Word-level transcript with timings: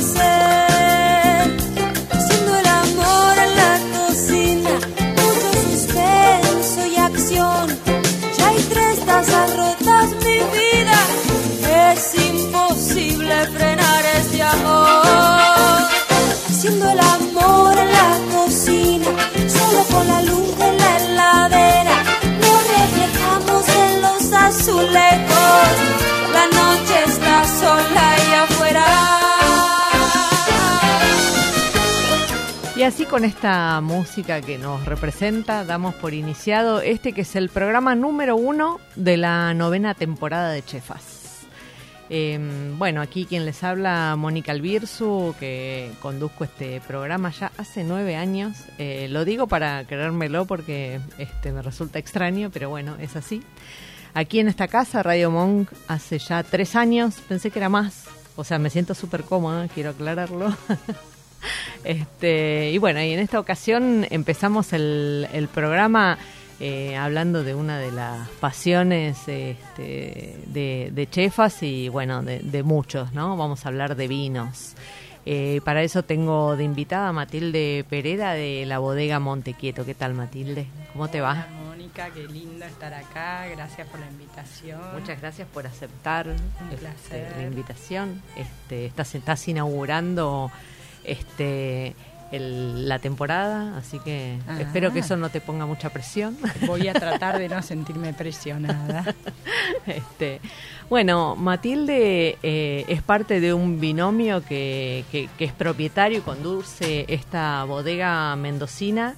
Placer. 0.00 1.56
Haciendo 2.10 2.56
el 2.56 2.66
amor 2.66 3.34
en 3.46 3.56
la 3.56 3.78
cocina, 3.98 4.70
mucho 5.20 5.48
suspenso 5.70 6.86
y 6.86 6.96
acción, 6.96 7.66
ya 8.36 8.48
hay 8.48 8.62
tres 8.70 9.04
tazas 9.04 9.56
rotas, 9.56 10.10
mi 10.24 10.38
vida, 10.56 10.98
es 11.92 12.14
imposible 12.14 13.46
frenar 13.48 14.04
este 14.18 14.42
amor 14.42 15.10
haciendo 16.48 16.90
el 16.90 17.00
amor 17.00 17.78
en 17.78 17.92
la 17.92 18.18
cocina, 18.34 19.06
solo 19.48 19.82
con 19.84 20.06
la 20.06 20.22
luz 20.22 20.58
de 20.58 20.72
la 20.72 20.96
heladera, 20.98 21.96
nos 22.42 22.60
reflejamos 22.76 23.68
en 23.68 24.02
los 24.02 24.32
azulejos, 24.32 25.70
la 26.34 26.46
noche 26.46 26.94
está 27.06 27.44
sola 27.46 28.16
y 28.28 28.34
afuera. 28.34 29.19
Y 32.80 32.82
así 32.82 33.04
con 33.04 33.26
esta 33.26 33.78
música 33.82 34.40
que 34.40 34.56
nos 34.56 34.86
representa, 34.86 35.66
damos 35.66 35.94
por 35.96 36.14
iniciado 36.14 36.80
este 36.80 37.12
que 37.12 37.20
es 37.20 37.36
el 37.36 37.50
programa 37.50 37.94
número 37.94 38.36
uno 38.36 38.80
de 38.96 39.18
la 39.18 39.52
novena 39.52 39.92
temporada 39.92 40.50
de 40.50 40.64
Chefas. 40.64 41.42
Eh, 42.08 42.40
bueno, 42.78 43.02
aquí 43.02 43.26
quien 43.26 43.44
les 43.44 43.62
habla, 43.64 44.16
Mónica 44.16 44.52
Albirzu, 44.52 45.34
que 45.38 45.92
conduzco 46.00 46.44
este 46.44 46.80
programa 46.80 47.30
ya 47.32 47.52
hace 47.58 47.84
nueve 47.84 48.16
años. 48.16 48.56
Eh, 48.78 49.08
lo 49.10 49.26
digo 49.26 49.46
para 49.46 49.84
creérmelo 49.84 50.46
porque 50.46 51.00
este, 51.18 51.52
me 51.52 51.60
resulta 51.60 51.98
extraño, 51.98 52.48
pero 52.50 52.70
bueno, 52.70 52.96
es 52.98 53.14
así. 53.14 53.42
Aquí 54.14 54.40
en 54.40 54.48
esta 54.48 54.68
casa, 54.68 55.02
Radio 55.02 55.30
Monk, 55.30 55.70
hace 55.86 56.18
ya 56.18 56.42
tres 56.42 56.74
años, 56.76 57.16
pensé 57.28 57.50
que 57.50 57.58
era 57.58 57.68
más. 57.68 58.06
O 58.36 58.44
sea, 58.44 58.58
me 58.58 58.70
siento 58.70 58.94
súper 58.94 59.24
cómoda, 59.24 59.68
quiero 59.68 59.90
aclararlo. 59.90 60.56
Este, 61.84 62.70
y 62.70 62.78
bueno, 62.78 63.00
y 63.02 63.12
en 63.12 63.20
esta 63.20 63.40
ocasión 63.40 64.06
empezamos 64.10 64.72
el, 64.72 65.26
el 65.32 65.48
programa 65.48 66.18
eh, 66.60 66.96
hablando 66.96 67.42
de 67.42 67.54
una 67.54 67.78
de 67.78 67.90
las 67.90 68.28
pasiones 68.40 69.16
este, 69.26 70.36
de, 70.46 70.90
de 70.92 71.10
chefas 71.10 71.62
y 71.62 71.88
bueno, 71.88 72.22
de, 72.22 72.40
de 72.40 72.62
muchos, 72.62 73.12
¿no? 73.14 73.36
Vamos 73.36 73.64
a 73.64 73.68
hablar 73.68 73.96
de 73.96 74.08
vinos. 74.08 74.74
Eh, 75.26 75.60
para 75.64 75.82
eso 75.82 76.02
tengo 76.02 76.56
de 76.56 76.64
invitada 76.64 77.08
a 77.08 77.12
Matilde 77.12 77.84
Pereda 77.88 78.32
de 78.32 78.64
la 78.66 78.78
bodega 78.78 79.20
Montequieto. 79.20 79.84
¿Qué 79.84 79.94
tal, 79.94 80.14
Matilde? 80.14 80.66
¿Cómo 80.92 81.08
te 81.08 81.20
va? 81.20 81.46
Mónica, 81.66 82.08
qué 82.10 82.26
lindo 82.26 82.64
estar 82.64 82.92
acá. 82.94 83.46
Gracias 83.46 83.86
por 83.88 84.00
la 84.00 84.06
invitación. 84.06 84.80
Muchas 84.98 85.20
gracias 85.20 85.46
por 85.48 85.66
aceptar 85.66 86.28
Un 86.28 86.36
este, 86.72 87.26
la 87.36 87.42
invitación. 87.42 88.22
Este, 88.34 88.86
estás, 88.86 89.14
estás 89.14 89.46
inaugurando 89.46 90.50
este, 91.04 91.94
el- 92.32 92.88
la 92.88 92.98
temporada, 93.00 93.76
así 93.76 93.98
que 94.00 94.38
Ah. 94.46 94.60
espero 94.60 94.92
que 94.92 95.00
eso 95.00 95.16
no 95.16 95.30
te 95.30 95.40
ponga 95.40 95.66
mucha 95.66 95.90
presión. 95.90 96.36
Voy 96.66 96.86
a 96.88 96.92
tratar 96.94 97.38
de 97.38 97.48
no 97.48 97.62
sentirme 97.62 98.12
presionada. 98.12 99.14
Este, 99.86 100.40
bueno, 100.88 101.34
Matilde 101.36 102.38
eh, 102.42 102.84
es 102.88 103.02
parte 103.02 103.40
de 103.40 103.52
un 103.54 103.80
binomio 103.80 104.44
que, 104.44 105.04
que- 105.10 105.28
que 105.38 105.44
es 105.46 105.52
propietario 105.52 106.18
y 106.18 106.20
conduce 106.20 107.06
esta 107.08 107.64
bodega 107.64 108.36
mendocina. 108.36 109.14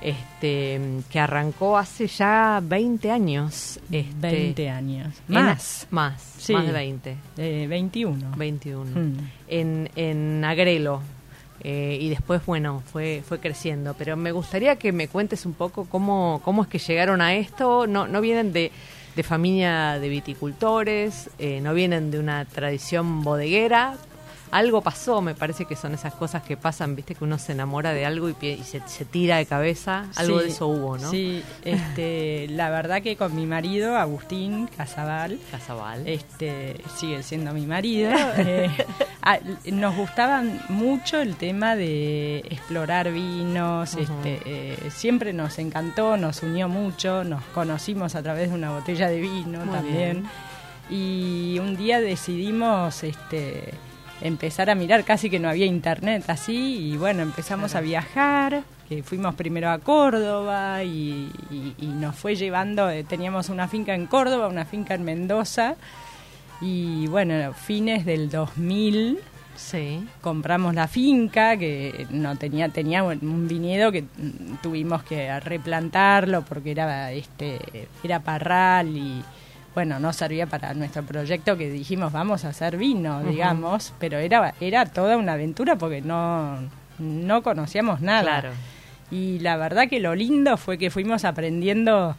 Este, 0.00 0.80
que 1.10 1.20
arrancó 1.20 1.78
hace 1.78 2.08
ya 2.08 2.60
20 2.62 3.10
años. 3.10 3.78
Este, 3.90 4.12
20 4.20 4.68
años. 4.68 5.14
en- 5.28 5.34
Más. 5.34 5.86
más, 5.90 6.20
Sí. 6.38 6.52
más 6.52 6.66
de 6.66 6.72
20. 6.72 7.16
Eh, 7.38 7.66
21. 7.68 8.32
21. 8.36 8.84
Mm. 9.00 9.16
En, 9.48 9.90
en 9.96 10.44
Agrelo. 10.44 11.02
Eh, 11.64 11.98
y 12.00 12.08
después, 12.08 12.44
bueno, 12.44 12.82
fue, 12.92 13.22
fue 13.26 13.38
creciendo. 13.38 13.94
Pero 13.96 14.16
me 14.16 14.32
gustaría 14.32 14.76
que 14.76 14.92
me 14.92 15.08
cuentes 15.08 15.46
un 15.46 15.54
poco 15.54 15.86
cómo, 15.88 16.40
cómo 16.44 16.62
es 16.62 16.68
que 16.68 16.78
llegaron 16.78 17.20
a 17.20 17.34
esto. 17.34 17.86
No, 17.86 18.06
no 18.08 18.20
vienen 18.20 18.52
de, 18.52 18.72
de 19.14 19.22
familia 19.22 19.98
de 19.98 20.08
viticultores, 20.08 21.30
eh, 21.38 21.60
no 21.60 21.74
vienen 21.74 22.10
de 22.10 22.18
una 22.18 22.44
tradición 22.44 23.22
bodeguera. 23.22 23.96
Algo 24.52 24.82
pasó, 24.82 25.22
me 25.22 25.34
parece 25.34 25.64
que 25.64 25.76
son 25.76 25.94
esas 25.94 26.12
cosas 26.12 26.42
que 26.42 26.58
pasan, 26.58 26.94
viste, 26.94 27.14
que 27.14 27.24
uno 27.24 27.38
se 27.38 27.52
enamora 27.52 27.94
de 27.94 28.04
algo 28.04 28.28
y, 28.28 28.34
se, 28.62 28.86
se 28.86 29.06
tira 29.06 29.38
de 29.38 29.46
cabeza. 29.46 30.04
Algo 30.14 30.40
Sí, 30.40 30.44
de 30.44 30.50
eso 30.50 30.66
hubo, 30.66 30.98
¿no? 30.98 31.10
Sí, 31.10 31.42
este, 31.64 32.48
la 32.50 32.68
verdad 32.68 33.00
que 33.00 33.16
con 33.16 33.34
mi 33.34 33.46
marido, 33.46 33.96
Agustín 33.96 34.68
Casabal, 34.76 35.38
Casabal. 35.50 36.06
este 36.06 36.76
sigue 36.98 37.22
siendo 37.22 37.54
mi 37.54 37.64
marido. 37.64 38.12
eh, 38.36 38.68
nos 39.72 39.96
gustaba 39.96 40.42
mucho 40.68 41.22
el 41.22 41.36
tema 41.36 41.74
de 41.74 42.40
explorar 42.50 43.10
vinos, 43.10 43.94
este, 43.94 44.38
eh, 44.44 44.90
siempre 44.90 45.32
nos 45.32 45.58
encantó, 45.58 46.18
nos 46.18 46.42
unió 46.42 46.68
mucho, 46.68 47.24
nos 47.24 47.42
conocimos 47.54 48.14
a 48.16 48.22
través 48.22 48.50
de 48.50 48.56
una 48.56 48.70
botella 48.72 49.08
de 49.08 49.18
vino 49.18 49.64
Muy 49.64 49.74
también. 49.74 50.24
Y 50.90 51.58
un 51.58 51.74
día 51.78 52.02
decidimos 52.02 53.02
este 53.02 53.72
empezar 54.22 54.70
a 54.70 54.74
mirar, 54.74 55.04
casi 55.04 55.28
que 55.30 55.38
no 55.38 55.48
había 55.48 55.66
internet 55.66 56.24
así, 56.28 56.92
y 56.92 56.96
bueno, 56.96 57.22
empezamos 57.22 57.72
Claro. 57.72 57.84
a 57.84 57.88
viajar, 57.88 58.62
que 58.88 59.02
fuimos 59.02 59.34
primero 59.34 59.70
a 59.70 59.78
Córdoba 59.78 60.82
y, 60.84 61.30
y- 61.50 61.74
y 61.78 61.86
nos 61.86 62.14
fue 62.16 62.36
llevando, 62.36 62.88
eh, 62.90 63.04
teníamos 63.04 63.48
una 63.48 63.68
finca 63.68 63.94
en 63.94 64.06
Córdoba, 64.06 64.48
una 64.48 64.64
finca 64.64 64.94
en 64.94 65.04
Mendoza, 65.04 65.74
y 66.60 67.06
bueno, 67.08 67.52
fines 67.54 68.04
del 68.04 68.30
2000 68.30 69.18
Sí. 69.54 70.02
compramos 70.22 70.74
la 70.74 70.88
finca 70.88 71.56
que 71.58 72.06
no 72.10 72.36
tenía 72.36 72.70
tenía 72.70 73.02
un 73.04 73.46
viñedo 73.48 73.92
que 73.92 74.04
tuvimos 74.62 75.02
que 75.02 75.38
replantarlo 75.40 76.42
porque 76.42 76.70
era 76.70 77.12
este 77.12 77.58
era 78.02 78.20
parral 78.20 78.88
y 78.96 79.22
bueno 79.74 79.98
no 79.98 80.12
servía 80.12 80.46
para 80.46 80.74
nuestro 80.74 81.02
proyecto 81.02 81.56
que 81.56 81.70
dijimos 81.70 82.12
vamos 82.12 82.44
a 82.44 82.48
hacer 82.50 82.76
vino 82.76 83.22
digamos 83.22 83.92
pero 83.98 84.18
era 84.18 84.54
era 84.60 84.86
toda 84.86 85.16
una 85.16 85.32
aventura 85.34 85.76
porque 85.76 86.00
no 86.02 86.58
no 86.98 87.42
conocíamos 87.42 88.00
nada 88.00 88.22
Claro. 88.22 88.50
y 89.10 89.38
la 89.40 89.56
verdad 89.56 89.88
que 89.88 89.98
lo 90.00 90.14
lindo 90.14 90.56
fue 90.56 90.78
que 90.78 90.90
fuimos 90.90 91.24
aprendiendo 91.24 92.16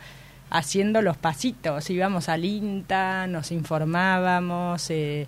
haciendo 0.56 1.02
los 1.02 1.18
pasitos. 1.18 1.90
Íbamos 1.90 2.30
al 2.30 2.46
INTA, 2.46 3.26
nos 3.26 3.52
informábamos, 3.52 4.88
eh, 4.92 5.28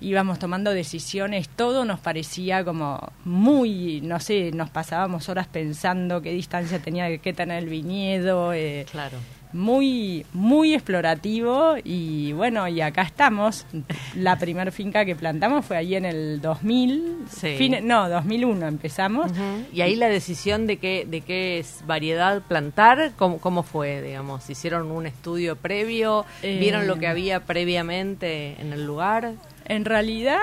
íbamos 0.00 0.38
tomando 0.38 0.70
decisiones, 0.72 1.48
todo 1.48 1.84
nos 1.84 1.98
parecía 1.98 2.64
como 2.64 3.00
muy, 3.24 4.00
no 4.02 4.20
sé, 4.20 4.52
nos 4.52 4.70
pasábamos 4.70 5.28
horas 5.28 5.48
pensando 5.48 6.22
qué 6.22 6.30
distancia 6.32 6.78
tenía 6.78 7.18
que 7.18 7.32
tener 7.32 7.62
el 7.64 7.68
viñedo. 7.68 8.52
eh, 8.52 8.86
Claro. 8.90 9.18
Muy, 9.52 10.24
muy 10.32 10.74
explorativo 10.74 11.74
y 11.84 12.32
bueno, 12.32 12.66
y 12.68 12.80
acá 12.80 13.02
estamos. 13.02 13.66
La 14.14 14.38
primer 14.38 14.72
finca 14.72 15.04
que 15.04 15.14
plantamos 15.16 15.64
fue 15.66 15.76
ahí 15.76 15.94
en 15.94 16.04
el 16.04 16.40
2000, 16.40 17.16
Sí. 17.30 17.56
fine- 17.58 17.82
no, 17.82 18.08
2001 18.08 18.66
empezamos. 18.66 19.30
Y 19.72 19.80
ahí 19.82 19.96
la 19.96 20.08
decisión 20.08 20.66
de 20.66 20.76
qué, 20.78 21.06
de 21.08 21.20
qué 21.20 21.58
es 21.58 21.82
variedad 21.86 22.42
plantar, 22.42 23.12
¿cómo, 23.16 23.38
cómo 23.38 23.62
fue, 23.62 24.00
digamos? 24.02 24.48
¿Hicieron 24.48 24.90
un 24.90 25.06
estudio 25.06 25.56
previo? 25.56 26.24
Eh, 26.42 26.58
¿Vieron 26.58 26.86
lo 26.86 26.96
que 26.98 27.06
había 27.06 27.40
previamente 27.40 28.56
en 28.60 28.72
el 28.72 28.86
lugar? 28.86 29.32
En 29.66 29.84
realidad 29.84 30.38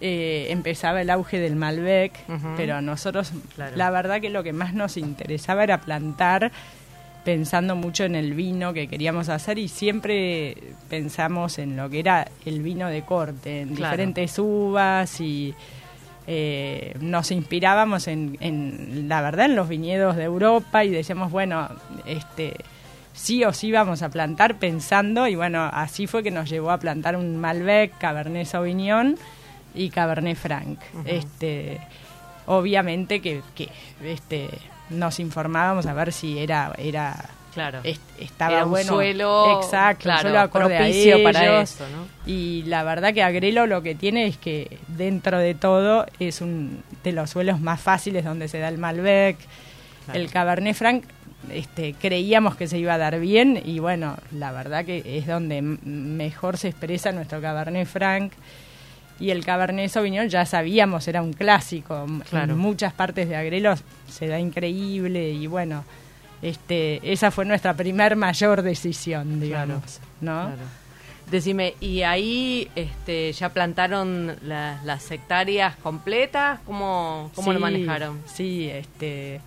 eh, 0.00 0.48
empezaba 0.50 1.00
el 1.00 1.08
auge 1.08 1.38
del 1.38 1.56
Malbec, 1.56 2.12
Ujú. 2.28 2.48
pero 2.56 2.74
a 2.76 2.82
nosotros 2.82 3.32
Claro. 3.54 3.76
la 3.76 3.90
verdad 3.90 4.20
que 4.20 4.28
lo 4.28 4.42
que 4.42 4.52
más 4.52 4.74
nos 4.74 4.96
interesaba 4.96 5.62
era 5.64 5.80
plantar 5.80 6.52
pensando 7.24 7.74
mucho 7.74 8.04
en 8.04 8.14
el 8.14 8.34
vino 8.34 8.72
que 8.72 8.86
queríamos 8.86 9.28
hacer 9.30 9.58
y 9.58 9.68
siempre 9.68 10.56
pensamos 10.90 11.58
en 11.58 11.76
lo 11.76 11.88
que 11.88 12.00
era 12.00 12.28
el 12.44 12.60
vino 12.62 12.88
de 12.88 13.02
corte, 13.02 13.62
en 13.62 13.74
Claro. 13.74 13.92
diferentes 13.92 14.38
uvas 14.38 15.20
y 15.20 15.54
eh, 16.26 16.94
nos 17.00 17.30
inspirábamos 17.30 18.08
en, 18.08 18.36
en, 18.40 19.08
la 19.08 19.20
verdad 19.22 19.46
en 19.46 19.56
los 19.56 19.68
viñedos 19.68 20.16
de 20.16 20.24
Europa 20.24 20.84
y 20.84 20.90
decíamos, 20.90 21.30
bueno, 21.32 21.68
este 22.06 22.54
sí 23.14 23.44
o 23.44 23.52
sí 23.52 23.70
vamos 23.70 24.02
a 24.02 24.08
plantar 24.08 24.56
pensando, 24.58 25.28
y 25.28 25.36
bueno, 25.36 25.62
así 25.72 26.06
fue 26.06 26.22
que 26.22 26.30
nos 26.32 26.50
llevó 26.50 26.70
a 26.72 26.78
plantar 26.78 27.16
un 27.16 27.36
Malbec, 27.36 27.96
Cabernet 27.98 28.46
Sauvignon 28.46 29.16
y 29.74 29.88
Cabernet 29.90 30.36
Franc. 30.36 30.78
este, 31.04 31.80
obviamente 32.46 33.20
que, 33.20 33.40
que 33.54 33.68
este, 34.02 34.48
nos 34.90 35.18
informábamos 35.20 35.86
a 35.86 35.94
ver 35.94 36.12
si 36.12 36.38
era, 36.38 36.72
era 36.78 37.30
Claro. 37.54 37.80
est- 37.84 38.00
estaba 38.18 38.52
Era 38.54 38.64
un 38.64 38.70
bueno. 38.72 38.88
suelo, 38.88 39.60
exacto, 39.62 40.10
un 40.10 40.18
suelo 40.18 40.40
acorde 40.40 40.74
a 40.74 40.78
propicio 40.78 41.22
para 41.22 41.44
ellos. 41.44 41.70
eso, 41.72 41.84
¿no? 41.88 42.06
Y 42.30 42.64
la 42.64 42.82
verdad 42.82 43.14
que 43.14 43.22
Agrelo 43.22 43.66
lo 43.66 43.80
que 43.82 43.94
tiene 43.94 44.26
es 44.26 44.36
que 44.38 44.78
dentro 44.88 45.38
de 45.38 45.54
todo 45.54 46.04
es 46.18 46.40
un 46.40 46.82
de 47.04 47.12
los 47.12 47.30
suelos 47.30 47.60
más 47.60 47.80
fáciles 47.80 48.24
donde 48.24 48.48
se 48.48 48.58
da 48.58 48.68
el 48.68 48.78
Malbec, 48.78 49.36
Claro. 50.06 50.20
el 50.20 50.30
Cabernet 50.30 50.74
Franc. 50.76 51.04
Este, 51.50 51.92
creíamos 51.94 52.56
que 52.56 52.66
se 52.66 52.78
iba 52.78 52.94
a 52.94 52.98
dar 52.98 53.20
bien 53.20 53.60
y 53.64 53.78
bueno, 53.78 54.16
la 54.32 54.50
verdad 54.50 54.84
que 54.84 55.02
es 55.18 55.26
donde 55.26 55.60
mejor 55.62 56.56
se 56.56 56.68
expresa 56.68 57.12
nuestro 57.12 57.40
Cabernet 57.42 57.86
Franc 57.86 58.32
y 59.20 59.30
el 59.30 59.44
Cabernet 59.44 59.90
Sauvignon 59.90 60.28
ya 60.28 60.44
sabíamos 60.46 61.06
era 61.08 61.22
un 61.22 61.32
clásico 61.32 62.06
Claro. 62.30 62.52
en 62.54 62.58
muchas 62.58 62.92
partes 62.92 63.28
de 63.28 63.36
Agrelo 63.36 63.74
se 64.08 64.26
da 64.26 64.38
increíble 64.40 65.30
y 65.30 65.46
bueno 65.46 65.84
este 66.42 67.12
esa 67.12 67.30
fue 67.30 67.44
nuestra 67.44 67.74
primer 67.74 68.16
mayor 68.16 68.62
decisión 68.62 69.40
digamos 69.40 70.00
no 70.20 70.46
Claro. 70.46 70.84
Decime, 71.30 71.74
¿y 71.80 72.02
ahí 72.02 72.68
este, 72.76 73.32
ya 73.32 73.48
plantaron 73.48 74.36
la- 74.42 74.78
las 74.84 75.10
hectáreas 75.10 75.74
completas? 75.76 76.60
¿Cómo, 76.66 77.30
cómo 77.34 77.50
lo 77.54 77.60
manejaron? 77.60 78.20
Sí, 78.26 78.68
este 78.68 79.40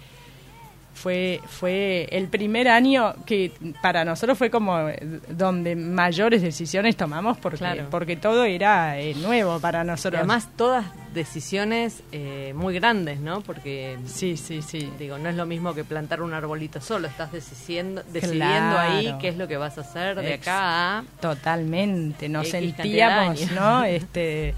fue 1.02 1.40
fue 1.48 2.08
el 2.12 2.28
primer 2.28 2.68
año 2.68 3.14
que 3.26 3.52
para 3.82 4.04
nosotros 4.04 4.38
fue 4.38 4.50
como 4.50 4.90
donde 5.30 5.76
mayores 5.76 6.42
decisiones 6.42 6.96
tomamos 6.98 7.38
porque 7.38 7.58
Claro. 7.60 7.86
porque 7.90 8.16
todo 8.16 8.44
era 8.46 9.00
eh, 9.00 9.14
nuevo 9.16 9.60
para 9.60 9.84
Y 9.84 9.88
nosotros. 9.88 10.20
además 10.20 10.50
todas 10.56 10.86
decisiones 11.14 12.04
eh, 12.12 12.54
muy 12.56 12.74
grandes, 12.76 13.20
¿no? 13.20 13.42
Porque 13.42 13.98
sí, 14.06 14.38
sí, 14.38 14.62
sí. 14.62 14.92
digo, 15.00 15.18
no 15.18 15.30
es 15.30 15.36
lo 15.36 15.46
mismo 15.46 15.74
que 15.74 15.84
plantar 15.84 16.22
un 16.22 16.34
arbolito 16.34 16.80
solo, 16.82 17.08
estás 17.08 17.32
decidiendo, 17.32 18.04
decidiendo 18.12 18.76
Claro. 18.76 18.80
ahí 18.98 19.16
qué 19.20 19.30
es 19.30 19.38
lo 19.38 19.48
que 19.48 19.58
vas 19.58 19.78
a 19.78 19.82
hacer 19.82 20.16
de 20.22 20.34
Ex- 20.36 20.48
acá 20.48 20.98
a... 21.00 21.04
Totalmente, 21.22 22.30
nos 22.30 22.48
X 22.48 22.52
sentíamos. 22.76 23.52
¿no? 23.52 23.84
Este 23.84 24.54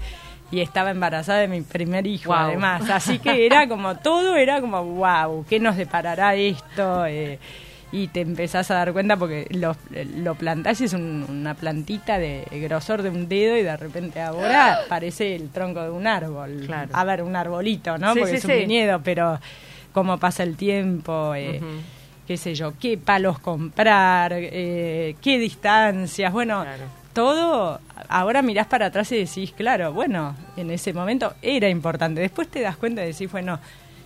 y 0.50 0.60
estaba 0.60 0.90
embarazada 0.90 1.38
de 1.40 1.48
mi 1.48 1.60
primer 1.62 2.06
hijo 2.06 2.32
además, 2.34 2.88
así 2.90 3.18
que 3.18 3.46
era 3.46 3.68
como 3.68 3.96
todo 3.96 4.36
era 4.36 4.60
como 4.60 4.82
wow, 4.84 5.44
¿qué 5.48 5.60
nos 5.60 5.76
deparará 5.76 6.34
esto? 6.34 7.06
Eh, 7.06 7.38
y 7.92 8.06
te 8.08 8.20
empezás 8.20 8.70
a 8.70 8.74
dar 8.74 8.92
cuenta 8.92 9.16
porque 9.16 9.46
lo, 9.50 9.74
lo 10.18 10.36
plantás 10.36 10.80
y 10.80 10.84
es 10.84 10.92
un- 10.92 11.26
una 11.28 11.54
plantita 11.54 12.18
de 12.18 12.44
grosor 12.52 13.02
de 13.02 13.10
un 13.10 13.28
dedo 13.28 13.56
y 13.56 13.62
de 13.64 13.76
repente 13.76 14.20
ahora 14.20 14.82
parece 14.88 15.34
el 15.34 15.50
tronco 15.50 15.82
de 15.82 15.90
un 15.90 16.06
árbol. 16.06 16.62
Claro. 16.66 16.90
A 16.92 17.02
ver, 17.04 17.22
un 17.24 17.34
arbolito, 17.34 17.98
¿no? 17.98 18.12
Sí, 18.14 18.20
porque 18.20 18.32
sí, 18.32 18.38
es 18.38 18.44
un 18.44 18.50
sí. 18.52 18.56
viñedo, 18.58 19.00
pero 19.02 19.40
cómo 19.92 20.18
pasa 20.18 20.44
el 20.44 20.56
tiempo, 20.56 21.34
eh, 21.34 21.60
qué 22.28 22.36
sé 22.36 22.54
yo, 22.54 22.74
qué 22.78 22.96
palos 22.96 23.40
comprar, 23.40 24.34
eh, 24.36 25.16
qué 25.20 25.38
distancias, 25.40 26.32
bueno, 26.32 26.62
Claro. 26.62 26.84
Todo, 27.12 27.80
ahora 28.08 28.42
mirás 28.42 28.66
para 28.66 28.86
atrás 28.86 29.10
y 29.12 29.18
decís, 29.18 29.52
claro, 29.56 29.92
bueno, 29.92 30.34
en 30.56 30.70
ese 30.70 30.92
momento 30.92 31.34
era 31.42 31.68
importante. 31.68 32.20
Después 32.20 32.48
te 32.48 32.60
das 32.60 32.76
cuenta 32.76 33.02
y 33.04 33.08
decís, 33.12 33.30
bueno, 33.30 33.58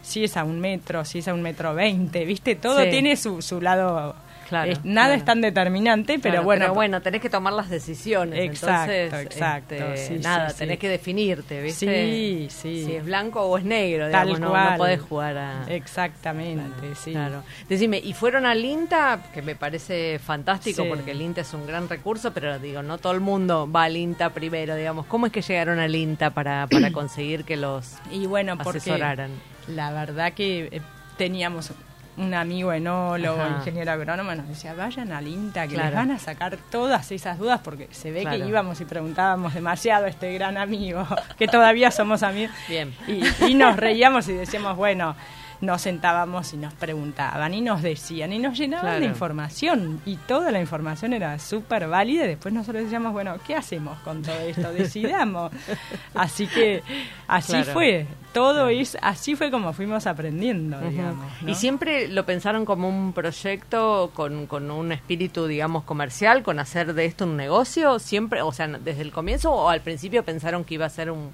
si 0.02 0.24
es 0.24 0.36
a 0.36 0.44
un 0.44 0.60
metro, 0.60 1.04
si 1.04 1.20
es 1.20 1.28
a 1.28 1.34
un 1.34 1.42
metro 1.42 1.74
veinte, 1.74 2.24
¿viste? 2.24 2.54
Todo 2.56 2.82
Sí. 2.82 2.90
tiene 2.90 3.16
su, 3.16 3.40
su 3.42 3.60
lado. 3.60 4.14
Claro, 4.48 4.72
nada 4.84 5.06
claro. 5.08 5.14
es 5.14 5.24
tan 5.24 5.40
determinante, 5.40 6.18
pero 6.18 6.32
Claro, 6.34 6.44
bueno. 6.44 6.74
bueno, 6.74 7.02
tenés 7.02 7.20
que 7.20 7.30
tomar 7.30 7.52
las 7.52 7.70
decisiones. 7.70 8.38
Exacto, 8.38 8.92
entonces, 8.92 9.26
exacto, 9.32 9.74
este, 9.74 9.96
sí, 10.16 10.22
nada, 10.22 10.50
sí, 10.50 10.58
tenés 10.58 10.74
sí. 10.74 10.80
que 10.80 10.88
definirte, 10.88 11.62
¿viste? 11.62 11.86
Sí, 11.86 12.48
sí. 12.50 12.84
Si 12.84 12.94
es 12.96 13.04
blanco 13.04 13.42
o 13.42 13.56
es 13.58 13.64
negro, 13.64 14.10
Tal 14.10 14.26
digamos, 14.26 14.40
no, 14.40 14.50
cual. 14.50 14.70
no 14.72 14.76
podés 14.78 15.00
jugar 15.00 15.38
a... 15.38 15.64
Exactamente, 15.68 16.94
sí. 16.94 17.12
Claro. 17.12 17.42
Decime, 17.68 17.98
¿y 17.98 18.12
fueron 18.12 18.46
al 18.46 18.64
INTA? 18.64 19.20
Que 19.32 19.42
me 19.42 19.54
parece 19.56 20.18
fantástico 20.18 20.84
porque 20.88 21.12
el 21.12 21.20
INTA 21.22 21.40
es 21.42 21.54
un 21.54 21.66
gran 21.66 21.88
recurso, 21.88 22.32
pero 22.32 22.58
digo, 22.58 22.82
no 22.82 22.98
todo 22.98 23.12
el 23.12 23.20
mundo 23.20 23.70
va 23.70 23.84
al 23.84 23.96
INTA 23.96 24.30
primero, 24.30 24.74
digamos. 24.76 25.06
¿Cómo 25.06 25.26
es 25.26 25.32
que 25.32 25.42
llegaron 25.42 25.78
al 25.78 25.94
INTA 25.94 26.30
para, 26.30 26.66
para 26.66 26.90
conseguir 26.92 27.44
que 27.44 27.56
los 27.56 27.94
Y 28.10 28.26
bueno, 28.26 28.56
porque 28.58 28.78
asesoraran? 28.78 29.30
la 29.68 29.92
verdad 29.92 30.32
que 30.34 30.68
eh, 30.70 30.80
teníamos 31.16 31.70
un 32.16 32.32
amigo 32.34 32.72
enólogo, 32.72 33.40
Ajá. 33.42 33.56
ingeniero 33.58 33.90
agrónomo, 33.92 34.34
nos 34.34 34.46
decía, 34.48 34.72
vayan 34.74 35.12
al 35.12 35.26
INTA, 35.26 35.66
que 35.66 35.74
Claro. 35.74 35.88
les 35.90 35.96
van 35.96 36.10
a 36.12 36.18
sacar 36.18 36.56
todas 36.70 37.10
esas 37.10 37.38
dudas, 37.38 37.60
porque 37.64 37.88
se 37.90 38.10
ve 38.12 38.22
Claro. 38.22 38.38
que 38.38 38.48
íbamos 38.48 38.80
y 38.80 38.84
preguntábamos 38.84 39.54
demasiado 39.54 40.06
a 40.06 40.08
este 40.08 40.32
gran 40.34 40.56
amigo, 40.56 41.06
que 41.38 41.48
todavía 41.48 41.90
somos 41.90 42.22
amigos. 42.22 42.54
Bien. 42.68 42.94
Y, 43.08 43.22
y 43.50 43.54
nos 43.54 43.76
reíamos 43.76 44.28
y 44.28 44.32
decíamos, 44.32 44.76
bueno, 44.76 45.16
nos 45.60 45.82
sentábamos 45.82 46.52
y 46.52 46.56
nos 46.56 46.72
preguntaban 46.74 47.54
y 47.54 47.60
nos 47.60 47.82
decían 47.82 48.32
y 48.32 48.38
nos 48.38 48.56
llenaban 48.58 48.86
Claro. 48.86 49.00
de 49.00 49.06
información 49.06 50.00
y 50.06 50.16
toda 50.16 50.50
la 50.50 50.60
información 50.60 51.12
era 51.12 51.38
súper 51.38 51.88
válida 51.88 52.24
y 52.24 52.28
después 52.28 52.52
nosotros 52.52 52.84
decíamos, 52.84 53.12
bueno, 53.12 53.36
¿qué 53.46 53.54
hacemos 53.54 53.98
con 54.00 54.22
todo 54.22 54.38
esto? 54.40 54.72
Decidamos. 54.72 55.52
Así 56.14 56.46
que 56.46 56.82
así 57.28 57.52
Claro. 57.52 57.72
fue, 57.72 58.06
todo 58.32 58.68
es, 58.68 58.96
así 59.02 59.36
fue 59.36 59.50
como 59.50 59.72
fuimos 59.72 60.06
aprendiendo, 60.06 60.78
Ujú. 60.78 60.88
digamos. 60.90 61.26
¿no? 61.42 61.50
¿Y 61.50 61.54
siempre 61.54 62.08
lo 62.08 62.24
pensaron 62.26 62.64
como 62.64 62.88
un 62.88 63.12
proyecto 63.12 64.10
con, 64.14 64.46
con 64.46 64.70
un 64.70 64.92
espíritu, 64.92 65.46
digamos, 65.46 65.84
comercial, 65.84 66.42
con 66.42 66.58
hacer 66.58 66.94
de 66.94 67.04
esto 67.06 67.24
un 67.24 67.36
negocio? 67.36 67.98
¿Siempre, 67.98 68.42
o 68.42 68.52
sea, 68.52 68.66
desde 68.68 69.02
el 69.02 69.12
comienzo 69.12 69.52
o 69.52 69.68
al 69.68 69.80
principio 69.80 70.24
pensaron 70.24 70.64
que 70.64 70.74
iba 70.74 70.86
a 70.86 70.90
ser 70.90 71.10
un 71.10 71.30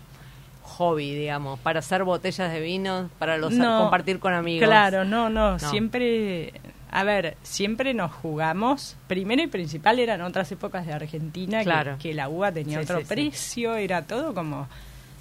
hobby, 0.80 1.14
digamos, 1.14 1.58
para 1.60 1.80
hacer 1.80 2.04
botellas 2.04 2.50
de 2.50 2.58
vino, 2.58 3.10
para 3.18 3.36
los 3.36 3.52
No, 3.52 3.82
compartir 3.82 4.18
con 4.18 4.32
amigos? 4.32 4.66
Claro, 4.66 5.04
no, 5.04 5.28
no, 5.28 5.52
No. 5.52 5.58
siempre, 5.58 6.54
a 6.90 7.04
ver, 7.04 7.36
siempre 7.42 7.92
nos 7.92 8.10
jugamos. 8.12 8.96
Primero 9.06 9.42
y 9.42 9.46
principal 9.46 9.98
eran 9.98 10.22
otras 10.22 10.50
épocas 10.52 10.86
de 10.86 10.94
Argentina 10.94 11.58
que- 11.58 11.64
Claro. 11.64 11.96
que, 12.00 12.14
la 12.14 12.30
uva 12.30 12.50
tenía 12.50 12.78
Sí, 12.78 12.84
otro 12.84 12.96
sí, 13.00 13.04
sí. 13.04 13.08
precio, 13.14 13.74
era 13.74 14.00
todo 14.06 14.32
como, 14.32 14.68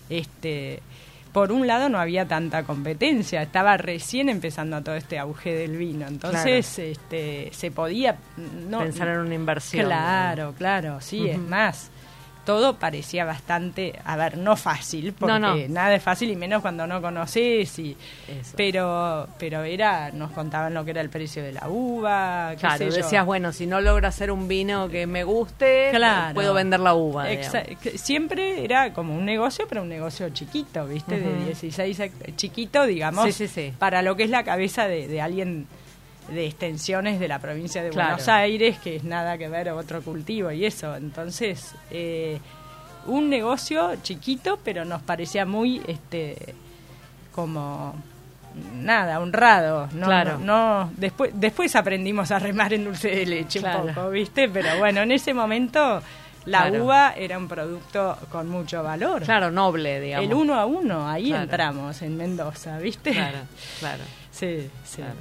este, 0.09 0.81
por 1.33 1.51
un 1.51 1.67
lado 1.67 1.89
no 1.89 1.99
había 1.99 2.25
tanta 2.25 2.63
competencia, 2.63 3.41
estaba 3.41 3.75
recién 3.75 4.29
empezando 4.29 4.81
todo 4.81 4.95
este 4.95 5.19
auge 5.19 5.53
del 5.53 5.75
vino, 5.75 6.07
entonces, 6.07 6.79
este, 6.79 7.49
se 7.51 7.69
podía 7.69 8.15
no 8.69 8.79
Pensar 8.79 9.09
en 9.09 9.17
una 9.19 9.35
inversión. 9.35 9.85
Claro, 9.87 10.53
claro, 10.57 11.01
sí, 11.01 11.27
es 11.27 11.37
más. 11.37 11.91
Todo 12.49 12.77
parecía 12.77 13.25
bastante, 13.25 13.93
a 14.03 14.15
ver, 14.17 14.37
no 14.37 14.55
fácil, 14.57 15.13
porque 15.13 15.37
No, 15.39 15.55
no. 15.55 15.67
nada 15.69 15.93
es 15.93 16.01
fácil 16.01 16.31
y 16.31 16.35
menos 16.35 16.63
cuando 16.63 16.87
no 16.87 16.99
conoces 16.99 17.77
y 17.77 17.95
Eso. 18.27 18.53
pero 18.57 19.27
pero 19.37 19.63
era 19.63 20.09
nos 20.11 20.31
contaban 20.31 20.73
lo 20.73 20.83
que 20.83 20.89
era 20.91 21.01
el 21.01 21.09
precio 21.11 21.43
de 21.43 21.51
la 21.53 21.69
uva, 21.69 22.49
qué 22.53 22.57
Claro, 22.57 22.77
sé 22.77 22.89
yo. 22.89 22.95
decías, 22.95 23.23
bueno, 23.25 23.51
si 23.53 23.67
no 23.67 23.81
logro 23.81 24.07
hacer 24.07 24.31
un 24.31 24.47
vino 24.47 24.89
que 24.89 25.05
me 25.05 25.23
guste, 25.23 25.89
Claro. 25.91 26.33
puedo 26.33 26.53
vender 26.55 26.79
la 26.79 26.95
uva. 26.95 27.25
Siempre 27.95 28.63
era 28.63 28.93
como 28.93 29.15
un 29.15 29.25
negocio, 29.25 29.65
pero 29.69 29.81
un 29.83 29.89
negocio 29.89 30.29
chiquito, 30.29 30.85
¿viste? 30.87 31.15
Ujú. 31.15 31.29
De 31.29 31.45
16 31.45 31.99
hect- 31.99 32.35
chiquito, 32.35 32.85
digamos, 32.85 33.25
Sí, 33.25 33.31
sí, 33.31 33.47
sí. 33.47 33.73
para 33.77 34.01
lo 34.01 34.15
que 34.15 34.23
es 34.23 34.29
la 34.29 34.43
cabeza 34.43 34.87
de, 34.87 35.07
de 35.07 35.21
alguien 35.21 35.67
de 36.31 36.45
extensiones 36.47 37.19
de 37.19 37.27
la 37.27 37.39
provincia 37.39 37.81
de 37.83 37.89
Claro. 37.89 38.09
Buenos 38.11 38.27
Aires, 38.27 38.77
que 38.79 38.95
es 38.97 39.03
nada 39.03 39.37
que 39.37 39.47
ver 39.49 39.69
otro 39.69 40.01
cultivo 40.01 40.51
y 40.51 40.65
eso. 40.65 40.95
Entonces, 40.95 41.73
eh, 41.91 42.39
un 43.05 43.29
negocio 43.29 43.95
chiquito, 44.03 44.59
pero 44.63 44.85
nos 44.85 45.01
parecía 45.01 45.45
muy, 45.45 45.81
este, 45.87 46.53
como 47.33 47.95
nada, 48.75 49.19
honrado. 49.19 49.87
No, 49.93 50.07
Claro. 50.07 50.37
no, 50.39 50.85
no- 50.85 50.91
después, 50.97 51.31
después 51.33 51.75
aprendimos 51.75 52.31
a 52.31 52.39
remar 52.39 52.73
en 52.73 52.85
dulce 52.85 53.09
de 53.09 53.25
leche 53.25 53.59
Claro. 53.59 53.83
un 53.85 53.93
poco, 53.93 54.09
¿viste? 54.09 54.49
Pero 54.49 54.77
bueno, 54.79 55.01
en 55.01 55.11
ese 55.11 55.33
momento 55.33 56.01
la 56.45 56.67
Claro. 56.67 56.83
uva 56.85 57.13
era 57.15 57.37
un 57.37 57.47
producto 57.47 58.17
con 58.31 58.49
mucho 58.49 58.81
valor. 58.83 59.21
Claro, 59.23 59.51
noble, 59.51 59.99
digamos. 60.01 60.27
El 60.27 60.33
uno 60.33 60.55
a 60.55 60.65
uno, 60.65 61.07
ahí 61.07 61.27
Claro. 61.27 61.43
entramos 61.43 62.01
en 62.01 62.17
Mendoza, 62.17 62.77
¿viste? 62.79 63.11
Claro, 63.11 63.39
claro. 63.79 64.03
Sí, 64.31 64.69
sí. 64.85 64.97
Claro. 64.97 65.15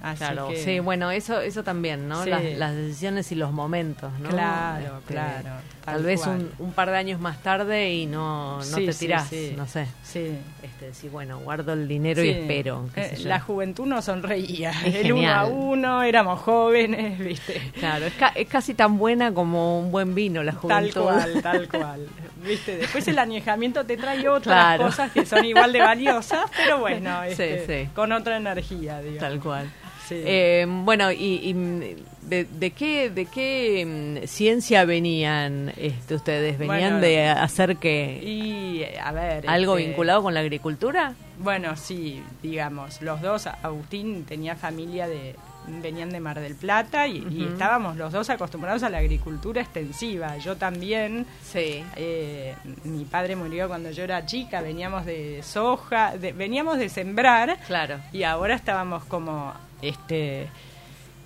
Así 0.00 0.18
Claro, 0.18 0.48
que- 0.48 0.56
sí, 0.62 0.78
bueno, 0.78 1.10
eso 1.10 1.40
eso 1.40 1.64
también, 1.64 2.08
¿no? 2.08 2.22
Sí. 2.22 2.30
Las, 2.30 2.42
las 2.44 2.76
decisiones 2.76 3.32
y 3.32 3.34
los 3.34 3.50
momentos, 3.52 4.12
¿no? 4.20 4.28
Claro, 4.28 4.98
Este, 4.98 5.14
claro, 5.14 5.48
Tal, 5.84 5.94
tal 5.94 6.02
vez 6.04 6.24
un, 6.26 6.50
un 6.60 6.72
par 6.72 6.88
de 6.90 6.96
años 6.96 7.18
más 7.20 7.42
tarde 7.42 7.92
y 7.92 8.06
no, 8.06 8.58
no 8.58 8.62
Sí, 8.62 8.86
te 8.86 8.92
sí, 8.92 8.98
tirás, 9.06 9.28
sí. 9.28 9.54
no 9.56 9.66
sé. 9.66 9.86
Sí. 10.04 10.38
Este, 10.62 10.86
decir, 10.86 11.10
bueno, 11.10 11.38
guardo 11.40 11.72
el 11.72 11.88
dinero 11.88 12.22
y 12.22 12.32
Sí. 12.32 12.38
espero. 12.40 12.88
Eh. 12.94 13.18
La 13.24 13.40
juventud 13.40 13.86
nos 13.86 14.04
sonreía. 14.04 14.70
Es 14.84 14.94
El 15.04 15.12
uno 15.14 15.32
a 15.32 15.46
uno, 15.46 16.02
éramos 16.04 16.40
jóvenes, 16.42 17.18
¿viste? 17.24 17.60
Claro, 17.78 18.06
es, 18.06 18.14
ca- 18.14 18.32
es 18.36 18.46
casi 18.48 18.74
tan 18.74 18.98
buena 18.98 19.34
como 19.34 19.80
un 19.80 19.90
buen 19.90 20.14
vino 20.14 20.42
la 20.44 20.52
Tal 20.52 20.60
juventud. 20.92 21.02
cual, 21.02 21.32
tal 21.42 21.68
cual. 21.68 22.06
¿Viste? 22.46 22.76
Después 22.76 23.08
el 23.08 23.18
añejamiento 23.18 23.84
te 23.84 23.96
trae 23.96 24.28
otras 24.28 24.54
Claro. 24.54 24.84
cosas 24.84 25.10
que 25.10 25.26
son 25.26 25.44
igual 25.44 25.72
de 25.72 25.80
valiosas, 25.80 26.48
pero 26.56 26.78
bueno, 26.78 27.22
Sí, 27.26 27.30
este, 27.42 27.84
sí. 27.84 27.90
con 27.96 28.12
otra 28.12 28.36
energía, 28.36 29.00
digamos. 29.00 29.18
Tal 29.18 29.40
cual. 29.40 29.68
Sí. 30.08 30.22
Eh, 30.24 30.66
bueno, 30.68 31.12
y, 31.12 31.40
y, 31.44 31.54
mm, 31.54 31.80
¿De, 32.28 32.44
de 32.44 32.70
qué, 32.72 33.08
de 33.08 33.24
qué 33.24 34.20
mm, 34.22 34.26
ciencia 34.26 34.84
venían 34.84 35.72
este, 35.76 36.14
ustedes? 36.14 36.58
¿Venían 36.58 36.78
Bueno, 36.80 37.00
de 37.00 37.28
hacer 37.28 37.76
que 37.76 38.20
Y, 38.22 38.84
a 39.00 39.12
ver... 39.12 39.48
algo 39.48 39.78
este, 39.78 39.88
vinculado 39.88 40.22
con 40.22 40.34
la 40.34 40.40
agricultura? 40.40 41.14
Bueno, 41.38 41.74
sí, 41.76 42.22
digamos, 42.42 43.00
los 43.00 43.22
dos, 43.22 43.46
Agustín 43.46 44.24
tenía 44.24 44.56
familia 44.56 45.08
de, 45.08 45.36
venían 45.82 46.10
de 46.10 46.20
Mar 46.20 46.40
del 46.40 46.54
Plata 46.54 47.06
y, 47.06 47.18
y 47.30 47.44
estábamos 47.52 47.96
los 47.96 48.12
dos 48.12 48.28
acostumbrados 48.30 48.82
a 48.82 48.90
la 48.90 48.98
agricultura 48.98 49.60
extensiva. 49.62 50.36
Yo 50.38 50.56
también, 50.56 51.26
Sí. 51.42 51.84
eh, 51.96 52.54
mi 52.84 53.04
padre 53.04 53.36
murió 53.36 53.68
cuando 53.68 53.90
yo 53.90 54.04
era 54.04 54.24
chica, 54.26 54.60
veníamos 54.60 55.04
de 55.06 55.40
soja, 55.42 56.16
de- 56.16 56.32
veníamos 56.32 56.78
de 56.78 56.88
sembrar 56.88 57.58
Claro. 57.66 57.98
y 58.12 58.22
ahora 58.24 58.54
estábamos 58.54 59.04
como, 59.04 59.52
este 59.82 60.48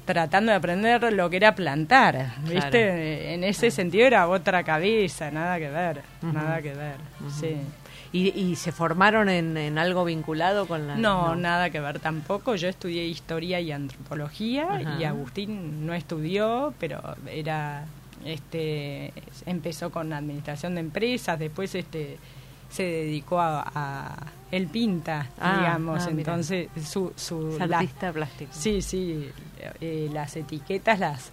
tratando 0.05 0.51
de 0.51 0.57
aprender 0.59 1.13
lo 1.13 1.31
que 1.31 1.37
era 1.37 1.55
plantar, 1.55 2.33
¿viste? 2.43 2.71
Claro. 2.71 2.99
En 2.99 3.45
ese 3.45 3.71
sentido 3.71 4.05
era 4.05 4.27
otra 4.29 4.65
cabeza, 4.65 5.31
nada 5.31 5.59
que 5.59 5.69
ver, 5.71 6.03
nada 6.23 6.61
que 6.61 6.75
ver, 6.75 6.97
sí. 7.41 7.57
¿Y, 8.13 8.29
y 8.39 8.57
se 8.57 8.73
formaron 8.73 9.29
en, 9.31 9.57
en 9.57 9.79
algo 9.79 10.05
vinculado 10.05 10.67
con 10.67 10.87
la...? 10.87 10.97
No, 10.97 11.35
nada 11.35 11.71
que 11.71 11.81
ver 11.81 11.99
tampoco. 11.99 12.55
Yo 12.57 12.69
estudié 12.69 13.07
historia 13.07 13.59
y 13.61 13.73
antropología 13.73 14.65
Ajá. 14.71 14.97
y 15.01 15.05
Agustín 15.05 15.87
no 15.87 15.95
estudió, 15.95 16.75
pero 16.79 17.01
era 17.27 17.87
este 18.25 19.13
empezó 19.47 19.91
con 19.91 20.13
administración 20.13 20.75
de 20.75 20.81
empresas, 20.83 21.39
después 21.39 21.75
este 21.75 22.19
se 22.71 22.83
dedicó 22.85 23.41
a, 23.41 23.63
a- 23.75 24.27
él 24.51 24.67
pinta, 24.69 25.29
Ah, 25.41 25.57
digamos, 25.59 26.07
ah, 26.07 26.11
entonces 26.11 26.69
su, 26.85 27.13
su 27.17 27.57
Es 27.59 27.69
la- 27.69 27.79
artista 27.79 28.13
plástico. 28.13 28.51
sí, 28.55 28.81
sí, 28.83 29.29
eh, 29.81 30.09
las 30.13 30.37
etiquetas 30.37 30.99
las 31.01 31.31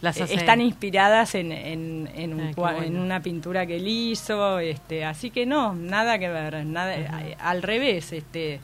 Las 0.00 0.16
eh, 0.18 0.26
están 0.30 0.60
inspiradas 0.60 1.34
en, 1.34 1.52
en, 1.52 2.08
en 2.14 2.34
un 2.34 2.40
Ah, 2.40 2.52
bueno. 2.54 2.82
en 2.82 2.98
una 2.98 3.20
pintura 3.20 3.66
que 3.66 3.76
él 3.76 3.86
hizo, 3.88 4.58
este, 4.58 5.04
así 5.04 5.30
que 5.30 5.44
no, 5.46 5.74
nada 5.74 6.18
que 6.18 6.28
ver, 6.28 6.64
nada, 6.64 6.94
eh, 6.96 7.36
al 7.38 7.62
revés, 7.62 8.12
este, 8.12 8.60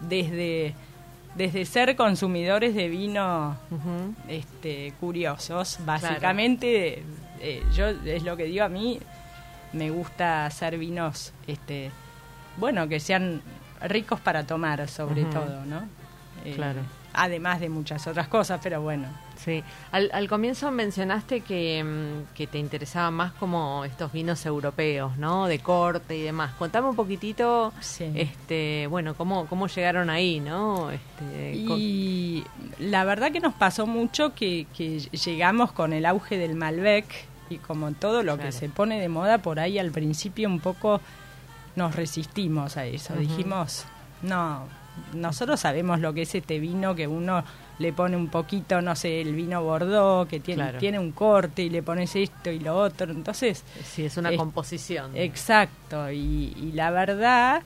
desde, 0.00 0.74
desde 1.34 1.64
ser 1.64 1.96
consumidores 1.96 2.74
de 2.74 2.88
vino 2.88 3.56
este, 4.28 4.92
curiosos, 5.00 5.78
básicamente, 5.84 7.02
eh, 7.40 7.62
yo 7.74 7.88
es 7.88 8.22
lo 8.22 8.36
que 8.36 8.44
digo 8.44 8.64
a 8.64 8.68
mí, 8.68 9.00
me 9.72 9.90
gusta 9.90 10.46
hacer 10.46 10.78
vinos, 10.78 11.32
este, 11.48 11.90
bueno, 12.58 12.88
que 12.88 13.00
sean 13.00 13.42
ricos 13.82 14.20
para 14.20 14.44
tomar, 14.46 14.86
sobre 14.88 15.24
todo, 15.24 15.64
¿no? 15.66 15.82
Eh, 16.44 16.52
Claro. 16.54 16.80
Además 17.18 17.60
de 17.60 17.70
muchas 17.70 18.06
otras 18.06 18.28
cosas, 18.28 18.60
pero 18.62 18.82
bueno. 18.82 19.08
Sí, 19.36 19.64
al, 19.90 20.10
al 20.12 20.28
comienzo 20.28 20.70
mencionaste 20.70 21.40
que, 21.40 21.82
mm, 21.82 22.34
que 22.34 22.46
te 22.46 22.58
interesaban 22.58 23.14
más 23.14 23.32
como 23.32 23.86
estos 23.86 24.12
vinos 24.12 24.44
europeos, 24.44 25.16
¿no? 25.16 25.46
De 25.46 25.58
corte 25.60 26.14
y 26.14 26.20
demás. 26.22 26.52
Contame 26.58 26.88
un 26.90 26.96
poquitito, 26.96 27.72
Sí. 27.80 28.12
este, 28.14 28.86
bueno, 28.90 29.14
cómo, 29.14 29.46
cómo 29.46 29.66
llegaron 29.66 30.10
ahí, 30.10 30.40
¿no? 30.40 30.90
Este, 30.90 31.52
Y 31.56 32.44
la 32.78 33.04
verdad 33.04 33.32
que 33.32 33.40
nos 33.40 33.54
pasó 33.54 33.86
mucho 33.86 34.34
que, 34.34 34.66
que 34.76 34.98
llegamos 35.00 35.72
con 35.72 35.94
el 35.94 36.04
auge 36.04 36.36
del 36.36 36.54
Malbec 36.54 37.06
y 37.48 37.56
como 37.58 37.92
todo 37.92 38.22
lo 38.22 38.34
Claro. 38.34 38.50
que 38.50 38.52
se 38.52 38.68
pone 38.68 39.00
de 39.00 39.08
moda 39.08 39.38
por 39.38 39.58
ahí 39.58 39.78
al 39.78 39.90
principio 39.90 40.48
un 40.50 40.60
poco 40.60 41.00
nos 41.76 41.94
resistimos 41.96 42.76
a 42.76 42.84
eso. 42.84 43.14
Dijimos, 43.14 43.84
no, 44.22 44.64
nosotros 45.14 45.60
sabemos 45.60 46.00
lo 46.00 46.12
que 46.14 46.22
es 46.22 46.34
este 46.34 46.58
vino 46.58 46.94
que 46.94 47.06
uno 47.06 47.44
le 47.78 47.92
pone 47.92 48.16
un 48.16 48.28
poquito, 48.28 48.80
no 48.80 48.96
sé, 48.96 49.20
el 49.20 49.34
vino 49.34 49.62
Bordeaux, 49.62 50.28
que 50.28 50.40
tiene, 50.40 50.62
Claro. 50.62 50.78
tiene 50.78 50.98
un 50.98 51.12
corte 51.12 51.62
y 51.62 51.70
le 51.70 51.82
pones 51.82 52.16
esto 52.16 52.50
y 52.50 52.58
lo 52.58 52.76
otro. 52.76 53.10
Entonces, 53.12 53.64
sí, 53.84 54.04
es 54.06 54.16
una 54.16 54.30
es- 54.30 54.36
composición. 54.38 55.10
Exacto, 55.14 56.10
y, 56.10 56.54
y 56.56 56.72
la 56.72 56.90
verdad, 56.90 57.62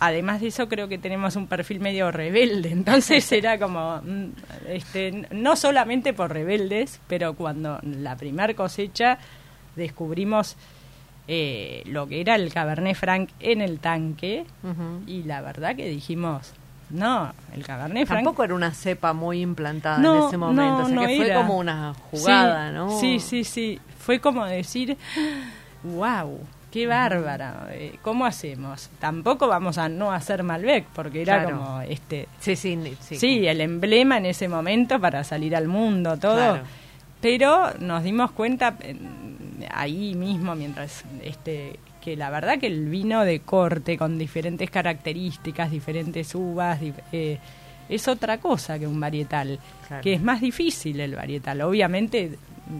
además 0.00 0.40
de 0.40 0.48
eso 0.48 0.68
creo 0.68 0.88
que 0.88 0.98
tenemos 0.98 1.36
un 1.36 1.46
perfil 1.46 1.80
medio 1.80 2.10
rebelde, 2.10 2.70
entonces 2.72 3.30
era 3.32 3.58
como, 3.58 4.00
mm, 4.04 4.24
este, 4.68 5.26
no 5.30 5.56
solamente 5.56 6.12
por 6.12 6.32
rebeldes, 6.32 7.00
pero 7.06 7.34
cuando 7.34 7.78
la 7.82 8.16
primer 8.16 8.54
cosecha 8.54 9.18
descubrimos 9.76 10.56
eh, 11.28 11.82
lo 11.86 12.06
que 12.06 12.20
era 12.20 12.34
el 12.34 12.52
Cabernet 12.52 12.96
Franc 12.96 13.30
en 13.40 13.60
el 13.60 13.78
tanque, 13.78 14.44
y 15.06 15.22
la 15.24 15.40
verdad 15.42 15.76
que 15.76 15.86
dijimos, 15.88 16.52
no, 16.90 17.32
el 17.54 17.64
Cabernet 17.64 18.06
Franc... 18.06 18.24
Tampoco 18.24 18.42
era 18.44 18.54
una 18.54 18.72
cepa 18.72 19.12
muy 19.12 19.40
implantada 19.42 19.98
No, 19.98 20.22
en 20.22 20.28
ese 20.28 20.36
momento, 20.36 20.62
no, 20.78 20.78
o 20.82 20.86
sea 20.86 20.94
no 20.96 21.00
que 21.02 21.16
fue 21.16 21.26
era. 21.26 21.36
como 21.36 21.56
una 21.58 21.94
jugada, 22.10 22.68
Sí, 22.68 22.74
¿no? 22.74 22.90
Sí, 22.98 23.20
sí, 23.20 23.44
sí. 23.44 23.80
Fue 23.98 24.18
como 24.18 24.44
decir, 24.44 24.96
wow, 25.84 26.40
qué 26.70 26.86
bárbara. 26.86 27.68
eh, 27.70 27.96
¿Cómo 28.02 28.26
hacemos? 28.26 28.90
Tampoco 28.98 29.46
vamos 29.48 29.78
a 29.78 29.88
no 29.88 30.12
hacer 30.12 30.42
Malbec, 30.42 30.86
porque 30.94 31.22
era 31.22 31.42
Claro. 31.42 31.58
como 31.58 31.80
este. 31.82 32.28
Sí, 32.38 32.56
sí, 32.56 32.78
sí. 33.00 33.16
Sí, 33.16 33.46
el 33.46 33.60
emblema 33.60 34.18
en 34.18 34.26
ese 34.26 34.48
momento 34.48 35.00
para 35.00 35.22
salir 35.24 35.54
al 35.56 35.68
mundo, 35.68 36.16
todo. 36.18 36.34
Claro. 36.36 36.62
Pero 37.20 37.72
nos 37.80 38.02
dimos 38.02 38.30
cuenta 38.32 38.76
eh, 38.80 38.96
ahí 39.72 40.14
mismo, 40.14 40.54
mientras 40.54 41.04
este 41.22 41.78
que 42.00 42.16
la 42.16 42.30
verdad 42.30 42.58
que 42.58 42.66
el 42.66 42.88
vino 42.88 43.24
de 43.26 43.40
corte 43.40 43.98
con 43.98 44.16
diferentes 44.16 44.70
características, 44.70 45.70
diferentes 45.70 46.34
uvas, 46.34 46.78
eh, 47.12 47.38
es 47.90 48.08
otra 48.08 48.38
cosa 48.38 48.78
que 48.78 48.86
un 48.86 48.98
varietal, 48.98 49.58
Claro. 49.86 50.02
que 50.02 50.14
es 50.14 50.22
más 50.22 50.40
difícil 50.40 50.98
el 51.00 51.14
varietal. 51.14 51.60
Obviamente 51.60 52.38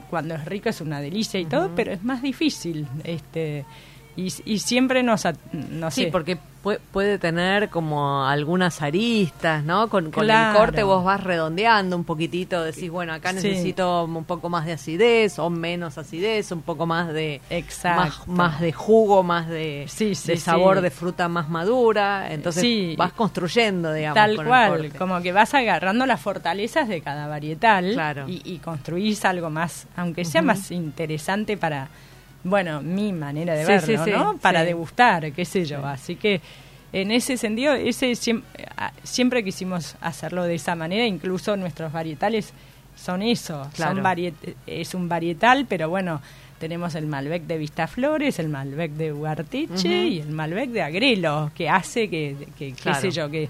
cuando 0.09 0.37
es 0.37 0.45
rico 0.45 0.69
es 0.71 0.81
una 0.81 1.01
delicia 1.01 1.39
y 1.41 1.45
todo, 1.47 1.73
pero 1.75 1.93
es 1.93 2.03
más 2.03 2.23
difícil. 2.23 2.87
este 3.05 3.65
y, 4.17 4.33
y 4.45 4.59
siempre 4.59 5.02
nos, 5.02 5.25
no 5.52 5.90
Sí, 5.90 6.05
sé, 6.05 6.11
porque 6.11 6.37
pu- 6.64 6.79
puede 6.93 7.19
tener 7.19 7.71
como 7.71 8.26
algunas 8.26 8.83
aristas, 8.83 9.64
¿no? 9.64 9.88
Con, 9.88 10.11
con 10.11 10.29
el 10.29 10.52
corte 10.52 10.83
vos 10.83 11.05
vas 11.05 11.23
redondeando 11.23 11.97
un 11.97 12.05
poquitito, 12.05 12.62
decís, 12.62 12.90
bueno, 12.90 13.12
acá 13.14 13.31
Sí. 13.31 13.37
necesito 13.37 14.05
un 14.05 14.25
poco 14.25 14.49
más 14.50 14.67
de 14.67 14.73
acidez 14.73 15.38
o 15.38 15.49
menos 15.49 15.97
acidez, 15.97 16.50
un 16.52 16.62
poco 16.62 16.87
más 16.87 17.12
de 17.12 17.40
Exacto. 17.50 18.00
más, 18.26 18.29
más 18.29 18.61
de 18.61 18.73
jugo, 18.73 19.23
más 19.23 19.49
de, 19.49 19.85
Sí, 19.88 20.14
sí, 20.14 20.33
de 20.33 20.37
sabor 20.38 20.79
sí. 20.79 20.83
de 20.83 20.90
fruta 20.90 21.29
más 21.29 21.49
madura, 21.49 22.33
entonces 22.33 22.62
Sí. 22.62 22.95
vas 22.99 23.12
construyendo, 23.12 23.93
digamos, 23.93 24.17
Tal 24.17 24.37
con 24.37 24.47
cual, 24.47 24.93
como 24.99 25.23
que 25.23 25.33
vas 25.33 25.55
agarrando 25.55 26.05
las 26.05 26.21
fortalezas 26.21 26.88
de 26.88 27.00
cada 27.00 27.26
varietal 27.29 27.93
Claro. 27.95 28.29
y, 28.29 28.43
y 28.45 28.59
construís 28.59 29.25
algo 29.25 29.50
más, 29.50 29.87
aunque 29.97 30.25
sea 30.25 30.43
más 30.43 30.71
interesante 30.71 31.57
para, 31.57 31.88
bueno, 32.45 32.81
mi 32.83 33.13
manera 33.13 33.55
de 33.55 33.63
Sí, 33.65 33.69
verlo, 33.69 34.05
sí, 34.05 34.11
sí, 34.11 34.17
¿no? 34.17 34.37
Para 34.39 34.65
degustar, 34.65 35.33
qué 35.33 35.45
sé 35.45 35.65
yo. 35.65 35.85
Así 35.85 36.17
que 36.17 36.41
en 36.93 37.11
ese 37.11 37.37
sentido, 37.37 37.75
ese 37.75 38.13
ah, 38.77 38.93
siempre, 39.03 39.45
quisimos 39.45 39.97
hacerlo 40.01 40.45
de 40.45 40.55
esa 40.57 40.75
manera, 40.75 41.07
incluso 41.07 41.57
nuestros 41.57 41.93
varietales 41.93 42.53
son 42.97 43.23
eso, 43.23 43.69
Claro. 43.75 43.95
son 43.95 44.05
variet- 44.05 44.55
es 44.67 44.95
un 44.95 45.09
varietal, 45.09 45.67
pero 45.69 45.89
bueno, 45.89 46.21
tenemos 46.59 46.95
el 46.95 47.07
Malbec 47.07 47.45
de 47.45 47.57
Vistaflores, 47.59 48.39
el 48.39 48.49
Malbec 48.49 48.93
de 48.93 49.13
Ugarteche 49.13 49.73
Ujú. 49.73 49.89
y 50.09 50.19
el 50.21 50.29
Malbec 50.31 50.71
de 50.71 50.83
Agrelo, 50.83 51.51
que 51.55 51.69
hace 51.71 52.11
que, 52.11 52.37
que 52.59 52.73
qué 52.73 52.95
sé 52.95 53.11
yo, 53.11 53.31
que, 53.31 53.49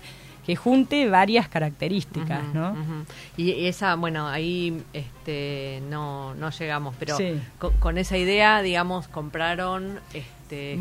que 0.51 0.57
junte 0.57 1.09
varias 1.09 1.49
características, 1.49 2.43
¿no? 2.53 2.73
ujú. 2.73 3.05
Y 3.37 3.53
y 3.53 3.67
esa, 3.67 3.95
bueno, 3.95 4.27
ahí 4.27 4.83
este, 4.93 5.81
no, 5.89 6.35
no 6.35 6.51
llegamos, 6.51 6.97
pero 6.99 7.17
Sí. 7.17 7.41
co- 7.61 7.73
con, 7.79 7.99
esa 7.99 8.17
idea, 8.17 8.61
digamos, 8.61 9.07
compraron 9.07 10.01
este, 10.13 10.40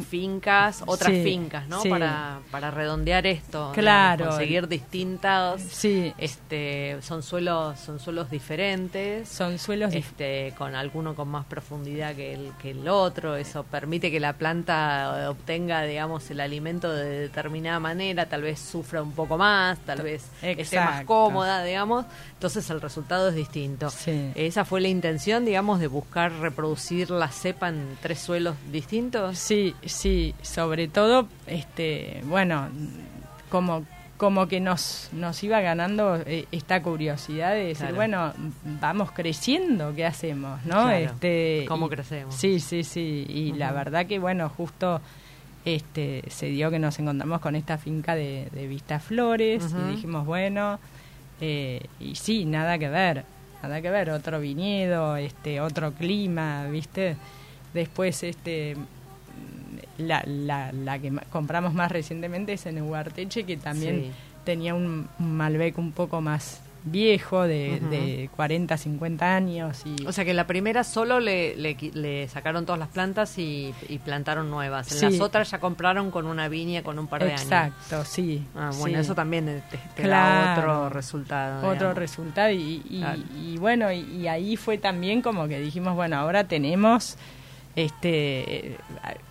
fincas, 0.10 0.84
otras 0.86 1.12
Sí, 1.14 1.24
fincas, 1.24 1.68
¿no? 1.68 1.82
sí. 1.82 1.90
Para, 1.90 2.40
para 2.52 2.72
redondear 2.72 3.26
esto. 3.28 3.72
Claro. 3.74 4.28
conseguir 4.30 4.68
distintas, 4.68 5.62
Sí, 5.62 6.14
este, 6.18 6.98
son 7.02 7.24
suelos, 7.24 7.80
son 7.80 8.00
suelos 8.00 8.30
diferentes. 8.30 9.28
son 9.30 9.58
suelos 9.60 9.94
Este, 9.94 10.54
con 10.58 10.76
alguno 10.76 11.16
con 11.16 11.28
más 11.30 11.46
profundidad 11.46 12.16
que 12.16 12.34
el, 12.34 12.52
que 12.62 12.72
el 12.72 12.88
otro, 12.88 13.36
eso 13.36 13.64
permite 13.64 14.12
que 14.12 14.20
la 14.20 14.34
planta 14.34 15.28
obtenga, 15.30 15.84
digamos, 15.84 16.30
el 16.32 16.40
alimento 16.40 16.92
de 16.92 17.20
determinada 17.22 17.80
manera, 17.80 18.28
tal 18.28 18.42
vez 18.44 18.60
sufra 18.60 19.02
un 19.02 19.12
poco 19.14 19.38
más, 19.38 19.80
tal 19.80 20.02
vez 20.02 20.26
esté 20.42 20.78
más 20.80 21.06
cómoda, 21.06 21.64
digamos, 21.64 22.06
entonces 22.34 22.70
el 22.70 22.82
resultado 22.82 23.30
es 23.30 23.36
distinto. 23.36 23.90
Sí. 23.90 24.32
Esa 24.36 24.66
fue 24.66 24.82
la 24.82 24.88
intención, 24.88 25.46
digamos, 25.46 25.80
de 25.80 25.88
buscar 25.88 26.32
reproducir 26.40 27.10
la 27.12 27.28
cepa 27.30 27.70
en 27.70 27.98
tres 28.02 28.20
suelos 28.20 28.56
distintos. 28.72 29.38
Sí, 29.38 29.59
sí, 29.86 30.34
sobre 30.42 30.88
todo, 30.88 31.28
este, 31.48 32.22
bueno, 32.26 32.68
como 33.50 33.86
como 34.18 34.50
que 34.50 34.60
nos 34.60 35.08
nos 35.14 35.42
iba 35.44 35.62
ganando 35.62 36.18
eh, 36.26 36.46
esta 36.52 36.82
curiosidad 36.84 37.52
de 37.54 37.60
decir, 37.68 37.78
Claro. 37.78 37.96
bueno, 37.96 38.34
vamos 38.82 39.12
creciendo, 39.14 39.94
¿qué 39.96 40.06
hacemos, 40.06 40.62
no? 40.66 40.84
Claro, 40.84 40.92
Este, 40.98 41.64
¿cómo 41.70 41.86
y- 41.86 41.90
crecemos? 41.90 42.36
Sí, 42.36 42.60
sí, 42.60 42.84
sí, 42.84 43.26
y 43.30 43.54
la 43.54 43.72
verdad 43.72 44.08
que 44.08 44.20
bueno, 44.20 44.50
justo 44.50 45.00
este 45.64 46.24
se 46.30 46.48
dio 46.48 46.70
que 46.70 46.80
nos 46.80 47.00
encontramos 47.00 47.40
con 47.40 47.56
esta 47.56 47.78
finca 47.78 48.14
de, 48.16 48.50
de 48.52 48.68
Vistaflores 48.68 49.64
Ujú. 49.64 49.80
y 49.88 49.92
dijimos, 49.92 50.26
bueno, 50.26 50.80
eh, 51.42 51.82
y 52.02 52.16
sí, 52.16 52.44
nada 52.46 52.78
que 52.78 52.90
ver. 52.90 53.24
nada 53.64 53.82
que 53.82 53.90
ver, 53.90 54.10
otro 54.10 54.40
viñedo, 54.42 55.16
este, 55.16 55.62
otro 55.62 55.94
clima, 55.94 56.66
¿viste? 56.66 57.16
Después, 57.74 58.24
este, 58.24 58.76
la, 60.00 60.24
la, 60.26 60.72
la 60.72 60.98
que 61.00 61.12
compramos 61.32 61.74
más 61.74 61.92
recientemente 61.92 62.54
es 62.54 62.66
en 62.66 62.82
Ugarteche, 62.82 63.44
que 63.44 63.58
también 63.58 64.02
Sí. 64.06 64.12
tenía 64.46 64.74
un, 64.74 65.08
un 65.20 65.38
Malbec 65.38 65.78
un 65.78 65.92
poco 65.92 66.22
más 66.22 66.62
viejo, 66.86 67.44
de, 67.44 67.82
de 67.92 68.30
40, 68.38 68.78
50 68.78 69.36
años. 69.36 69.84
Y, 69.86 70.06
O 70.08 70.14
sea 70.14 70.24
que 70.24 70.34
la 70.34 70.48
primera 70.48 70.86
solo 70.86 71.20
le, 71.20 71.54
le, 71.58 72.28
sacaron 72.30 72.66
todas 72.66 72.80
las 72.80 72.88
plantas 72.88 73.38
y, 73.38 73.74
y 73.90 73.98
plantaron 74.00 74.50
nuevas. 74.50 74.90
En 74.94 74.98
Sí. 74.98 75.06
las 75.06 75.20
otras 75.20 75.52
ya 75.52 75.60
compraron 75.60 76.10
con 76.10 76.26
una 76.26 76.48
viña 76.48 76.82
con 76.82 76.98
un 76.98 77.08
par 77.08 77.22
de 77.26 77.32
años. 77.32 77.42
Exacto, 77.44 78.06
sí. 78.06 78.46
Ah, 78.56 78.72
bueno, 78.80 78.96
sí. 78.98 79.02
eso 79.02 79.14
también 79.14 79.62
te, 79.96 80.08
da 80.08 80.56
otro 80.58 80.90
resultado. 80.90 81.58
otro 81.60 81.74
digamos. 81.74 81.98
resultado 81.98 82.52
y, 82.52 82.82
y- 82.90 83.00
Claro. 83.02 83.22
y 83.38 83.58
bueno 83.58 83.92
y 83.92 84.28
ahí 84.30 84.56
fue 84.56 84.78
también 84.78 85.22
como 85.22 85.50
que 85.50 85.60
dijimos 85.60 85.96
bueno 85.96 86.16
ahora 86.18 86.46
tenemos 86.46 87.18
este 87.76 88.68
eh, 88.74 88.78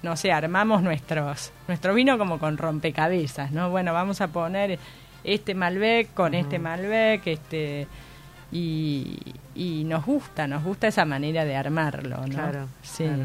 no 0.03 0.17
sé 0.17 0.33
armamos 0.33 0.83
nuestros 0.83 1.53
nuestro 1.67 1.95
vino 1.95 2.19
como 2.19 2.39
con 2.39 2.57
rompecabezas 2.57 3.51
no 3.53 3.71
bueno 3.71 3.93
vamos 3.93 4.21
a 4.21 4.29
poner 4.29 4.79
este 5.25 5.55
Malbec 5.55 6.15
con 6.15 6.35
este 6.35 6.59
Malbec 6.59 7.27
este 7.27 7.87
y, 8.51 9.19
y 9.55 9.85
nos 9.85 10.05
gusta 10.07 10.47
nos 10.47 10.63
gusta 10.65 10.89
esa 10.89 11.05
manera 11.05 11.45
de 11.45 11.57
armarlo 11.57 12.17
no 12.19 12.29
Claro, 12.29 12.69
sí 12.83 13.05
claro. 13.05 13.25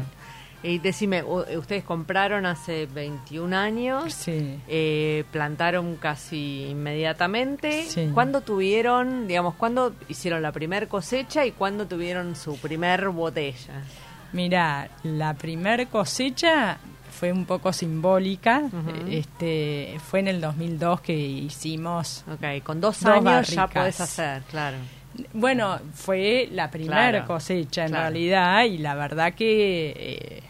Y 0.66 0.78
decime, 0.78 1.22
u- 1.22 1.44
ustedes 1.58 1.84
compraron 1.84 2.46
hace 2.46 2.86
21 2.86 3.54
años, 3.54 4.14
sí 4.14 4.58
eh, 4.66 5.24
plantaron 5.30 5.96
casi 5.96 6.68
inmediatamente. 6.70 7.84
Sí. 7.84 8.08
¿Cuándo 8.14 8.40
tuvieron, 8.40 9.26
digamos, 9.28 9.56
cuándo 9.56 9.92
hicieron 10.08 10.40
la 10.40 10.52
primer 10.52 10.88
cosecha 10.88 11.44
y 11.44 11.50
cuándo 11.52 11.86
tuvieron 11.86 12.34
su 12.34 12.56
primer 12.58 13.10
botella? 13.10 13.82
Mira, 14.34 14.88
la 15.04 15.32
primer 15.34 15.86
cosecha 15.88 16.76
fue 17.18 17.32
un 17.32 17.46
poco 17.46 17.72
simbólica. 17.72 18.62
Este 19.08 19.98
fue 20.10 20.18
en 20.20 20.28
el 20.28 20.40
2002 20.40 21.00
que 21.00 21.14
hicimos. 21.16 22.24
Ok, 22.30 22.62
con 22.64 22.80
dos, 22.80 23.00
Dos 23.00 23.10
años 23.26 23.48
ya 23.48 23.66
podés 23.68 24.00
hacer, 24.00 24.42
claro. 24.50 24.76
Bueno, 25.32 25.78
fue 25.94 26.48
la 26.50 26.68
primera 26.70 27.10
Claro, 27.10 27.26
cosecha 27.26 27.82
en 27.84 27.90
claro. 27.90 28.02
realidad 28.10 28.64
y 28.64 28.78
la 28.78 28.96
verdad 28.96 29.32
que 29.34 29.94
eh, 29.96 30.42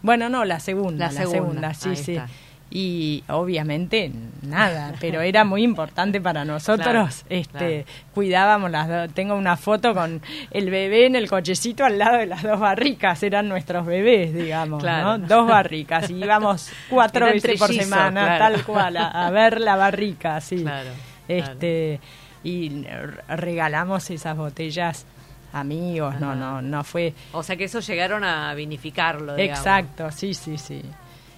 bueno, 0.00 0.28
no, 0.28 0.44
la 0.44 0.60
segunda, 0.60 1.06
La 1.08 1.12
la, 1.12 1.20
segunda, 1.26 1.74
segunda, 1.74 1.74
sí, 1.74 1.96
sí. 1.96 2.12
está. 2.12 2.28
Y 2.74 3.22
obviamente 3.28 4.10
nada, 4.40 4.94
pero 4.98 5.20
era 5.20 5.44
muy 5.44 5.62
importante 5.62 6.22
para 6.22 6.42
nosotros. 6.46 6.86
Claro, 6.88 7.08
este, 7.28 7.84
claro. 7.84 7.84
cuidábamos 8.14 8.70
las 8.70 8.88
dos. 8.88 9.12
Tengo 9.12 9.34
una 9.34 9.58
foto 9.58 9.92
con 9.92 10.22
el 10.50 10.70
bebé 10.70 11.04
en 11.04 11.14
el 11.14 11.28
cochecito 11.28 11.84
al 11.84 11.98
lado 11.98 12.16
de 12.16 12.24
las 12.26 12.42
dos 12.42 12.58
barricas. 12.58 13.22
Eran 13.22 13.48
nuestros 13.50 13.84
bebés, 13.84 14.32
digamos, 14.32 14.82
Claro. 14.82 15.18
¿no? 15.18 15.26
Dos 15.26 15.46
barricas 15.46 16.08
y 16.08 16.14
íbamos 16.14 16.70
cuatro 16.88 17.26
veces 17.26 17.58
por 17.58 17.74
semana, 17.74 18.38
tal 18.38 18.64
cual, 18.64 18.96
a, 18.96 19.26
a 19.26 19.30
ver 19.30 19.60
la 19.60 19.76
barrica, 19.76 20.40
sí. 20.40 20.64
Este 21.28 22.00
y 22.44 22.84
regalamos 23.28 24.10
esas 24.10 24.36
botellas 24.36 25.06
amigos, 25.52 26.18
no, 26.18 26.34
no, 26.34 26.62
no 26.62 26.82
fue 26.82 27.12
O 27.32 27.42
sea 27.42 27.56
que 27.56 27.64
eso 27.64 27.80
llegaron 27.80 28.24
a 28.24 28.54
vinificarlo, 28.54 29.34
digamos. 29.36 29.58
exacto, 29.58 30.10
sí, 30.10 30.32
sí, 30.34 30.56
sí. 30.56 30.82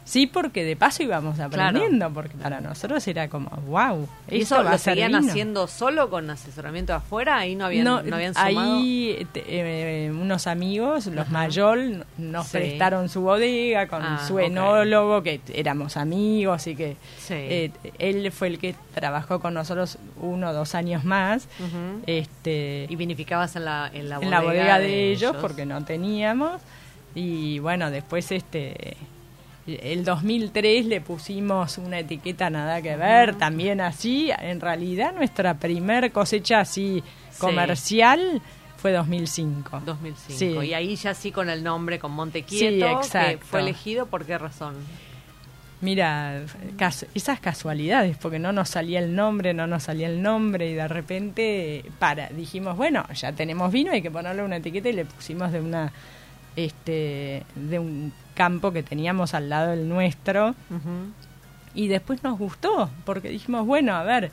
Sí, 0.07 0.27
porque 0.27 0.65
de 0.65 0.77
paso 0.77 1.03
íbamos 1.03 1.41
aprendiendo, 1.41 2.11
porque 2.13 2.37
para 2.37 2.61
nosotros 2.61 3.09
era 3.09 3.29
como, 3.29 3.49
wow, 3.67 4.07
¿Y 4.31 4.43
eso 4.43 4.63
lo 4.63 4.77
seguían 4.77 5.13
vino. 5.13 5.31
haciendo 5.31 5.67
solo 5.67 6.11
con 6.11 6.29
asesoramiento 6.29 6.93
afuera? 6.93 7.39
Ahí 7.39 7.55
no 7.57 7.65
habían, 7.65 7.85
no, 7.85 7.97
habían 7.97 8.35
sumado. 8.35 8.75
ahí 8.77 9.27
te- 9.33 9.45
eh, 9.47 10.11
unos 10.13 10.47
amigos, 10.47 11.07
los 11.07 11.23
Ajá. 11.25 11.33
Mayol, 11.33 12.05
nos 12.19 12.49
Sí. 12.49 12.53
prestaron 12.59 13.09
su 13.09 13.23
bodega 13.23 13.89
con 13.89 14.03
Ah, 14.03 14.23
su 14.29 14.39
enólogo, 14.39 15.23
que 15.23 15.41
éramos 15.55 15.97
amigos 15.97 16.67
y 16.67 16.77
que 16.77 16.97
Sí. 17.19 17.35
eh, 17.35 17.71
él 17.99 18.31
fue 18.31 18.49
el 18.49 18.59
que 18.59 18.75
trabajó 18.95 19.41
con 19.41 19.55
nosotros 19.55 19.97
uno 20.21 20.51
o 20.51 20.53
dos 20.53 20.75
años 20.75 21.05
más. 21.05 21.49
Este 22.07 22.87
Y 22.89 22.97
vinificabas 22.97 23.57
en 23.57 23.65
la, 23.65 23.91
en 23.93 24.09
la 24.09 24.17
en 24.17 24.21
bodega, 24.21 24.39
la 24.41 24.45
bodega 24.45 24.79
de, 24.81 25.13
ellos, 25.13 25.35
porque 25.41 25.65
no 25.65 25.83
teníamos 25.85 26.61
y 27.15 27.59
bueno 27.61 27.91
después 27.91 28.31
este 28.33 28.97
el 29.67 30.05
2003 30.05 30.87
le 30.87 31.01
pusimos 31.01 31.79
una 31.79 31.99
etiqueta 32.01 32.51
nada 32.51 32.83
que 32.83 32.97
ver 32.97 33.35
también 33.37 33.81
así 33.81 34.31
en 34.39 34.61
realidad 34.61 35.15
nuestra 35.15 35.55
primer 35.55 36.13
cosecha 36.13 36.61
así 36.61 37.03
Sí. 37.31 37.41
comercial 37.41 38.43
fue 38.77 38.93
2005 38.93 39.81
2005. 39.87 40.39
Sí. 40.39 40.69
Y 40.69 40.75
ahí 40.75 40.95
ya 40.97 41.15
sí 41.15 41.33
con 41.33 41.49
el 41.49 41.65
nombre, 41.65 41.99
con 41.99 42.13
Monte 42.13 42.45
Sí, 42.47 42.59
que 42.59 42.91
exacto. 42.93 43.47
fue 43.47 43.61
elegido, 43.61 44.07
¿por 44.07 44.25
qué 44.27 44.37
razón? 44.39 44.75
Mira, 45.81 46.43
esas 47.15 47.41
casualidades, 47.41 48.17
porque 48.17 48.39
no 48.39 48.53
nos 48.53 48.71
salía 48.71 49.01
el 49.01 49.15
nombre, 49.15 49.53
no 49.53 49.67
nos 49.67 49.83
salía 49.83 50.07
el 50.09 50.23
nombre 50.23 50.71
y 50.71 50.75
de 50.75 50.89
repente 50.89 51.85
para 51.99 52.29
dijimos, 52.29 52.77
bueno, 52.77 53.05
ya 53.15 53.33
tenemos 53.33 53.73
vino, 53.73 53.91
hay 53.93 54.01
que 54.01 54.11
ponerle 54.11 54.43
una 54.43 54.57
etiqueta 54.57 54.89
y 54.89 54.93
le 54.93 55.05
pusimos 55.05 55.51
de 55.53 55.61
una 55.61 55.93
este 56.57 57.43
de 57.55 57.79
un 57.79 58.13
campo 58.35 58.73
que 58.73 58.83
teníamos 58.83 59.33
al 59.35 59.49
lado 59.49 59.71
del 59.71 59.89
nuestro 59.89 60.55
y 61.75 61.89
después 61.89 62.23
nos 62.23 62.39
gustó, 62.39 62.91
porque 63.05 63.29
dijimos, 63.31 63.67
bueno, 63.67 63.95
a 63.95 64.03
ver, 64.05 64.31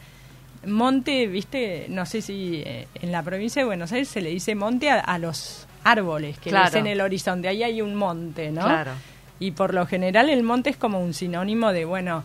monte, 0.68 1.28
viste, 1.28 1.88
no 1.90 2.06
sé 2.06 2.22
si 2.22 2.62
eh, 2.66 2.88
en 2.96 3.12
la 3.12 3.24
provincia 3.24 3.62
de 3.62 3.66
Buenos 3.66 3.92
Aires 3.92 4.10
se 4.10 4.22
le 4.22 4.30
dice 4.30 4.54
monte 4.56 4.90
a, 4.92 5.00
a 5.00 5.18
los 5.18 5.68
árboles 5.84 6.38
que 6.38 6.50
Claro. 6.52 6.66
ves 6.66 6.76
en 6.76 6.88
el 6.88 7.02
horizonte, 7.02 7.48
ahí 7.48 7.64
hay 7.64 7.82
un 7.82 7.96
monte, 7.96 8.52
¿no? 8.52 8.64
Claro. 8.66 8.92
Y 9.40 9.52
por 9.52 9.74
lo 9.74 9.88
general 9.88 10.30
el 10.30 10.44
monte 10.44 10.70
es 10.70 10.78
como 10.78 11.00
un 11.04 11.16
sinónimo 11.16 11.74
de, 11.74 11.86
bueno, 11.86 12.24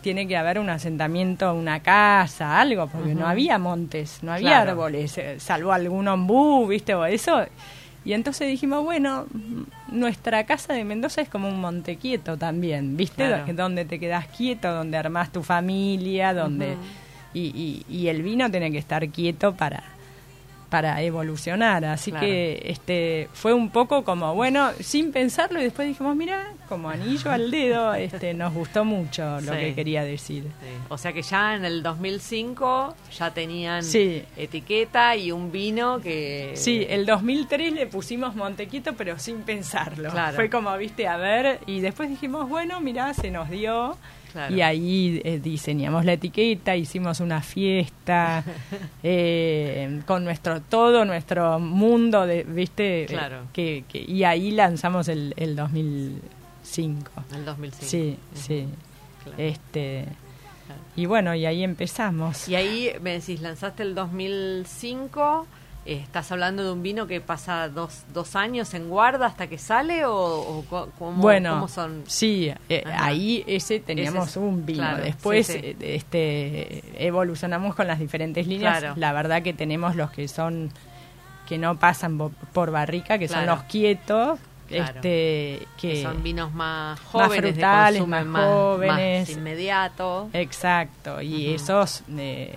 tiene 0.00 0.26
que 0.26 0.36
haber 0.36 0.58
un 0.58 0.68
asentamiento, 0.68 1.54
una 1.54 1.80
casa, 1.80 2.60
algo, 2.60 2.88
porque 2.88 3.14
no 3.14 3.26
había 3.28 3.58
montes, 3.58 4.18
no 4.22 4.32
había 4.32 4.48
Claro. 4.62 4.70
árboles, 4.72 5.16
eh, 5.18 5.38
salvo 5.38 5.72
algún 5.72 6.08
ombú, 6.08 6.66
¿viste? 6.66 6.94
O 6.94 7.04
eso. 7.04 7.44
Y 8.06 8.12
entonces 8.12 8.46
dijimos, 8.48 8.84
bueno, 8.84 9.26
nuestra 9.90 10.46
casa 10.46 10.72
de 10.72 10.84
Mendoza 10.84 11.20
es 11.20 11.28
como 11.28 11.48
un 11.48 11.60
monte 11.60 11.96
quieto 11.96 12.38
también, 12.38 12.96
¿viste? 12.96 13.26
Claro. 13.26 13.52
Donde 13.52 13.84
te 13.84 13.98
quedas 13.98 14.28
quieto, 14.28 14.72
donde 14.72 14.96
armás 14.96 15.32
tu 15.32 15.42
familia, 15.42 16.32
donde... 16.32 16.74
Ujú. 16.74 16.82
y, 17.34 17.84
y, 17.88 17.94
y 17.94 18.06
el 18.06 18.22
vino 18.22 18.48
tiene 18.48 18.70
que 18.70 18.78
estar 18.78 19.08
quieto 19.08 19.56
para 19.56 19.82
para 20.68 21.00
evolucionar 21.02 21.84
así 21.84 22.10
Claro. 22.10 22.26
que 22.26 22.62
este 22.66 23.28
fue 23.32 23.52
un 23.54 23.70
poco 23.70 24.02
como 24.04 24.34
bueno 24.34 24.70
sin 24.80 25.12
pensarlo 25.12 25.60
y 25.60 25.64
después 25.64 25.86
dijimos 25.86 26.16
mira 26.16 26.48
como 26.68 26.88
anillo 26.90 27.30
al 27.30 27.50
dedo 27.50 27.94
este 27.94 28.34
nos 28.34 28.52
gustó 28.52 28.84
mucho 28.84 29.40
lo 29.42 29.52
Sí. 29.52 29.58
que 29.60 29.74
quería 29.74 30.02
decir 30.04 30.42
Sí. 30.44 30.68
O 30.88 30.98
sea 30.98 31.12
que 31.12 31.22
ya 31.22 31.54
en 31.54 31.64
el 31.64 31.82
2005 31.82 32.94
ya 33.16 33.30
tenían 33.32 33.82
Sí. 33.84 34.22
etiqueta 34.36 35.14
y 35.16 35.30
un 35.32 35.52
vino 35.52 36.00
que... 36.00 36.52
Sí, 36.54 36.86
el 36.88 37.06
2003 37.06 37.72
le 37.72 37.86
pusimos 37.86 38.34
Montequito, 38.34 38.94
pero 38.94 39.18
sin 39.18 39.42
pensarlo. 39.42 40.10
Claro. 40.10 40.34
Fue 40.34 40.50
como, 40.50 40.76
viste, 40.76 41.06
a 41.08 41.16
ver, 41.16 41.60
y 41.66 41.80
después 41.80 42.08
dijimos, 42.08 42.48
bueno, 42.48 42.80
mirá, 42.80 43.14
se 43.14 43.30
nos 43.30 43.48
dio. 43.50 43.96
Claro. 44.36 44.54
Y 44.54 44.60
ahí 44.60 45.20
eh, 45.24 45.40
diseñamos 45.42 46.04
la 46.04 46.12
etiqueta, 46.12 46.76
hicimos 46.76 47.20
una 47.20 47.40
fiesta 47.40 48.44
eh, 49.02 50.02
con 50.06 50.24
nuestro 50.24 50.60
todo, 50.60 51.04
nuestro 51.06 51.58
mundo, 51.58 52.26
de, 52.26 52.42
viste, 52.44 53.06
Claro. 53.08 53.42
que, 53.54 53.84
que- 53.88 54.02
y 54.06 54.24
ahí 54.24 54.50
lanzamos 54.50 55.08
el, 55.08 55.32
el 55.38 55.56
2005. 55.56 57.10
En 57.30 57.36
el 57.36 57.44
2005. 57.46 57.86
Sí, 57.90 58.18
Ujú. 58.32 58.40
sí. 58.42 58.66
Claro. 59.24 59.38
Este, 59.42 60.04
y 60.96 61.06
bueno, 61.06 61.34
y 61.34 61.46
ahí 61.46 61.62
empezamos. 61.64 62.46
Y 62.48 62.56
ahí 62.56 62.90
me 63.00 63.12
decís, 63.12 63.40
lanzaste 63.40 63.82
el 63.82 63.94
2005, 63.94 65.46
eh, 65.86 66.00
¿estás 66.02 66.30
hablando 66.32 66.64
de 66.64 66.72
un 66.72 66.82
vino 66.82 67.06
que 67.06 67.20
pasa 67.20 67.68
dos, 67.68 68.02
dos 68.12 68.36
años 68.36 68.74
en 68.74 68.88
guarda 68.88 69.26
hasta 69.26 69.46
que 69.46 69.56
sale 69.58 70.04
o, 70.04 70.64
cómo, 70.98 71.12
bueno, 71.20 71.50
cómo 71.54 71.68
son? 71.68 72.02
sí, 72.06 72.52
eh, 72.68 72.84
ahí 72.96 73.44
ese 73.46 73.80
teníamos 73.80 74.28
Ese 74.28 74.38
es- 74.40 74.44
un 74.44 74.66
vino. 74.66 74.78
claro, 74.80 75.02
Después 75.04 75.46
sí, 75.46 75.52
sí. 75.54 75.76
eh, 75.80 75.94
este 75.96 77.06
evolucionamos 77.06 77.74
con 77.74 77.86
las 77.86 77.98
diferentes 77.98 78.46
líneas. 78.46 78.78
Claro. 78.80 78.94
La 78.96 79.12
verdad 79.12 79.42
que 79.42 79.52
tenemos 79.52 79.96
los 79.96 80.10
que 80.10 80.28
son 80.28 80.70
que 81.48 81.58
no 81.58 81.78
pasan 81.78 82.18
por 82.18 82.70
barrica, 82.72 83.18
que 83.18 83.28
son 83.28 83.46
los 83.46 83.62
quietos, 83.64 84.40
Claro. 84.66 84.84
este 84.96 85.64
que, 85.80 85.92
Que 85.92 86.02
son 86.02 86.24
vinos 86.24 86.52
más 86.52 86.98
jóvenes, 86.98 87.52
frutales, 87.52 87.94
de 87.94 87.98
consumo 88.00 88.16
más 88.16 88.26
más, 88.26 88.44
jóvenes. 88.46 89.28
más 89.28 89.36
inmediato. 89.38 90.28
Exacto, 90.32 91.22
y 91.22 91.54
esos 91.54 92.02
eh, 92.18 92.52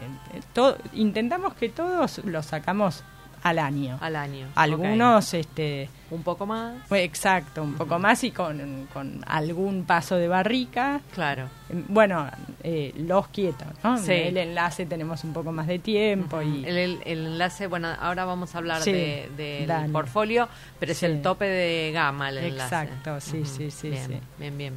to- 0.54 0.76
intentamos 0.94 1.54
que 1.54 1.70
todos 1.70 2.18
los 2.26 2.48
sacamos 2.48 3.04
al 3.44 3.60
año. 3.60 3.98
Al 4.02 4.16
año. 4.16 4.48
Algunos, 4.56 5.34
este... 5.34 5.90
Un 6.12 6.24
poco 6.24 6.48
más. 6.48 6.92
Exacto, 6.92 7.62
un 7.62 7.76
poco 7.76 8.00
más 8.00 8.24
y 8.24 8.32
con, 8.32 8.88
con, 8.92 9.24
algún 9.28 9.86
paso 9.86 10.16
de 10.16 10.28
barrica. 10.28 11.02
Claro. 11.14 11.50
Bueno, 11.88 12.28
eh, 12.64 12.94
los 12.98 13.28
quietos, 13.28 13.68
¿no? 13.84 13.96
El 14.08 14.36
enlace 14.38 14.88
tenemos 14.88 15.24
un 15.24 15.34
poco 15.34 15.52
más 15.52 15.68
de 15.68 15.78
tiempo 15.78 16.42
y... 16.42 16.66
El, 16.66 17.00
enlace, 17.06 17.68
bueno, 17.68 17.90
ahora 18.00 18.26
vamos 18.26 18.56
a 18.56 18.58
hablar 18.58 18.84
del 18.84 19.36
de, 19.38 19.90
portfolio, 19.92 20.50
pero 20.80 20.94
es 20.94 21.04
el 21.04 21.22
tope 21.22 21.46
de 21.46 21.92
gama 21.94 22.30
el 22.30 22.40
enlace. 22.40 22.76
Exacto, 22.76 23.20
sí, 23.22 23.46
sí, 23.46 23.70
sí. 23.70 23.90
Bien, 23.90 24.22
bien, 24.40 24.58
bien. 24.58 24.74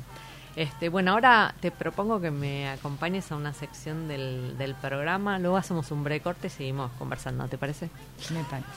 Este, 0.55 0.89
bueno, 0.89 1.13
ahora 1.13 1.55
te 1.61 1.71
propongo 1.71 2.21
que 2.21 2.31
me 2.31 2.69
acompañes 2.69 3.33
a 3.33 3.37
una 3.37 3.55
sección 3.55 4.07
del, 4.09 4.57
del 4.59 4.75
programa, 4.75 5.39
luego 5.39 5.57
hacemos 5.57 5.91
un 5.91 6.05
breve 6.05 6.21
corte 6.21 6.49
y 6.49 6.51
seguimos 6.51 6.91
conversando, 6.99 7.47
¿te 7.49 7.57
parece? 7.57 7.89
Me 8.31 8.45
parece. 8.45 8.69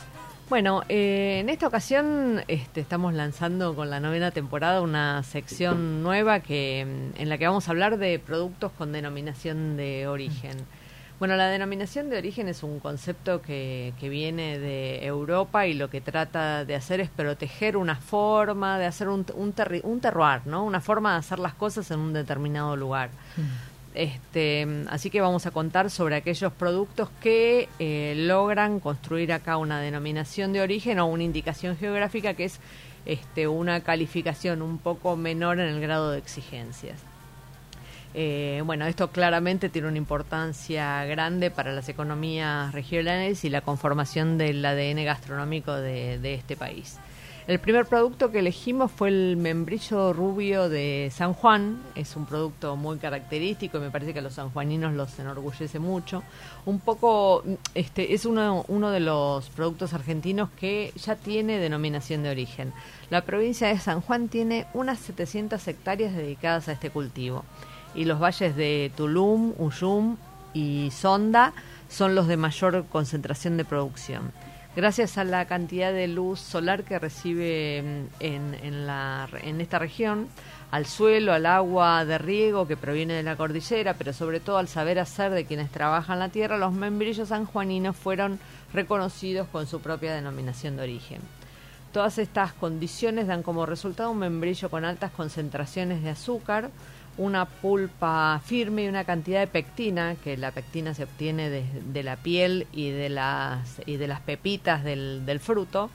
Bueno, 0.48 0.84
eh, 0.90 1.40
en 1.42 1.50
esta 1.50 1.68
ocasión 1.68 2.44
este, 2.48 2.80
estamos 2.80 3.16
lanzando 3.16 3.76
con 3.76 3.90
la 3.90 4.00
novena 4.00 4.30
temporada 4.30 4.82
una 4.82 5.24
sección 5.24 6.04
nueva 6.04 6.40
que 6.40 6.82
en 6.82 7.30
la 7.30 7.40
que 7.40 7.48
vamos 7.48 7.68
a 7.68 7.72
hablar 7.72 7.98
de 7.98 8.20
productos 8.20 8.72
con 8.74 8.92
denominación 8.92 9.76
de 9.76 10.08
origen. 10.08 10.58
Bueno, 11.18 11.38
la 11.38 11.48
denominación 11.48 12.10
de 12.10 12.18
origen 12.18 12.50
es 12.50 12.62
un 12.62 12.80
concepto 12.80 13.42
que, 13.42 13.94
que, 14.00 14.10
viene 14.10 14.60
de 14.60 15.06
Europa 15.06 15.66
y 15.66 15.74
lo 15.74 15.90
que 15.90 16.02
trata 16.02 16.66
de 16.66 16.76
hacer 16.76 17.00
es 17.00 17.10
proteger 17.10 17.78
una 17.78 17.96
forma, 17.96 18.78
de 18.78 18.86
hacer 18.86 19.08
un, 19.08 19.26
un, 19.34 19.54
un 19.84 20.00
terroir, 20.02 20.42
¿no? 20.46 20.66
Una 20.66 20.82
forma 20.82 21.14
de 21.14 21.20
hacer 21.20 21.40
las 21.40 21.54
cosas 21.54 21.90
en 21.92 22.00
un 22.00 22.12
determinado 22.12 22.76
lugar. 22.76 23.12
Mm. 23.38 23.76
Este, 23.96 24.68
así 24.90 25.10
que 25.10 25.22
vamos 25.22 25.46
a 25.46 25.52
contar 25.52 25.90
sobre 25.90 26.18
aquellos 26.18 26.52
productos 26.52 27.10
que 27.22 27.70
eh, 27.80 28.14
logran 28.18 28.82
construir 28.82 29.32
acá 29.32 29.56
una 29.56 29.80
denominación 29.80 30.52
de 30.52 30.60
origen 30.60 31.00
o 31.00 31.06
una 31.06 31.24
indicación 31.24 31.78
geográfica 31.78 32.34
que 32.34 32.44
es 32.44 32.60
este, 33.06 33.48
una 33.48 33.80
calificación 33.82 34.62
un 34.62 34.80
poco 34.80 35.16
menor 35.16 35.62
en 35.62 35.68
el 35.68 35.80
grado 35.80 36.12
de 36.12 36.18
exigencias. 36.18 37.00
Eh, 38.18 38.62
bueno, 38.66 38.86
esto 38.86 39.10
claramente 39.10 39.68
tiene 39.68 39.90
una 39.90 39.98
importancia 39.98 41.04
grande 41.04 41.52
para 41.52 41.74
las 41.74 41.90
economías 41.90 42.72
regionales 42.72 43.44
y 43.44 43.50
la 43.50 43.60
conformación 43.60 44.38
del 44.38 44.64
ADN 44.64 45.04
gastronómico 45.04 45.74
de, 45.76 46.34
este 46.34 46.56
país. 46.56 46.98
El 47.46 47.60
primer 47.60 47.86
producto 47.86 48.32
que 48.32 48.40
elegimos 48.40 48.90
fue 48.90 49.10
el 49.10 49.36
membrillo 49.36 50.14
rubio 50.14 50.70
de 50.70 51.12
San 51.14 51.34
Juan. 51.34 51.84
Es 51.94 52.16
un 52.16 52.26
producto 52.26 52.78
muy 52.78 53.00
característico 53.00 53.80
y 53.80 53.82
me 53.82 53.92
parece 53.92 54.14
que 54.14 54.20
a 54.20 54.22
los 54.22 54.36
sanjuaninos 54.36 54.94
los 54.94 55.20
enorgullece 55.20 55.80
mucho. 55.80 56.24
Un 56.66 56.80
poco, 56.80 57.44
este, 57.74 58.14
es 58.14 58.26
uno, 58.26 58.64
uno 58.70 58.92
de 58.92 59.02
los 59.02 59.50
productos 59.50 59.94
argentinos 59.94 60.50
que 60.58 60.94
ya 60.96 61.18
tiene 61.18 61.60
denominación 61.60 62.24
de 62.24 62.30
origen. 62.30 62.72
La 63.10 63.26
provincia 63.26 63.68
de 63.68 63.78
San 63.78 64.00
Juan 64.00 64.30
tiene 64.30 64.68
unas 64.74 65.00
700 65.00 65.68
hectáreas 65.68 66.16
dedicadas 66.16 66.70
a 66.70 66.72
este 66.72 66.92
cultivo 66.92 67.44
y 67.96 68.06
los 68.06 68.22
valles 68.22 68.56
de 68.56 68.92
Tulum, 68.96 69.54
Uyum 69.58 70.18
y 70.54 70.90
Sonda 70.92 71.54
son 71.90 72.16
los 72.16 72.28
de 72.28 72.38
mayor 72.38 72.86
concentración 72.88 73.58
de 73.58 73.66
producción. 73.66 74.32
Gracias 74.76 75.18
a 75.18 75.24
la 75.24 75.46
cantidad 75.46 75.94
de 75.94 76.10
luz 76.10 76.40
solar 76.40 76.84
que 76.84 77.00
recibe 77.00 77.82
mm, 77.82 78.06
en, 78.20 78.54
en, 78.62 78.88
la, 78.88 79.30
en 79.42 79.62
esta 79.62 79.80
región, 79.80 80.28
al 80.72 80.86
suelo, 80.86 81.32
al 81.32 81.46
agua 81.46 82.04
de 82.04 82.18
riego 82.18 82.68
que 82.68 82.76
proviene 82.76 83.14
de 83.14 83.24
la 83.24 83.38
cordillera, 83.38 83.94
pero 83.94 84.12
sobre 84.12 84.42
todo 84.42 84.58
al 84.58 84.68
saber 84.68 85.00
hacer 85.00 85.32
de 85.32 85.46
quienes 85.46 85.72
trabajan 85.72 86.20
la 86.20 86.28
tierra, 86.28 86.58
los 86.58 86.74
membrillos 86.74 87.30
sanjuaninos 87.30 87.96
fueron 87.96 88.38
reconocidos 88.74 89.48
con 89.48 89.68
su 89.68 89.80
propia 89.80 90.14
denominación 90.14 90.76
de 90.76 90.84
origen. 90.84 91.22
Todas 91.94 92.18
estas 92.18 92.52
condiciones 92.52 93.28
dan 93.28 93.42
como 93.42 93.66
resultado 93.66 94.12
un 94.12 94.20
membrillo 94.20 94.70
con 94.70 94.84
altas 94.84 95.12
concentraciones 95.12 96.04
de 96.04 96.10
azúcar, 96.10 96.70
una 97.18 97.46
pulpa 97.46 98.42
firme 98.44 98.84
y 98.84 98.88
una 98.88 99.04
cantidad 99.06 99.40
de 99.40 99.48
pectina, 99.48 100.16
que 100.24 100.38
la 100.38 100.52
pectina 100.52 100.94
se 100.94 101.04
obtiene 101.04 101.50
de, 101.50 102.04
la 102.04 102.18
piel 102.18 102.68
y 102.74 102.90
de 102.90 103.10
las, 103.10 103.82
y 103.86 103.98
de 103.98 104.08
las 104.08 104.20
pepitas 104.22 104.84
del, 104.84 105.26
del 105.26 105.40
fruto, 105.40 105.90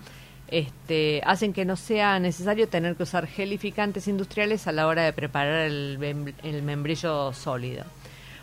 este, 0.49 1.23
hacen 1.25 1.53
que 1.53 1.65
no 1.65 1.77
sea 1.77 2.19
necesario 2.19 2.69
tener 2.69 2.97
que 2.97 3.05
usar 3.05 3.27
gelificantes 3.27 4.09
industriales 4.09 4.67
a 4.67 4.73
la 4.73 4.87
hora 4.87 5.03
de 5.03 5.13
preparar 5.13 5.67
el, 5.67 6.35
el 6.43 6.63
membrillo 6.63 7.33
sólido. 7.33 7.85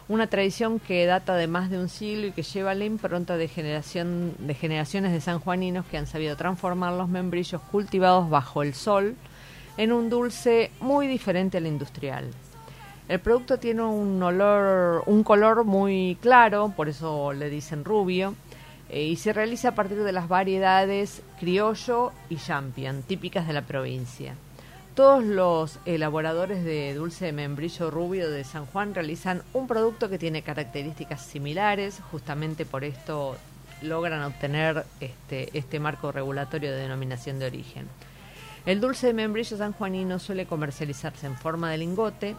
Una 0.07 0.27
tradición 0.27 0.79
que 0.79 1.05
data 1.05 1.35
de 1.35 1.47
más 1.47 1.69
de 1.69 1.79
un 1.79 1.89
siglo 1.89 2.27
y 2.27 2.31
que 2.31 2.43
lleva 2.43 2.73
la 2.75 2.85
impronta 2.85 3.35
de, 3.35 3.49
generación, 3.49 4.35
de 4.39 4.53
generaciones 4.53 5.11
de 5.11 5.19
sanjuaninos 5.19 5.85
que 5.85 5.97
han 5.97 6.07
sabido 6.07 6.37
transformar 6.37 6.93
los 6.93 7.09
membrillos 7.09 7.61
cultivados 7.63 8.29
bajo 8.29 8.63
el 8.63 8.73
sol 8.73 9.17
en 9.75 9.91
un 9.91 10.09
dulce 10.09 10.71
muy 10.79 11.07
diferente 11.07 11.57
al 11.57 11.67
industrial. 11.67 12.31
El 13.07 13.19
producto 13.21 13.57
tiene 13.57 13.83
un 13.83 14.21
olor, 14.21 15.03
un 15.05 15.23
color 15.23 15.63
muy 15.63 16.17
claro, 16.21 16.73
por 16.75 16.89
eso 16.89 17.31
le 17.31 17.49
dicen 17.49 17.85
rubio, 17.85 18.35
eh, 18.89 19.03
y 19.03 19.15
se 19.15 19.31
realiza 19.31 19.69
a 19.69 19.75
partir 19.75 20.03
de 20.03 20.11
las 20.11 20.27
variedades 20.27 21.21
criollo 21.39 22.11
y 22.29 22.35
champion, 22.35 23.03
típicas 23.03 23.47
de 23.47 23.53
la 23.53 23.61
provincia. 23.61 24.35
Todos 24.93 25.23
los 25.23 25.79
elaboradores 25.85 26.65
de 26.65 26.95
dulce 26.95 27.25
de 27.25 27.31
membrillo 27.31 27.91
rubio 27.91 28.29
de 28.29 28.43
San 28.43 28.65
Juan 28.65 28.93
realizan 28.93 29.41
un 29.53 29.67
producto 29.67 30.09
que 30.09 30.17
tiene 30.17 30.41
características 30.41 31.21
similares, 31.21 32.01
justamente 32.11 32.65
por 32.65 32.83
esto 32.83 33.37
logran 33.83 34.23
obtener 34.23 34.85
este, 34.99 35.55
este 35.57 35.79
marco 35.79 36.11
regulatorio 36.11 36.71
de 36.71 36.79
denominación 36.79 37.39
de 37.39 37.45
origen. 37.45 37.87
El 38.65 38.81
dulce 38.81 39.07
de 39.07 39.13
membrillo 39.13 39.55
sanjuanino 39.55 40.19
suele 40.19 40.45
comercializarse 40.45 41.25
en 41.27 41.37
forma 41.37 41.71
de 41.71 41.77
lingote, 41.77 42.35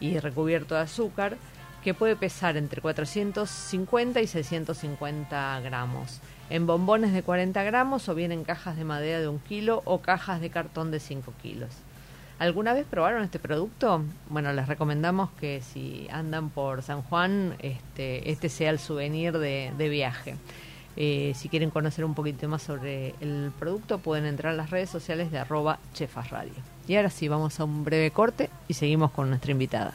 y 0.00 0.18
recubierto 0.18 0.74
de 0.74 0.82
azúcar 0.82 1.36
que 1.82 1.94
puede 1.94 2.16
pesar 2.16 2.56
entre 2.56 2.80
450 2.80 4.20
y 4.20 4.26
650 4.26 5.60
gramos, 5.60 6.20
en 6.50 6.66
bombones 6.66 7.12
de 7.12 7.22
40 7.22 7.62
gramos 7.62 8.08
o 8.08 8.14
bien 8.14 8.32
en 8.32 8.44
cajas 8.44 8.76
de 8.76 8.84
madera 8.84 9.20
de 9.20 9.28
un 9.28 9.38
kilo 9.38 9.82
o 9.84 10.00
cajas 10.00 10.40
de 10.40 10.50
cartón 10.50 10.90
de 10.90 11.00
5 11.00 11.32
kilos. 11.40 11.70
¿Alguna 12.38 12.72
vez 12.72 12.86
probaron 12.88 13.24
este 13.24 13.40
producto? 13.40 14.04
Bueno, 14.28 14.52
les 14.52 14.68
recomendamos 14.68 15.30
que 15.40 15.60
si 15.60 16.06
andan 16.12 16.50
por 16.50 16.82
San 16.82 17.02
Juan, 17.02 17.56
este, 17.58 18.30
este 18.30 18.48
sea 18.48 18.70
el 18.70 18.78
souvenir 18.78 19.36
de, 19.38 19.72
viaje. 19.76 20.36
Eh, 21.00 21.32
si 21.36 21.48
quieren 21.48 21.70
conocer 21.70 22.04
un 22.04 22.12
poquito 22.12 22.48
más 22.48 22.60
sobre 22.60 23.14
el 23.20 23.52
producto, 23.56 23.98
pueden 23.98 24.26
entrar 24.26 24.52
a 24.52 24.56
las 24.56 24.70
redes 24.70 24.90
sociales 24.90 25.30
de 25.30 25.38
arroba 25.38 25.78
chefasradio. 25.94 26.54
Y 26.88 26.96
ahora 26.96 27.08
sí, 27.08 27.28
vamos 27.28 27.60
a 27.60 27.64
un 27.64 27.84
breve 27.84 28.10
corte 28.10 28.50
y 28.66 28.74
seguimos 28.74 29.12
con 29.12 29.28
nuestra 29.28 29.52
invitada. 29.52 29.94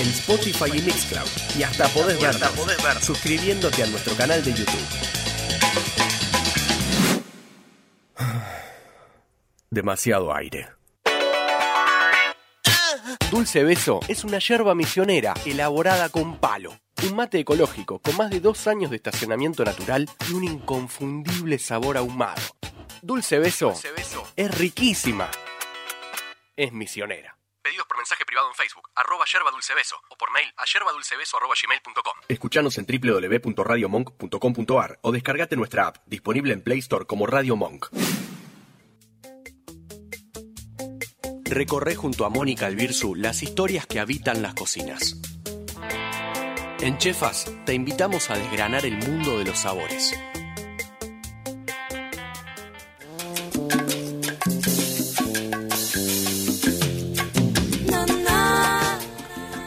en 0.00 0.08
Spotify 0.08 0.76
y 0.76 0.82
Mixcloud, 0.82 1.30
y 1.58 1.62
hasta 1.62 1.88
podés 1.88 2.20
vernos 2.20 2.50
suscribiéndote 3.04 3.84
a 3.84 3.86
nuestro 3.86 4.14
canal 4.16 4.44
de 4.44 4.52
YouTube. 4.52 4.84
Demasiado 9.70 10.34
aire. 10.34 10.75
Dulce 13.30 13.62
Beso 13.64 14.00
es 14.06 14.22
una 14.24 14.38
yerba 14.38 14.76
misionera 14.76 15.34
elaborada 15.44 16.08
con 16.10 16.38
palo. 16.38 16.78
Un 17.02 17.16
mate 17.16 17.40
ecológico 17.40 17.98
con 17.98 18.16
más 18.16 18.30
de 18.30 18.38
dos 18.40 18.68
años 18.68 18.90
de 18.90 18.96
estacionamiento 18.96 19.64
natural 19.64 20.08
y 20.30 20.32
un 20.32 20.44
inconfundible 20.44 21.58
sabor 21.58 21.96
ahumado. 21.96 22.40
Dulce 23.02 23.40
Beso, 23.40 23.74
es 24.36 24.58
riquísima. 24.58 25.28
Es 26.56 26.72
misionera. 26.72 27.36
Pedidos 27.62 27.86
por 27.88 27.96
mensaje 27.96 28.24
privado 28.24 28.48
en 28.48 28.54
Facebook, 28.54 28.88
arroba 28.94 29.24
yerba 29.30 29.50
dulce 29.50 29.74
beso, 29.74 29.96
o 30.08 30.16
por 30.16 30.30
mail 30.30 30.46
a 30.56 30.64
yerbadulcebeso 30.64 31.36
arroba 31.36 31.54
gmail.com. 31.60 32.14
Escuchanos 32.28 32.78
en 32.78 32.86
www.radiomonk.com.ar 32.86 35.00
o 35.02 35.10
descargate 35.10 35.56
nuestra 35.56 35.88
app, 35.88 35.96
disponible 36.06 36.52
en 36.52 36.62
Play 36.62 36.78
Store 36.78 37.06
como 37.06 37.26
Radio 37.26 37.56
Monk. 37.56 37.88
Recorre 41.48 41.94
junto 41.94 42.24
a 42.26 42.28
Mónica 42.28 42.66
Albirzu 42.66 43.14
las 43.14 43.44
historias 43.44 43.86
que 43.86 44.00
habitan 44.00 44.42
las 44.42 44.54
cocinas. 44.54 45.16
En 46.80 46.98
Chefas 46.98 47.48
te 47.64 47.72
invitamos 47.72 48.30
a 48.30 48.36
desgranar 48.36 48.84
el 48.84 48.96
mundo 48.96 49.38
de 49.38 49.44
los 49.44 49.58
sabores. 49.60 50.12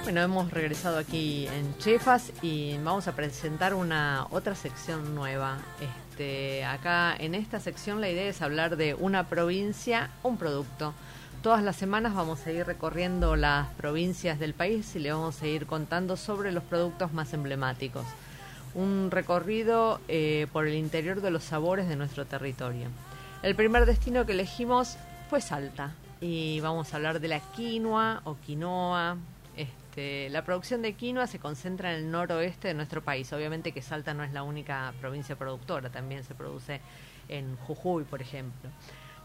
Bueno, 0.04 0.22
hemos 0.22 0.52
regresado 0.52 0.98
aquí 0.98 1.48
en 1.48 1.78
Chefas 1.78 2.34
y 2.42 2.78
vamos 2.84 3.08
a 3.08 3.16
presentar 3.16 3.74
una 3.74 4.28
otra 4.32 4.54
sección 4.54 5.16
nueva. 5.16 5.60
Este, 5.80 6.66
acá 6.66 7.16
en 7.18 7.36
esta 7.36 7.62
sección 7.62 8.02
la 8.02 8.10
idea 8.10 8.28
es 8.28 8.42
hablar 8.42 8.76
de 8.76 8.96
una 8.96 9.30
provincia, 9.30 10.10
un 10.24 10.36
producto. 10.36 10.94
Todas 11.42 11.64
las 11.64 11.78
semanas 11.78 12.16
vamos 12.16 12.46
a 12.46 12.52
ir 12.52 12.66
recorriendo 12.66 13.38
las 13.38 13.70
provincias 13.76 14.40
del 14.40 14.54
país 14.54 14.94
y 14.98 15.00
le 15.00 15.14
vamos 15.14 15.42
a 15.42 15.48
ir 15.48 15.68
contando 15.68 16.18
sobre 16.18 16.52
los 16.52 16.66
productos 16.66 17.14
más 17.14 17.34
emblemáticos. 17.34 18.04
Un 18.76 19.10
recorrido 19.10 20.02
eh, 20.10 20.48
por 20.52 20.68
el 20.68 20.74
interior 20.74 21.22
de 21.22 21.32
los 21.32 21.46
sabores 21.46 21.88
de 21.88 21.96
nuestro 21.96 22.26
territorio. 22.26 22.90
El 23.42 23.56
primer 23.56 23.86
destino 23.86 24.26
que 24.26 24.34
elegimos 24.34 24.98
fue 25.30 25.40
Salta 25.40 25.94
y 26.20 26.60
vamos 26.60 26.92
a 26.92 26.98
hablar 26.98 27.22
de 27.22 27.30
la 27.30 27.40
quinoa 27.40 28.20
o 28.26 28.36
quinoa. 28.46 29.16
Este, 29.56 30.30
la 30.32 30.44
producción 30.44 30.82
de 30.82 30.92
quinoa 30.92 31.26
se 31.26 31.40
concentra 31.40 31.94
en 31.94 32.00
el 32.04 32.12
noroeste 32.12 32.68
de 32.68 32.74
nuestro 32.74 33.02
país. 33.02 33.32
Obviamente 33.32 33.72
que 33.72 33.82
Salta 33.82 34.14
no 34.14 34.26
es 34.26 34.34
la 34.34 34.44
única 34.44 34.94
provincia 35.00 35.38
productora, 35.38 35.90
también 35.90 36.26
se 36.26 36.36
produce 36.36 36.82
en 37.30 37.56
Jujuy, 37.56 38.04
por 38.04 38.22
ejemplo. 38.22 38.70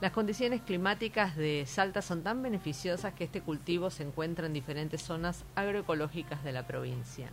Las 0.00 0.12
condiciones 0.12 0.60
climáticas 0.60 1.36
de 1.36 1.64
Salta 1.66 2.02
son 2.02 2.22
tan 2.22 2.42
beneficiosas 2.42 3.14
que 3.14 3.24
este 3.24 3.40
cultivo 3.40 3.90
se 3.90 4.02
encuentra 4.02 4.46
en 4.46 4.52
diferentes 4.52 5.02
zonas 5.02 5.44
agroecológicas 5.54 6.42
de 6.44 6.52
la 6.52 6.66
provincia. 6.66 7.30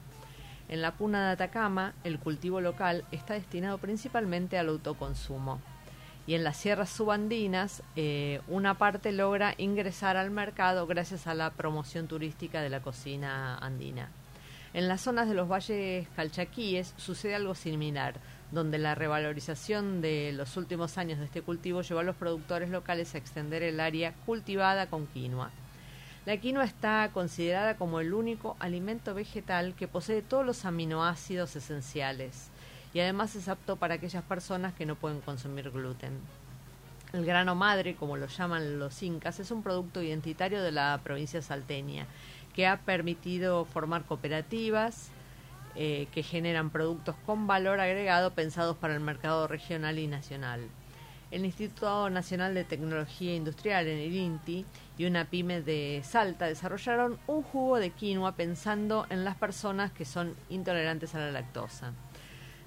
En 0.70 0.82
la 0.82 0.94
puna 0.94 1.26
de 1.26 1.32
Atacama, 1.34 1.94
el 2.04 2.20
cultivo 2.20 2.62
local 2.62 3.04
está 3.12 3.34
destinado 3.34 3.78
principalmente 3.80 4.58
al 4.58 4.70
autoconsumo. 4.70 5.60
Y 6.28 6.36
en 6.36 6.44
las 6.44 6.56
sierras 6.56 6.90
subandinas, 6.90 7.84
eh, 7.96 8.42
una 8.48 8.78
parte 8.78 9.12
logra 9.12 9.56
ingresar 9.58 10.16
al 10.16 10.30
mercado 10.30 10.86
gracias 10.86 11.28
a 11.28 11.34
la 11.34 11.50
promoción 11.50 12.08
turística 12.08 12.62
de 12.62 12.70
la 12.70 12.82
cocina 12.82 13.58
andina. 13.58 14.12
En 14.74 14.88
las 14.88 15.02
zonas 15.02 15.28
de 15.28 15.34
los 15.34 15.50
valles 15.50 16.08
calchaquíes 16.16 16.94
sucede 16.96 17.36
algo 17.36 17.56
similar, 17.56 18.14
donde 18.52 18.78
la 18.78 18.96
revalorización 18.96 20.02
de 20.02 20.34
los 20.34 20.58
últimos 20.58 20.98
años 20.98 21.20
de 21.20 21.26
este 21.26 21.42
cultivo 21.42 21.82
llevó 21.82 22.02
a 22.02 22.04
los 22.04 22.16
productores 22.16 22.70
locales 22.70 23.16
a 23.16 23.18
extender 23.18 23.64
el 23.64 23.80
área 23.80 24.14
cultivada 24.26 24.88
con 24.88 25.08
quinoa. 25.08 25.52
La 26.26 26.38
quinoa 26.38 26.66
está 26.66 27.10
considerada 27.14 27.78
como 27.78 28.00
el 28.00 28.14
único 28.14 28.56
alimento 28.60 29.14
vegetal 29.14 29.74
que 29.74 29.88
posee 29.88 30.22
todos 30.22 30.46
los 30.46 30.66
aminoácidos 30.66 31.56
esenciales 31.56 32.50
y 32.94 33.00
además 33.00 33.36
es 33.36 33.48
apto 33.48 33.78
para 33.78 33.96
aquellas 33.96 34.24
personas 34.24 34.74
que 34.74 34.86
no 34.86 34.96
pueden 34.96 35.22
consumir 35.22 35.72
gluten. 35.72 36.20
El 37.14 37.26
grano 37.26 37.56
madre, 37.56 37.96
como 37.96 38.18
lo 38.18 38.28
llaman 38.28 38.80
los 38.80 39.02
incas, 39.02 39.40
es 39.40 39.52
un 39.52 39.64
producto 39.64 40.02
identitario 40.02 40.62
de 40.62 40.72
la 40.72 41.00
provincia 41.04 41.42
salteña 41.42 42.06
que 42.54 42.68
ha 42.68 42.82
permitido 42.82 43.66
formar 43.66 44.06
cooperativas 44.06 45.10
eh, 45.76 46.08
que 46.12 46.24
generan 46.24 46.70
productos 46.70 47.16
con 47.26 47.48
valor 47.48 47.80
agregado 47.80 48.34
pensados 48.34 48.78
para 48.78 48.94
el 48.94 49.00
mercado 49.00 49.48
regional 49.48 50.00
y 50.00 50.08
nacional. 50.08 50.68
El 51.32 51.46
Instituto 51.46 52.10
Nacional 52.10 52.54
de 52.54 52.66
Tecnología 52.66 53.34
Industrial, 53.34 53.88
en 53.88 54.00
el 54.00 54.14
INTI, 54.14 54.66
y 54.98 55.06
una 55.06 55.26
pyme 55.26 55.62
de 55.62 56.02
Salta 56.04 56.46
desarrollaron 56.48 57.20
un 57.26 57.42
jugo 57.42 57.80
de 57.80 57.92
quinoa 57.92 58.36
pensando 58.36 59.06
en 59.10 59.24
las 59.24 59.36
personas 59.38 59.94
que 59.94 60.04
son 60.04 60.36
intolerantes 60.50 61.16
a 61.16 61.20
la 61.20 61.32
lactosa. 61.32 61.94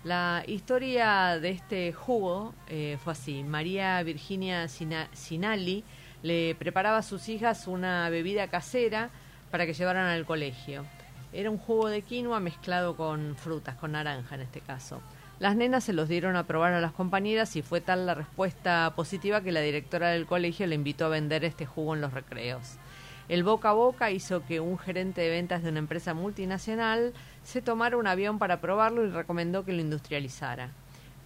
La 0.02 0.44
historia 0.46 1.38
de 1.40 1.50
este 1.50 1.92
jugo 1.92 2.54
eh, 2.68 2.98
fue 3.04 3.12
así. 3.12 3.42
María 3.44 4.02
Virginia 4.02 4.66
Sina- 4.68 5.08
Sinali 5.12 5.84
le 6.22 6.54
preparaba 6.54 6.98
a 6.98 7.02
sus 7.02 7.28
hijas 7.28 7.66
una 7.66 8.08
bebida 8.08 8.48
casera 8.48 9.10
para 9.50 9.66
que 9.66 9.74
llevaran 9.74 10.06
al 10.06 10.24
colegio. 10.24 10.86
Era 11.34 11.50
un 11.50 11.58
jugo 11.58 11.88
de 11.88 12.02
quinoa 12.02 12.38
mezclado 12.38 12.96
con 12.96 13.34
frutas, 13.34 13.74
con 13.74 13.90
naranja 13.90 14.36
en 14.36 14.42
este 14.42 14.60
caso. 14.60 15.00
Las 15.40 15.56
nenas 15.56 15.82
se 15.82 15.92
los 15.92 16.08
dieron 16.08 16.36
a 16.36 16.46
probar 16.46 16.74
a 16.74 16.80
las 16.80 16.92
compañeras 16.92 17.56
y 17.56 17.62
fue 17.62 17.80
tal 17.80 18.06
la 18.06 18.14
respuesta 18.14 18.92
positiva 18.94 19.40
que 19.40 19.50
la 19.50 19.60
directora 19.60 20.10
del 20.10 20.26
colegio 20.26 20.64
le 20.68 20.76
invitó 20.76 21.06
a 21.06 21.08
vender 21.08 21.44
este 21.44 21.66
jugo 21.66 21.96
en 21.96 22.02
los 22.02 22.14
recreos. 22.14 22.76
El 23.28 23.42
boca 23.42 23.70
a 23.70 23.72
boca 23.72 24.12
hizo 24.12 24.46
que 24.46 24.60
un 24.60 24.78
gerente 24.78 25.22
de 25.22 25.30
ventas 25.30 25.64
de 25.64 25.70
una 25.70 25.80
empresa 25.80 26.14
multinacional 26.14 27.12
se 27.42 27.62
tomara 27.62 27.96
un 27.96 28.06
avión 28.06 28.38
para 28.38 28.60
probarlo 28.60 29.04
y 29.04 29.10
recomendó 29.10 29.64
que 29.64 29.72
lo 29.72 29.80
industrializara. 29.80 30.70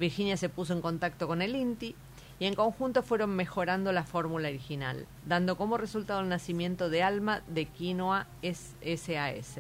Virginia 0.01 0.39
se 0.39 0.49
puso 0.49 0.73
en 0.73 0.81
contacto 0.81 1.29
con 1.29 1.43
el 1.43 1.55
INTI 1.55 1.95
y 2.41 2.47
en 2.47 2.55
conjunto 2.55 3.03
fueron 3.03 3.37
mejorando 3.37 3.93
la 3.93 4.05
fórmula 4.05 4.49
original, 4.49 5.07
dando 5.27 5.59
como 5.59 5.77
resultado 5.77 6.21
el 6.21 6.31
nacimiento 6.31 6.89
de 6.89 7.03
Alma 7.03 7.43
de 7.47 7.67
Quinoa 7.67 8.27
SAS. 8.43 9.59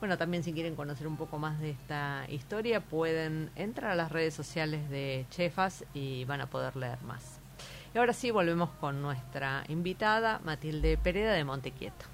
Bueno, 0.00 0.16
también 0.16 0.42
si 0.42 0.52
quieren 0.54 0.74
conocer 0.74 1.06
un 1.06 1.16
poco 1.16 1.38
más 1.38 1.60
de 1.60 1.70
esta 1.70 2.24
historia, 2.28 2.80
pueden 2.80 3.50
entrar 3.54 3.92
a 3.92 3.94
las 3.94 4.10
redes 4.10 4.32
sociales 4.32 4.88
de 4.88 5.26
Chefas 5.30 5.84
y 5.92 6.24
van 6.24 6.40
a 6.40 6.46
poder 6.46 6.74
leer 6.76 7.00
más. 7.02 7.38
Y 7.94 7.98
ahora 7.98 8.14
sí, 8.14 8.30
volvemos 8.30 8.70
con 8.80 9.02
nuestra 9.02 9.64
invitada, 9.68 10.40
Matilde 10.42 10.96
Pereda 10.96 11.32
de 11.32 11.44
Montequieto. 11.44 12.06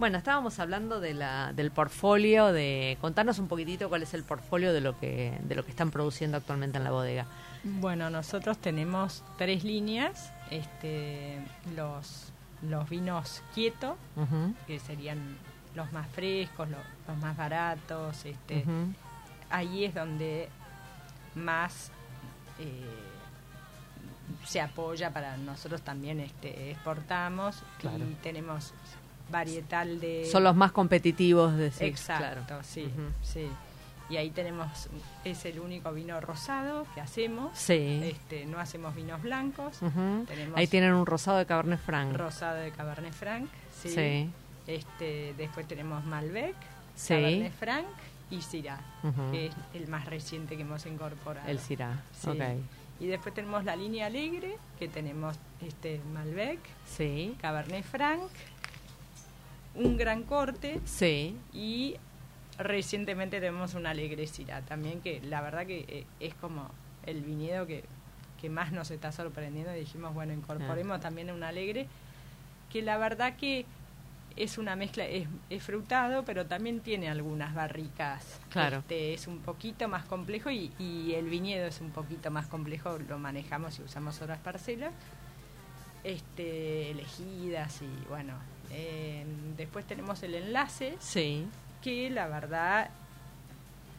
Bueno, 0.00 0.16
estábamos 0.16 0.58
hablando 0.58 0.98
de 0.98 1.12
la, 1.12 1.52
del 1.52 1.70
portfolio, 1.70 2.52
de 2.52 2.96
contarnos 3.02 3.38
un 3.38 3.48
poquitito 3.48 3.90
cuál 3.90 4.02
es 4.02 4.14
el 4.14 4.24
portfolio 4.24 4.72
de 4.72 4.80
lo 4.80 4.98
que 4.98 5.38
de 5.42 5.54
lo 5.54 5.62
que 5.62 5.70
están 5.70 5.90
produciendo 5.90 6.38
actualmente 6.38 6.78
en 6.78 6.84
la 6.84 6.90
bodega. 6.90 7.26
Bueno, 7.64 8.08
nosotros 8.08 8.56
tenemos 8.56 9.22
tres 9.36 9.62
líneas, 9.62 10.32
este, 10.50 11.38
los, 11.76 12.32
los 12.62 12.88
vinos 12.88 13.42
quietos, 13.54 13.96
Ujú, 14.16 14.54
que 14.66 14.80
serían 14.80 15.36
los 15.74 15.92
más 15.92 16.08
frescos, 16.08 16.68
lo- 16.68 16.76
los, 17.08 17.16
más 17.18 17.36
baratos, 17.36 18.24
este, 18.24 18.58
ujú. 18.66 18.92
ahí 19.50 19.84
es 19.84 19.94
donde 19.94 20.48
más 21.34 21.90
eh, 22.58 22.84
se 24.44 24.60
apoya 24.60 25.12
para 25.12 25.36
nosotros 25.36 25.82
también 25.82 26.20
este, 26.20 26.70
exportamos 26.72 27.62
Claro. 27.78 28.04
y 28.04 28.14
tenemos 28.22 28.72
varietal 29.30 30.00
de 30.00 30.28
Son 30.30 30.42
los 30.44 30.56
más 30.56 30.72
competitivos 30.72 31.54
de 31.56 31.68
exacto 31.80 32.42
claro. 32.46 32.62
sí 32.64 32.90
sí 33.22 33.48
y 34.08 34.16
ahí 34.16 34.30
tenemos 34.30 34.88
es 35.24 35.44
el 35.44 35.60
único 35.60 35.92
vino 35.92 36.20
rosado 36.20 36.84
que 36.94 37.00
hacemos 37.00 37.56
Sí. 37.56 38.00
este 38.02 38.44
no 38.46 38.58
hacemos 38.58 38.94
vinos 38.96 39.22
blancos 39.22 39.78
tenemos 40.26 40.56
Ahí 40.58 40.66
tienen 40.66 40.94
un 40.94 41.06
rosado 41.06 41.38
de 41.38 41.46
Cabernet 41.46 41.78
Franc. 41.80 42.16
rosado 42.16 42.56
de 42.56 42.70
Cabernet 42.72 43.12
Franc 43.12 43.48
sí, 43.80 43.88
Sí. 43.90 44.30
Este 44.76 45.34
después 45.36 45.66
tenemos 45.68 46.04
Malbec 46.04 46.54
Sí. 46.96 47.14
Cabernet 47.14 47.52
Franc 47.54 47.86
y 48.30 48.42
Syrah 48.42 48.80
que 49.32 49.46
es 49.46 49.54
el 49.74 49.88
más 49.88 50.04
reciente 50.06 50.56
que 50.56 50.62
hemos 50.62 50.84
incorporado 50.86 51.48
El 51.48 51.58
Syrah. 51.58 52.02
Sí. 52.12 52.30
Ok. 52.30 52.40
Y 53.00 53.06
después 53.06 53.34
tenemos 53.34 53.64
la 53.64 53.74
línea 53.76 54.06
alegre, 54.06 54.56
que 54.78 54.86
tenemos 54.86 55.36
este 55.66 56.00
Malbec, 56.12 56.58
Sí. 56.86 57.34
Cabernet 57.40 57.82
Franc, 57.84 58.20
un 59.74 59.96
gran 59.96 60.22
corte 60.24 60.80
Sí. 60.84 61.36
y 61.52 61.96
recientemente 62.58 63.40
tenemos 63.40 63.74
una 63.74 63.90
alegre 63.90 64.26
Syrah 64.26 64.60
también, 64.62 65.00
que 65.00 65.20
la 65.22 65.40
verdad 65.40 65.66
que 65.66 65.84
eh, 65.88 66.06
es 66.20 66.34
como 66.34 66.68
el 67.06 67.22
viñedo 67.22 67.66
que, 67.66 67.84
que 68.40 68.50
más 68.50 68.72
nos 68.72 68.90
está 68.90 69.12
sorprendiendo. 69.12 69.74
Y 69.74 69.80
dijimos, 69.80 70.12
bueno, 70.12 70.32
incorporemos 70.34 70.98
Ah. 70.98 71.00
también 71.00 71.30
un 71.30 71.42
alegre, 71.42 71.86
que 72.70 72.82
la 72.82 72.98
verdad 72.98 73.36
que 73.36 73.64
es 74.36 74.58
una 74.58 74.76
mezcla, 74.76 75.04
es, 75.06 75.28
es 75.50 75.62
frutado, 75.62 76.24
pero 76.24 76.46
también 76.46 76.80
tiene 76.80 77.08
algunas 77.10 77.54
barricas. 77.54 78.40
Claro. 78.50 78.78
Este, 78.78 79.14
es 79.14 79.26
un 79.26 79.38
poquito 79.40 79.88
más 79.88 80.04
complejo 80.04 80.50
y, 80.50 80.72
y 80.78 81.14
el 81.14 81.26
viñedo 81.28 81.66
es 81.66 81.80
un 81.80 81.90
poquito 81.90 82.30
más 82.30 82.46
complejo, 82.46 82.98
lo 83.08 83.18
manejamos 83.18 83.78
y 83.78 83.82
usamos 83.82 84.20
otras 84.22 84.38
parcelas. 84.38 84.92
este, 86.04 86.90
elegidas 86.92 87.82
y 87.82 88.08
bueno. 88.08 88.32
eh, 88.70 89.24
después 89.56 89.84
tenemos 89.86 90.22
el 90.22 90.34
enlace, 90.34 90.96
Sí. 91.00 91.46
que 91.82 92.08
la 92.10 92.26
verdad 92.28 92.88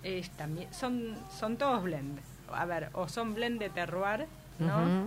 es 0.04 0.30
también 0.32 0.74
son 0.74 1.16
son 1.38 1.58
todos 1.58 1.84
blend. 1.84 2.20
A 2.54 2.66
ver, 2.66 2.90
o 2.94 3.08
son 3.08 3.34
blend 3.36 3.60
de 3.60 3.70
terroir, 3.70 4.26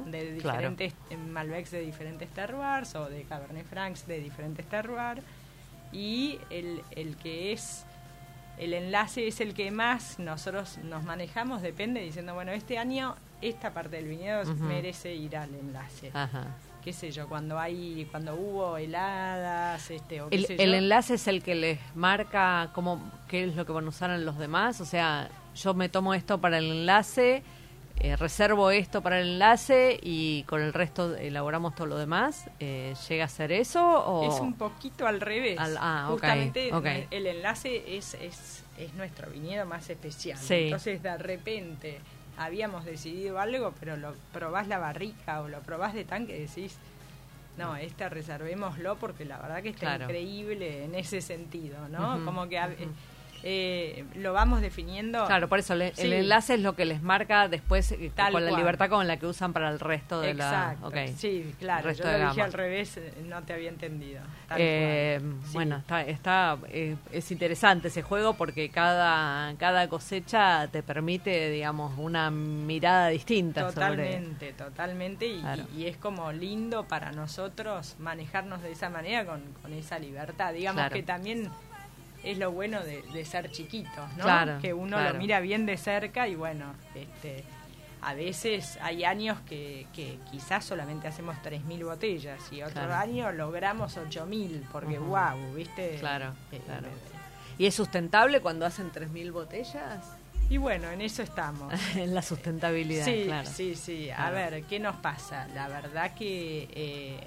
de 0.07 0.39
claro. 0.41 0.59
diferentes 0.59 0.93
eh, 1.11 1.17
Malbecs 1.17 1.71
de 1.71 1.81
diferentes 1.81 2.29
terroirs 2.31 2.95
o 2.95 3.09
de 3.09 3.23
Cabernet 3.23 3.67
Francs 3.67 4.07
de 4.07 4.21
diferentes 4.21 4.67
terroirs 4.67 5.23
y 5.93 6.39
el, 6.51 6.83
el 6.93 7.17
que 7.17 7.53
es 7.53 7.85
el 8.59 8.73
enlace 8.73 9.27
es 9.27 9.41
el 9.41 9.53
que 9.55 9.71
más 9.71 10.19
nosotros 10.19 10.79
nos 10.85 11.03
manejamos, 11.05 11.61
depende 11.63 12.01
diciendo, 12.01 12.35
bueno, 12.35 12.53
este 12.53 12.79
año 12.79 13.17
esta 13.43 13.73
parte 13.73 13.97
del 13.97 14.07
viñedo 14.07 14.45
merece 14.55 15.15
ir 15.15 15.37
al 15.37 15.55
enlace. 15.55 16.11
Ajá. 16.15 16.47
Qué 16.83 16.93
sé 16.93 17.11
yo, 17.11 17.29
cuando 17.29 17.59
hay 17.59 18.07
cuando 18.11 18.35
hubo 18.35 18.77
heladas, 18.77 19.91
este 19.91 20.21
o 20.21 20.29
qué 20.29 20.37
El, 20.37 20.47
sé 20.47 20.55
el 20.55 20.71
yo. 20.71 20.77
enlace 20.77 21.15
es 21.15 21.27
el 21.29 21.43
que 21.43 21.55
les 21.55 21.79
marca 21.95 22.71
cómo, 22.75 23.03
qué 23.27 23.45
es 23.45 23.57
lo 23.57 23.65
que 23.67 23.73
van 23.73 23.87
a 23.87 23.89
usar 23.89 24.11
en 24.11 24.25
los 24.25 24.39
demás. 24.39 24.81
O 24.81 24.85
sea, 24.85 25.29
yo 25.57 25.75
me 25.75 25.89
tomo 25.89 26.15
esto 26.15 26.39
para 26.41 26.59
el 26.59 26.71
enlace, 26.71 27.43
eh, 28.01 28.17
reservo 28.17 28.71
esto 28.71 29.03
para 29.03 29.21
el 29.21 29.29
enlace 29.35 29.99
y 30.03 30.43
con 30.45 30.61
el 30.61 30.73
resto 30.73 31.15
elaboramos 31.17 31.75
todo 31.75 31.87
lo 31.87 31.97
demás. 31.99 32.51
Eh, 32.61 32.95
¿Llega 33.09 33.25
a 33.25 33.29
ser 33.29 33.53
eso? 33.53 33.83
O... 34.05 34.29
Es 34.35 34.41
un 34.41 34.55
poquito 34.55 35.07
al 35.07 35.21
revés. 35.21 35.59
Al- 35.59 35.77
ah, 35.81 36.07
Justamente 36.11 36.73
ok. 36.75 36.87
el 37.11 37.27
enlace 37.27 37.97
es, 37.97 38.15
es, 38.15 38.65
es 38.79 38.93
nuestro 38.95 39.31
viñedo 39.31 39.65
más 39.67 39.89
especial. 39.91 40.39
Sí. 40.39 40.55
Entonces, 40.65 41.03
de 41.03 41.17
repente, 41.19 42.01
habíamos 42.37 42.85
decidido 42.85 43.39
algo, 43.39 43.73
pero 43.79 43.97
lo 43.97 44.15
probás 44.33 44.67
la 44.67 44.79
barrica 44.79 45.41
o 45.41 45.49
lo 45.49 45.61
probás 45.61 45.95
de 45.95 46.05
tanque 46.05 46.37
y 46.37 46.41
decís, 46.47 46.77
no, 47.57 47.77
este 47.77 48.09
reservémoslo 48.09 48.97
porque 48.97 49.25
la 49.25 49.39
verdad 49.39 49.63
que 49.63 49.69
está 49.69 49.81
Claro. 49.97 50.05
increíble 50.07 50.85
en 50.85 50.97
ese 50.97 51.21
sentido, 51.21 51.89
¿no? 51.89 52.25
Como 52.25 52.49
que 52.49 52.59
ujú. 52.59 52.91
Eh, 53.47 54.05
lo 54.15 54.33
vamos 54.33 54.63
definiendo. 54.63 55.27
Claro, 55.27 55.49
por 55.51 55.59
eso 55.59 55.75
le- 55.75 55.93
el 55.99 56.13
enlace 56.15 56.55
es 56.55 56.61
lo 56.61 56.75
que 56.75 56.87
les 56.87 57.03
marca 57.03 57.47
después 57.49 57.93
eh, 57.93 58.11
Tal 58.15 58.33
con 58.33 58.43
la 58.45 58.49
cual. 58.51 58.61
libertad 58.63 58.89
con 58.89 59.07
la 59.07 59.19
que 59.19 59.27
usan 59.27 59.53
para 59.53 59.69
el 59.69 59.79
resto 59.81 60.21
de 60.23 60.31
Exacto. 60.31 60.89
la... 60.91 61.03
ok. 61.03 61.09
Sí, 61.17 61.55
claro. 61.59 61.81
El 61.81 61.85
resto 61.85 62.05
Yo 62.05 62.09
de 62.11 62.19
lo 62.21 62.29
dije 62.31 62.41
al 62.43 62.53
revés, 62.55 62.97
eh, 62.97 63.13
no 63.27 63.43
te 63.43 63.53
había 63.53 63.69
entendido. 63.69 64.23
Eh. 64.57 65.21
Sí. 65.45 65.51
Bueno, 65.53 65.77
está, 65.77 66.03
está 66.03 66.57
eh, 66.69 66.97
es 67.13 67.31
interesante 67.31 67.89
ese 67.89 68.01
juego 68.03 68.33
porque 68.35 68.71
cada, 68.71 69.55
cada 69.59 69.89
cosecha 69.89 70.67
te 70.69 70.83
permite, 70.83 71.51
digamos, 71.51 71.93
una 71.99 72.31
mirada 72.31 73.09
distinta 73.09 73.71
sobre... 73.73 73.75
Totalmente, 73.75 74.53
totalmente. 74.55 75.27
Y, 75.27 75.41
Claro. 75.41 75.65
y 75.77 75.87
es 75.87 75.97
como 75.99 76.33
lindo 76.33 76.85
para 76.89 77.13
nosotros 77.13 77.97
manejarnos 77.99 78.63
de 78.63 78.73
esa 78.73 78.89
manera 78.89 79.27
con, 79.27 79.43
con 79.61 79.73
esa 79.75 79.99
libertad. 79.99 80.55
Digamos 80.55 80.81
Claro. 80.81 80.95
que 80.95 81.03
también 81.03 81.51
es 82.25 82.39
lo 82.39 82.51
bueno 82.53 82.83
de, 82.83 83.03
de 83.13 83.25
ser 83.25 83.51
chiquitos, 83.51 84.09
¿no? 84.17 84.25
Claro, 84.25 84.59
que 84.61 84.73
uno 84.73 84.97
claro. 84.97 85.13
lo 85.15 85.19
mira 85.19 85.41
bien 85.41 85.67
de 85.67 85.77
cerca 85.77 86.27
y 86.29 86.35
bueno, 86.35 86.75
este 86.95 87.45
a 88.07 88.13
veces 88.13 88.79
hay 88.83 89.03
años 89.05 89.39
que, 89.49 89.87
que 89.95 90.19
quizás 90.31 90.63
solamente 90.67 91.09
hacemos 91.09 91.37
3.000 91.43 91.85
botellas 91.85 92.39
y 92.53 92.61
otro 92.63 92.75
Claro. 92.83 92.95
año 92.97 93.33
logramos 93.33 93.97
8.000 93.97 94.63
porque 94.71 94.99
Ujú. 94.99 95.07
wow, 95.09 95.55
¿viste? 95.55 95.97
Claro, 96.01 96.35
Eh, 96.53 96.61
claro. 96.67 96.89
¿Y 97.57 97.65
es 97.65 97.75
sustentable 97.75 98.41
cuando 98.43 98.67
hacen 98.67 98.91
3.000 98.93 99.33
botellas? 99.33 100.05
Y 100.51 100.59
bueno, 100.59 100.91
en 100.91 101.01
eso 101.01 101.23
estamos. 101.23 101.73
en 101.97 102.15
la 102.15 102.21
sustentabilidad, 102.21 103.07
Sí, 103.07 103.23
claro. 103.25 103.49
sí, 103.51 103.75
sí. 103.75 104.11
A 104.11 104.17
Claro. 104.17 104.35
ver, 104.35 104.63
¿qué 104.65 104.79
nos 104.81 104.97
pasa? 104.97 105.47
La 105.55 105.69
verdad 105.69 106.13
que 106.15 106.69
eh, 106.73 107.21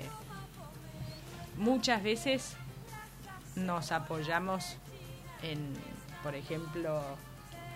muchas 1.58 2.04
veces 2.04 2.56
nos 3.56 3.92
apoyamos 3.92 4.78
en, 5.42 5.74
por 6.24 6.36
ejemplo, 6.36 7.02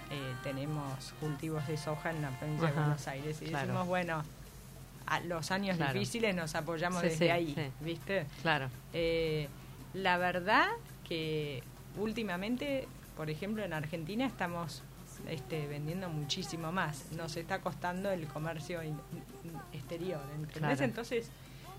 eh, 0.09 0.33
tenemos 0.43 1.13
cultivos 1.19 1.65
de 1.67 1.77
soja 1.77 2.11
en 2.11 2.21
la 2.21 2.29
provincia 2.31 2.67
de 2.67 2.73
Buenos 2.73 3.07
Aires 3.07 3.41
y 3.41 3.45
claro. 3.45 3.67
decimos, 3.67 3.87
bueno, 3.87 4.23
a 5.07 5.19
los 5.21 5.51
años 5.51 5.77
Claro. 5.77 5.93
difíciles 5.93 6.35
nos 6.35 6.55
apoyamos 6.55 7.01
Sí, 7.01 7.07
desde 7.09 7.25
sí, 7.25 7.31
ahí, 7.31 7.53
sí. 7.55 7.71
¿viste? 7.81 8.25
Claro. 8.41 8.69
Eh, 8.93 9.47
la 9.93 10.17
verdad 10.17 10.67
que 11.07 11.63
últimamente, 11.97 12.87
por 13.17 13.29
ejemplo, 13.29 13.63
en 13.63 13.73
Argentina 13.73 14.25
estamos 14.25 14.83
este, 15.27 15.67
vendiendo 15.67 16.09
muchísimo 16.09 16.71
más. 16.71 17.11
Nos 17.11 17.35
está 17.37 17.59
costando 17.59 18.09
el 18.11 18.25
comercio 18.27 18.81
in- 18.81 18.99
in- 19.43 19.53
exterior, 19.73 20.21
¿entendés? 20.35 20.57
Claro. 20.77 20.83
Entonces 20.83 21.29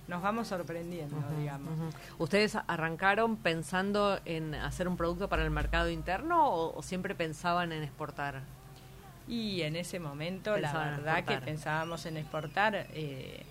nos 0.09 0.23
vamos 0.23 0.49
sorprendiendo, 0.49 1.17
digamos. 1.39 1.71
¿Ustedes 2.19 2.57
arrancaron 2.67 3.37
pensando 3.37 4.19
en 4.25 4.55
hacer 4.55 4.89
un 4.89 4.97
producto 4.97 5.29
para 5.29 5.45
el 5.45 5.51
mercado 5.51 5.89
interno 5.91 6.49
o, 6.49 6.77
o 6.77 6.83
siempre 6.83 7.15
pensaban 7.15 7.73
en 7.73 7.83
exportar? 7.83 8.43
Y 9.29 9.63
en 9.63 9.77
ese 9.77 10.01
momento, 10.01 10.55
Pensaban 10.55 10.91
la 10.91 10.97
verdad 10.97 11.25
que 11.25 11.39
pensábamos 11.39 12.05
en 12.07 12.17
exportar, 12.17 12.87
eh, 12.93 13.45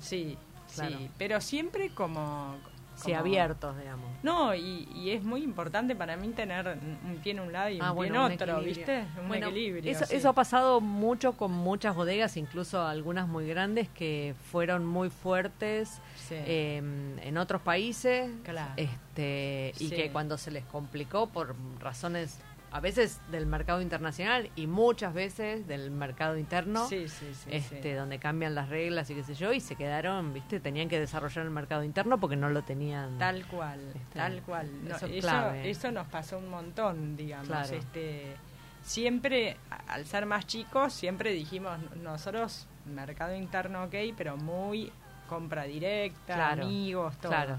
sí, 0.00 0.38
Claro. 0.74 0.96
sí, 0.96 1.10
pero 1.18 1.40
siempre 1.40 1.90
como... 1.94 2.56
Sí, 3.02 3.10
como- 3.10 3.20
abiertos, 3.20 3.78
digamos. 3.78 4.06
No, 4.22 4.54
y, 4.54 4.88
y 4.94 5.10
es 5.10 5.22
muy 5.22 5.42
importante 5.42 5.96
para 5.96 6.16
mí 6.16 6.28
tener 6.28 6.68
un 6.68 7.16
pie 7.22 7.32
en 7.32 7.40
un 7.40 7.52
lado 7.52 7.70
y 7.70 7.76
un 7.76 7.82
Ah, 7.82 7.86
pie 7.88 7.94
bueno, 7.94 8.14
en 8.14 8.20
un 8.26 8.32
otro, 8.32 8.52
equilibrio. 8.58 8.74
¿viste? 8.76 9.04
Un 9.20 9.28
Bueno, 9.28 9.46
equilibrio. 9.48 9.90
Eso, 9.92 10.06
sí. 10.06 10.14
eso 10.16 10.28
ha 10.28 10.32
pasado 10.32 10.80
mucho 10.80 11.32
con 11.32 11.50
muchas 11.52 11.94
bodegas, 11.96 12.36
incluso 12.36 12.86
algunas 12.86 13.26
muy 13.28 13.46
grandes 13.48 13.88
que 13.88 14.34
fueron 14.50 14.86
muy 14.86 15.10
fuertes 15.10 16.00
Sí. 16.16 16.34
eh, 16.38 16.76
en 17.22 17.38
otros 17.38 17.62
países 17.62 18.30
Claro. 18.44 18.72
este, 18.76 19.72
y 19.78 19.88
Sí. 19.88 19.94
que 19.96 20.10
cuando 20.10 20.38
se 20.38 20.50
les 20.50 20.64
complicó 20.64 21.26
por 21.28 21.54
razones 21.80 22.38
a 22.72 22.80
veces 22.80 23.20
del 23.30 23.44
mercado 23.46 23.82
internacional 23.82 24.50
y 24.56 24.66
muchas 24.66 25.12
veces 25.12 25.66
del 25.66 25.90
mercado 25.90 26.38
interno, 26.38 26.86
Sí, 26.88 27.06
sí, 27.08 27.34
sí, 27.34 27.50
este, 27.52 27.94
donde 27.94 28.18
cambian 28.18 28.54
las 28.54 28.70
reglas 28.70 29.10
y 29.10 29.14
qué 29.14 29.22
sé 29.22 29.34
yo, 29.34 29.52
y 29.52 29.60
se 29.60 29.76
quedaron, 29.76 30.32
viste, 30.32 30.58
tenían 30.58 30.88
que 30.88 30.98
desarrollar 30.98 31.44
el 31.44 31.50
mercado 31.50 31.84
interno 31.84 32.18
porque 32.18 32.34
no 32.36 32.48
lo 32.48 32.62
tenían. 32.62 33.18
Tal 33.18 33.44
cual, 33.46 33.80
Este, 33.94 34.18
tal 34.18 34.40
cual. 34.42 34.70
No, 34.88 34.96
eso 34.96 35.06
eso, 35.06 35.92
nos 35.92 36.08
pasó 36.08 36.38
un 36.38 36.48
montón, 36.48 37.14
digamos. 37.16 37.46
Claro. 37.46 37.76
Este, 37.76 38.34
siempre, 38.82 39.56
al 39.88 40.06
ser 40.06 40.24
más 40.26 40.46
chicos, 40.46 40.92
siempre 40.94 41.32
dijimos, 41.32 41.78
nosotros, 42.02 42.66
mercado 42.86 43.34
interno 43.34 43.84
ok, 43.84 43.94
pero 44.16 44.36
muy 44.38 44.90
compra 45.28 45.64
directa, 45.64 46.34
Claro, 46.34 46.62
amigos, 46.64 47.16
todo. 47.18 47.32
claro. 47.32 47.58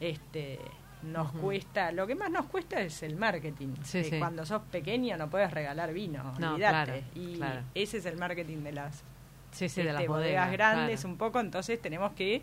Este, 0.00 0.58
nos 1.02 1.32
cuesta, 1.32 1.92
lo 1.92 2.06
que 2.06 2.14
más 2.14 2.30
nos 2.30 2.46
cuesta 2.46 2.80
es 2.80 3.02
el 3.02 3.16
marketing. 3.16 3.74
Sí, 3.82 4.04
sí. 4.04 4.18
Cuando 4.18 4.44
sos 4.44 4.62
pequeño 4.70 5.16
no 5.16 5.28
puedes 5.30 5.50
regalar 5.50 5.92
vino, 5.92 6.34
No, 6.38 6.54
olvídate. 6.54 6.84
claro, 6.92 7.02
y 7.14 7.36
claro. 7.36 7.60
ese 7.74 7.98
es 7.98 8.06
el 8.06 8.16
marketing 8.16 8.58
de 8.64 8.72
las 8.72 9.04
Sí, 9.50 9.60
de 9.60 9.66
este, 9.66 9.84
las 9.84 9.94
bodegas, 10.06 10.08
bodegas. 10.08 10.52
grandes 10.52 11.00
claro. 11.00 11.12
un 11.12 11.18
poco, 11.18 11.40
entonces 11.40 11.80
tenemos 11.80 12.12
que 12.12 12.42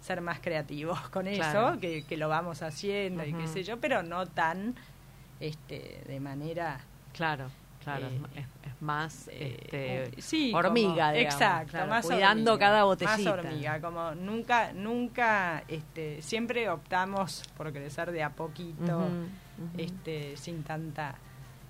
ser 0.00 0.20
más 0.20 0.40
creativos 0.40 0.98
con 1.10 1.26
eso, 1.28 1.76
que, 1.80 2.04
que 2.04 2.16
lo 2.16 2.28
vamos 2.28 2.62
haciendo 2.62 3.24
y 3.24 3.32
qué 3.34 3.46
sé 3.46 3.62
yo, 3.62 3.78
pero 3.78 4.02
no 4.02 4.26
tan 4.26 4.74
este 5.40 6.02
de 6.06 6.20
manera 6.20 6.80
Claro, 7.12 7.50
claro, 7.82 8.06
Eh, 8.06 8.20
es, 8.36 8.46
es 8.72 8.82
más 8.82 9.28
eh, 9.28 9.56
este, 9.62 10.22
sí, 10.22 10.52
hormiga, 10.54 10.90
como- 11.08 11.12
digamos, 11.12 11.34
exacto, 11.34 11.70
claro, 11.72 11.90
más 11.90 12.04
cuidando 12.06 12.52
hormiga, 12.52 12.66
cada 12.68 12.84
botellita. 12.84 13.16
Más 13.18 13.26
hormiga, 13.26 13.80
como 13.80 14.14
nunca, 14.14 14.72
nunca, 14.72 15.64
este, 15.68 16.22
siempre 16.22 16.68
optamos 16.68 17.42
por 17.56 17.72
crecer 17.72 18.10
de 18.12 18.22
a 18.22 18.30
poquito, 18.30 18.96
Ujú, 18.98 19.06
ujú. 19.06 19.28
este, 19.78 20.36
sin 20.36 20.62
tanta 20.62 21.14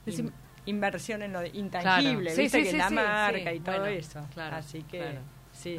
in- 0.07 0.33
inversión 0.66 1.23
en 1.23 1.33
lo 1.33 1.44
intangible, 1.46 2.31
Sí, 2.35 2.42
viste 2.42 2.64
sí, 2.64 2.70
que 2.70 2.77
la 2.77 2.90
marca 2.90 3.53
y 3.53 3.61
todo 3.61 3.81
bueno, 3.81 3.87
eso. 3.87 4.27
claro, 4.35 4.57
Así 4.57 4.83
que 4.83 4.99
claro, 4.99 5.20
sí. 5.53 5.79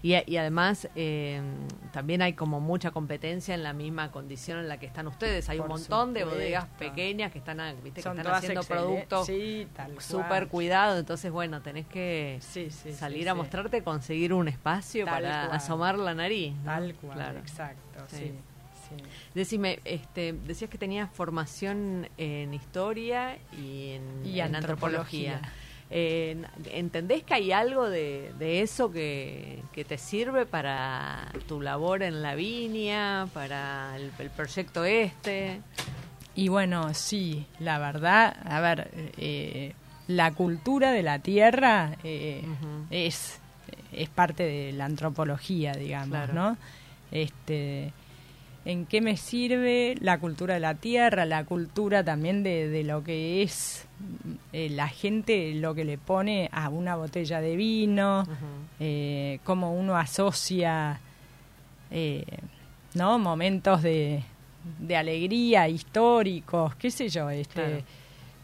Y, 0.00 0.14
y 0.30 0.36
además 0.36 0.88
eh, 0.94 1.42
también 1.92 2.22
hay 2.22 2.34
como 2.34 2.60
mucha 2.60 2.92
competencia 2.92 3.52
en 3.54 3.64
la 3.64 3.72
misma 3.72 4.12
condición 4.12 4.60
en 4.60 4.68
la 4.68 4.78
que 4.78 4.86
están 4.86 5.08
ustedes. 5.08 5.48
Hay 5.48 5.58
un 5.58 5.66
montón 5.66 6.14
de 6.14 6.24
bodegas 6.24 6.66
pequeñas 6.78 7.32
que 7.32 7.38
están, 7.38 7.58
¿viste? 7.82 8.02
que 8.02 8.08
están 8.08 8.26
haciendo 8.28 8.62
productos 8.62 9.26
Sí, 9.26 9.66
súper 9.98 10.46
cuidados. 10.46 11.00
Entonces, 11.00 11.32
bueno, 11.32 11.62
tenés 11.62 11.86
que 11.86 12.38
Sí, 12.40 12.70
sí, 12.70 12.92
salir 12.92 13.24
sí, 13.24 13.28
a 13.28 13.32
sí. 13.32 13.38
mostrarte, 13.38 13.82
conseguir 13.82 14.32
un 14.32 14.46
espacio 14.46 15.04
Tal 15.04 15.14
para 15.22 15.46
cual. 15.46 15.56
asomar 15.56 15.98
la 15.98 16.14
nariz. 16.14 16.54
¿no? 16.58 16.64
Tal 16.66 16.94
cual, 16.94 17.14
Claro. 17.14 17.38
exacto, 17.40 18.04
Sí. 18.08 18.16
sí. 18.16 18.32
sí. 18.96 19.04
Decime, 19.34 19.80
este, 19.84 20.32
decías 20.32 20.70
que 20.70 20.78
tenías 20.78 21.10
formación 21.12 22.08
en 22.16 22.54
historia 22.54 23.36
y 23.52 23.94
en, 23.94 24.24
Y 24.24 24.38
en 24.40 24.54
antropología. 24.54 25.34
antropología. 25.38 25.52
Eh, 25.90 26.36
¿Entendés 26.72 27.22
que 27.22 27.34
hay 27.34 27.50
algo 27.52 27.88
de, 27.88 28.32
de 28.38 28.60
eso 28.60 28.90
que, 28.90 29.62
que 29.72 29.84
te 29.84 29.96
sirve 29.96 30.44
para 30.44 31.32
tu 31.46 31.60
labor 31.62 32.02
en 32.02 32.20
la 32.22 32.34
viña, 32.34 33.26
para 33.32 33.96
el, 33.96 34.10
el 34.18 34.30
proyecto 34.30 34.84
este? 34.84 35.60
Y 36.34 36.48
bueno, 36.48 36.92
sí, 36.94 37.46
la 37.58 37.78
verdad, 37.78 38.36
a 38.44 38.60
ver, 38.60 38.90
eh, 39.16 39.72
la 40.06 40.32
cultura 40.32 40.92
de 40.92 41.02
la 41.02 41.18
tierra 41.20 41.96
eh, 42.04 42.44
es, 42.90 43.40
es 43.92 44.08
parte 44.10 44.42
de 44.44 44.72
la 44.72 44.84
antropología, 44.84 45.72
digamos, 45.72 46.10
Claro. 46.10 46.32
¿no? 46.34 46.56
Este, 47.10 47.92
¿En 48.68 48.84
qué 48.84 49.00
me 49.00 49.16
sirve 49.16 49.94
la 49.98 50.18
cultura 50.18 50.52
de 50.52 50.60
la 50.60 50.74
tierra, 50.74 51.24
la 51.24 51.44
cultura 51.44 52.04
también 52.04 52.42
de, 52.42 52.68
de 52.68 52.84
lo 52.84 53.02
que 53.02 53.40
es 53.42 53.86
eh, 54.52 54.68
la 54.68 54.88
gente, 54.88 55.54
lo 55.54 55.74
que 55.74 55.86
le 55.86 55.96
pone 55.96 56.50
a 56.52 56.68
una 56.68 56.94
botella 56.94 57.40
de 57.40 57.56
vino, 57.56 58.26
eh, 58.78 59.40
cómo 59.44 59.72
uno 59.72 59.96
asocia, 59.96 61.00
eh, 61.90 62.26
¿no? 62.92 63.18
Momentos 63.18 63.80
de, 63.82 64.22
de 64.80 64.96
alegría 64.98 65.66
históricos, 65.66 66.74
qué 66.74 66.90
sé 66.90 67.08
yo, 67.08 67.30
este, 67.30 67.54
Claro. 67.54 67.82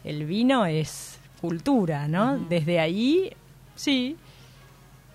el 0.05 0.25
vino 0.25 0.65
es 0.65 1.19
cultura, 1.39 2.07
¿no? 2.07 2.39
Desde 2.39 2.79
ahí, 2.79 3.31
sí. 3.75 4.17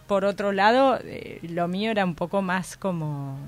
Por 0.07 0.25
otro 0.25 0.53
lado, 0.53 1.01
lo 1.43 1.67
mío 1.67 1.91
era 1.91 2.05
un 2.05 2.15
poco 2.15 2.43
más 2.43 2.77
como, 2.77 3.39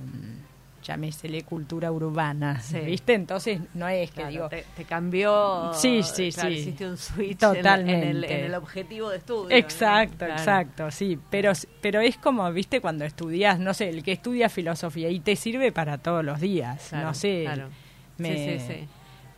llámesele 0.82 1.42
cultura 1.42 1.90
urbana, 1.92 2.60
Sí. 2.62 2.80
¿viste? 2.80 3.14
Entonces 3.14 3.60
no 3.74 3.88
es 3.88 4.10
que 4.10 4.16
Claro, 4.16 4.30
digo, 4.30 4.48
te, 4.48 4.64
te 4.76 4.84
cambió. 4.84 5.70
Sí, 5.74 6.02
sí, 6.02 6.30
claro, 6.32 6.48
sí. 6.50 6.54
Hiciste 6.56 6.86
un 6.88 6.96
switch 6.96 7.42
en- 7.42 7.48
En, 7.50 7.56
el, 7.56 7.62
Totalmente. 7.62 8.38
en 8.38 8.44
el 8.46 8.54
objetivo 8.54 9.10
de 9.10 9.16
estudio. 9.18 9.56
Exacto, 9.56 10.16
Claro. 10.18 10.32
exacto, 10.34 10.90
sí, 10.90 11.18
pero 11.30 11.52
pero 11.80 12.00
es 12.00 12.16
como, 12.16 12.50
viste, 12.52 12.80
cuando 12.80 13.04
estudias, 13.04 13.58
no 13.58 13.72
sé, 13.74 13.88
el 13.88 14.02
que 14.02 14.12
estudia 14.12 14.48
filosofía 14.48 15.08
y 15.10 15.20
te 15.20 15.36
sirve 15.36 15.72
para 15.72 15.98
todos 15.98 16.24
los 16.24 16.40
días, 16.40 16.92
no 16.92 17.14
sé, 17.14 17.42
claro. 17.44 17.68
me, 18.18 18.28
Sí, 18.58 18.58
sí, 18.66 18.74
sí. 18.74 18.88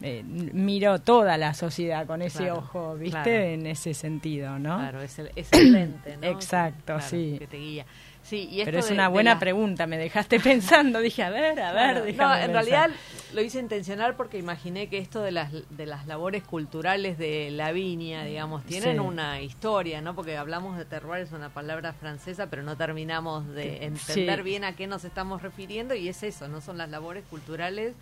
eh, 0.03 0.23
miro 0.25 0.99
toda 1.01 1.39
la 1.39 1.55
sociedad 1.55 2.07
con 2.07 2.21
ese 2.23 2.39
Claro, 2.39 2.59
ojo, 2.59 2.95
viste, 2.97 3.11
claro. 3.23 3.31
en 3.33 3.67
ese 3.67 3.95
sentido, 3.95 4.59
¿no? 4.59 4.77
Claro, 4.79 5.01
es 5.01 5.19
el, 5.19 5.31
es 5.37 5.53
el 5.53 5.73
lente, 5.73 6.17
¿no? 6.19 6.27
Exacto, 6.27 6.85
Claro, 6.87 7.01
sí. 7.03 7.37
Que 7.39 7.47
te 7.47 7.57
guía. 7.57 7.87
Sí, 8.25 8.49
y 8.51 8.61
esto 8.63 8.65
Pero 8.71 8.79
es 8.79 8.89
de- 8.89 8.95
una 8.95 9.09
buena 9.09 9.39
pregunta, 9.39 9.87
me 9.87 9.99
dejaste 9.99 10.41
pensando, 10.41 11.01
dije, 11.01 11.23
a 11.23 11.29
ver, 11.31 11.61
a 11.61 11.73
ver, 11.73 11.97
No, 11.97 12.03
en 12.03 12.07
pensar. 12.17 12.51
realidad 12.51 12.91
lo 13.35 13.43
hice 13.43 13.59
intencional 13.61 14.15
porque 14.17 14.39
imaginé 14.39 14.89
que 14.89 14.97
esto 14.99 15.21
de 15.21 15.31
las, 15.31 15.53
de 15.69 15.85
las 15.87 16.07
labores 16.07 16.43
culturales 16.43 17.19
de 17.19 17.51
la 17.51 17.71
viña, 17.73 18.25
digamos, 18.25 18.65
tienen 18.65 18.95
Sí. 18.95 18.99
una 18.99 19.41
historia, 19.43 20.01
¿no? 20.01 20.15
Porque 20.15 20.37
hablamos 20.39 20.79
de 20.79 20.87
terroir, 20.87 21.23
es 21.25 21.33
una 21.33 21.51
palabra 21.51 21.93
francesa, 21.93 22.47
pero 22.49 22.63
no 22.63 22.77
terminamos 22.77 23.47
de 23.55 23.85
entender 23.85 24.39
Sí. 24.39 24.43
bien 24.43 24.65
a 24.65 24.75
qué 24.75 24.87
nos 24.87 25.05
estamos 25.05 25.43
refiriendo 25.43 25.95
y 25.95 26.09
es 26.09 26.23
eso, 26.23 26.49
no 26.49 26.61
son 26.63 26.79
las 26.79 26.89
labores 26.89 27.25
culturales 27.29 27.93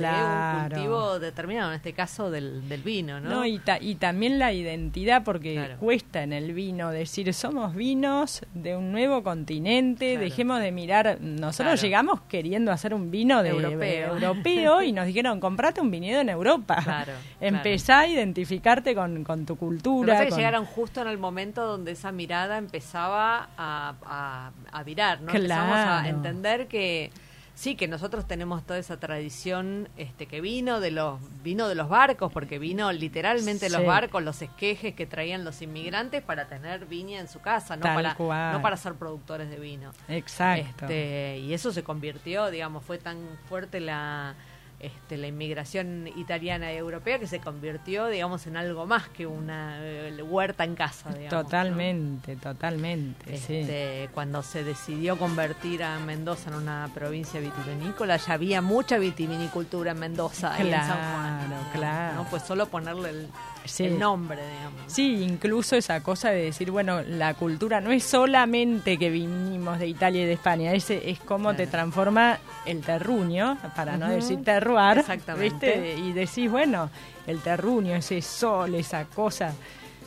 de 0.00 0.06
un 0.06 0.12
Claro. 0.12 0.74
cultivo 0.76 1.18
determinado, 1.18 1.70
en 1.70 1.76
este 1.76 1.92
caso 1.92 2.30
del, 2.30 2.68
del 2.68 2.82
vino, 2.82 3.20
¿no? 3.20 3.30
No, 3.30 3.44
y, 3.46 3.58
ta- 3.58 3.78
y 3.80 3.94
también 3.96 4.38
la 4.38 4.52
identidad, 4.52 5.22
porque 5.24 5.54
Claro. 5.54 5.76
cuesta 5.78 6.22
en 6.22 6.32
el 6.32 6.52
vino 6.52 6.90
decir, 6.90 7.32
somos 7.34 7.74
vinos 7.74 8.42
de 8.54 8.76
un 8.76 8.92
nuevo 8.92 9.22
continente, 9.22 10.12
Claro. 10.12 10.24
dejemos 10.24 10.60
de 10.60 10.72
mirar, 10.72 11.18
nosotros 11.20 11.74
Claro. 11.74 11.82
llegamos 11.82 12.20
queriendo 12.28 12.72
hacer 12.72 12.94
un 12.94 13.10
vino 13.10 13.42
de 13.42 13.50
Europeo. 13.50 14.14
europeo 14.14 14.82
y 14.82 14.92
nos 14.92 15.06
dijeron, 15.06 15.40
comprate 15.40 15.80
un 15.80 15.90
viñedo 15.90 16.20
en 16.20 16.28
Europa. 16.28 16.80
Claro, 16.82 17.12
Empezá 17.40 18.00
a 18.00 18.06
identificarte 18.06 18.94
con, 18.94 19.24
con 19.24 19.44
tu 19.46 19.56
cultura. 19.56 20.14
es 20.14 20.20
que 20.22 20.28
con- 20.30 20.38
llegaron 20.38 20.64
justo 20.64 21.02
en 21.02 21.08
el 21.08 21.18
momento 21.18 21.66
donde 21.66 21.92
esa 21.92 22.12
mirada 22.12 22.58
empezaba 22.58 23.48
a, 23.56 23.94
a, 24.04 24.50
a 24.72 24.82
virar, 24.82 25.20
¿no? 25.20 25.32
Empezamos 25.32 25.76
a 25.76 25.82
Claro. 26.02 26.08
entender 26.08 26.66
que 26.68 27.10
sí, 27.54 27.76
que 27.76 27.88
nosotros 27.88 28.26
tenemos 28.26 28.64
toda 28.64 28.78
esa 28.78 28.98
tradición 28.98 29.88
este 29.96 30.26
que 30.26 30.40
vino 30.40 30.80
de 30.80 30.90
los 30.90 31.20
vino 31.42 31.68
de 31.68 31.74
los 31.74 31.88
barcos, 31.88 32.32
porque 32.32 32.58
vino 32.58 32.90
literalmente 32.92 33.68
los 33.70 33.84
barcos, 33.84 34.22
los 34.22 34.40
esquejes 34.42 34.94
que 34.94 35.06
traían 35.06 35.44
los 35.44 35.62
inmigrantes 35.62 36.22
para 36.22 36.46
tener 36.46 36.86
viña 36.86 37.20
en 37.20 37.28
su 37.28 37.40
casa, 37.40 37.76
no 37.76 37.82
Tal 37.82 37.94
para 37.94 38.14
cual. 38.14 38.52
no 38.52 38.62
para 38.62 38.76
ser 38.76 38.94
productores 38.94 39.50
de 39.50 39.58
vino. 39.58 39.92
Exacto. 40.08 40.84
Este, 40.86 41.38
y 41.38 41.52
eso 41.52 41.72
se 41.72 41.82
convirtió, 41.82 42.50
digamos, 42.50 42.84
fue 42.84 42.98
tan 42.98 43.18
fuerte 43.48 43.80
la 43.80 44.34
este, 44.82 45.16
la 45.16 45.28
inmigración 45.28 46.08
italiana 46.16 46.72
y 46.72 46.76
europea 46.76 47.18
que 47.18 47.28
se 47.28 47.40
convirtió, 47.40 48.08
digamos, 48.08 48.46
en 48.48 48.56
algo 48.56 48.84
más 48.84 49.08
que 49.08 49.26
una 49.26 49.78
eh, 49.80 50.20
huerta 50.22 50.64
en 50.64 50.74
casa, 50.74 51.10
digamos. 51.10 51.32
¿no? 51.32 51.44
totalmente, 51.44 52.36
totalmente, 52.36 53.38
sí. 53.38 53.58
Este, 53.58 54.10
Cuando 54.12 54.42
se 54.42 54.64
decidió 54.64 55.16
convertir 55.16 55.84
a 55.84 56.00
Mendoza 56.00 56.50
en 56.50 56.56
una 56.56 56.90
provincia 56.92 57.38
vitivinícola, 57.38 58.16
ya 58.16 58.34
había 58.34 58.60
mucha 58.60 58.98
vitivinicultura 58.98 59.92
en 59.92 60.00
Mendoza 60.00 60.52
y 60.58 60.66
en 60.66 60.72
San 60.72 61.12
Juan. 61.12 61.38
Claro, 61.38 61.44
digamos, 61.46 61.72
claro. 61.72 62.14
¿no? 62.16 62.30
Pues 62.30 62.42
solo 62.42 62.66
ponerle 62.66 63.10
el, 63.10 63.28
Sí. 63.64 63.84
el 63.84 63.98
nombre, 63.98 64.40
digamos. 64.46 64.80
Sí, 64.86 65.22
incluso 65.22 65.76
esa 65.76 66.02
cosa 66.02 66.30
de 66.30 66.44
decir, 66.44 66.70
bueno, 66.70 67.02
la 67.02 67.34
cultura 67.34 67.80
no 67.80 67.92
es 67.92 68.04
solamente 68.04 68.98
que 68.98 69.10
vinimos 69.10 69.78
de 69.78 69.86
Italia 69.86 70.22
y 70.22 70.26
de 70.26 70.32
España, 70.32 70.72
es, 70.72 70.90
es 70.90 71.18
cómo 71.20 71.54
te 71.54 71.66
transforma 71.66 72.38
el 72.66 72.80
terruño, 72.80 73.58
para 73.74 73.96
no 73.96 74.08
decir 74.08 74.42
terroir, 74.44 74.98
Exactamente. 74.98 75.78
¿viste? 75.78 75.96
Y 75.98 76.12
decís, 76.12 76.50
bueno, 76.50 76.90
el 77.26 77.40
terruño, 77.40 77.94
ese 77.94 78.20
sol, 78.22 78.74
esa 78.74 79.04
cosa, 79.06 79.52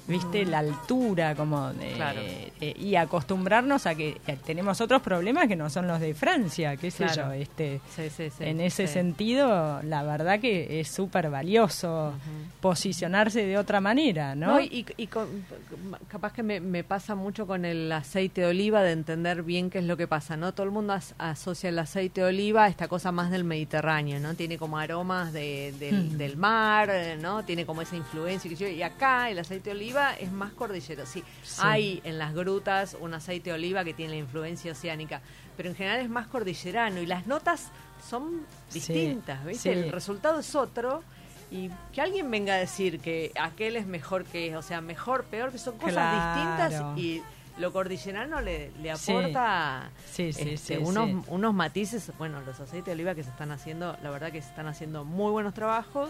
¿viste? 0.07 0.45
La 0.45 0.59
altura, 0.59 1.35
como 1.35 1.71
de- 1.73 1.93
Claro. 1.93 2.19
eh, 2.21 2.73
y 2.77 2.95
acostumbrarnos 2.95 3.85
a 3.87 3.95
que 3.95 4.21
eh, 4.27 4.37
tenemos 4.45 4.79
otros 4.81 5.01
problemas 5.01 5.47
que 5.47 5.55
no 5.55 5.69
son 5.69 5.87
los 5.87 5.99
de 5.99 6.13
Francia, 6.13 6.75
qué 6.77 6.91
sé 6.91 7.05
Claro. 7.05 7.27
yo, 7.27 7.31
este... 7.33 7.81
Sí, 7.95 8.09
sí, 8.09 8.29
sí, 8.29 8.43
en 8.43 8.61
ese 8.61 8.87
sentido, 8.87 9.81
la 9.83 10.03
verdad 10.03 10.39
que 10.39 10.79
es 10.79 10.87
súper 10.89 11.29
valioso 11.29 12.13
posicionarse 12.61 13.45
de 13.45 13.57
otra 13.57 13.81
manera, 13.81 14.35
¿no? 14.35 14.47
No, 14.55 14.59
y, 14.61 14.85
y 14.97 15.07
con- 15.07 15.45
capaz 16.07 16.33
que 16.33 16.43
me, 16.43 16.59
me 16.59 16.83
pasa 16.83 17.15
mucho 17.15 17.45
con 17.47 17.65
el 17.65 17.91
aceite 17.91 18.41
de 18.41 18.47
oliva 18.47 18.81
de 18.83 18.91
entender 18.91 19.43
bien 19.43 19.69
qué 19.69 19.79
es 19.79 19.85
lo 19.85 19.97
que 19.97 20.07
pasa, 20.07 20.37
¿no? 20.37 20.53
Todo 20.53 20.65
el 20.65 20.71
mundo 20.71 20.93
as- 20.93 21.15
asocia 21.17 21.69
el 21.69 21.79
aceite 21.79 22.21
de 22.21 22.27
oliva 22.27 22.65
a 22.65 22.67
esta 22.67 22.87
cosa 22.87 23.11
más 23.11 23.31
del 23.31 23.43
Mediterráneo, 23.43 24.19
¿no? 24.19 24.33
Tiene 24.35 24.57
como 24.57 24.77
aromas 24.77 25.33
de- 25.33 25.73
del, 25.79 26.11
Mm. 26.11 26.17
del 26.17 26.37
mar, 26.37 26.91
¿no? 27.21 27.43
Tiene 27.43 27.65
como 27.65 27.81
esa 27.81 27.95
influencia. 27.95 28.45
Y 28.69 28.81
acá 28.83 29.29
el 29.29 29.39
aceite 29.39 29.69
de 29.71 29.75
oliva 29.75 29.94
es 30.13 30.31
más 30.31 30.51
cordillero. 30.53 31.05
Sí, 31.05 31.23
Sí. 31.43 31.61
hay 31.63 32.01
en 32.03 32.17
las 32.17 32.33
grutas 32.33 32.95
un 32.99 33.13
aceite 33.13 33.49
de 33.49 33.55
oliva 33.55 33.83
que 33.83 33.93
tiene 33.93 34.13
la 34.13 34.19
influencia 34.19 34.71
oceánica, 34.71 35.21
pero 35.57 35.69
en 35.69 35.75
general 35.75 35.99
es 36.01 36.09
más 36.09 36.27
cordillerano 36.27 36.99
y 37.01 37.05
las 37.05 37.27
notas 37.27 37.69
son 38.07 38.45
Sí, 38.69 38.79
distintas, 38.79 39.43
¿viste? 39.45 39.63
sí. 39.73 39.79
El 39.79 39.91
resultado 39.91 40.39
es 40.39 40.53
otro. 40.55 41.03
Y 41.51 41.69
que 41.93 42.01
alguien 42.01 42.29
venga 42.31 42.55
a 42.55 42.57
decir 42.57 42.99
que 42.99 43.31
aquel 43.39 43.75
es 43.77 43.85
mejor 43.85 44.25
que, 44.25 44.57
o 44.57 44.61
sea, 44.63 44.81
mejor, 44.81 45.25
peor, 45.25 45.51
que 45.51 45.59
son 45.59 45.77
cosas 45.77 45.93
Claro. 45.93 46.15
distintas 46.15 46.97
y 46.97 47.21
lo 47.59 47.71
cordillerano 47.71 48.41
le, 48.41 48.71
aporta 48.91 49.89
Sí, 50.11 50.33
sí, 50.33 50.49
este, 50.49 50.77
sí, 50.77 50.83
unos, 50.83 51.25
unos 51.29 51.53
matices. 51.53 52.11
Bueno, 52.17 52.41
los 52.41 52.59
aceites 52.59 52.85
de 52.87 52.91
oliva 52.93 53.13
que 53.15 53.23
se 53.23 53.29
están 53.29 53.51
haciendo, 53.51 53.95
la 54.03 54.09
verdad 54.09 54.31
que 54.31 54.41
se 54.41 54.49
están 54.49 54.67
haciendo 54.67 55.05
muy 55.05 55.31
buenos 55.31 55.53
trabajos, 55.53 56.09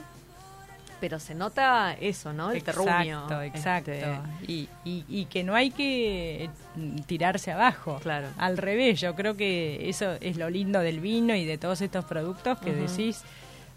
pero 0.99 1.19
se 1.19 1.35
nota 1.35 1.93
eso, 1.99 2.33
¿no? 2.33 2.51
El 2.51 2.63
terruño. 2.63 3.23
Exacto, 3.23 3.41
exacto. 3.41 3.91
este, 3.91 4.51
Y, 4.51 4.69
y, 4.83 5.03
y 5.07 5.25
que 5.25 5.43
no 5.43 5.53
hay 5.55 5.71
que 5.71 6.49
mm, 6.75 6.99
tirarse 7.01 7.51
abajo. 7.51 7.99
Claro. 8.01 8.27
Al 8.37 8.57
revés, 8.57 8.99
yo 9.01 9.15
creo 9.15 9.35
que 9.35 9.89
eso 9.89 10.13
es 10.21 10.37
lo 10.37 10.49
lindo 10.49 10.79
del 10.79 10.99
vino 10.99 11.35
y 11.35 11.45
de 11.45 11.57
todos 11.57 11.81
estos 11.81 12.05
productos 12.05 12.59
que 12.59 12.71
decís, 12.73 13.21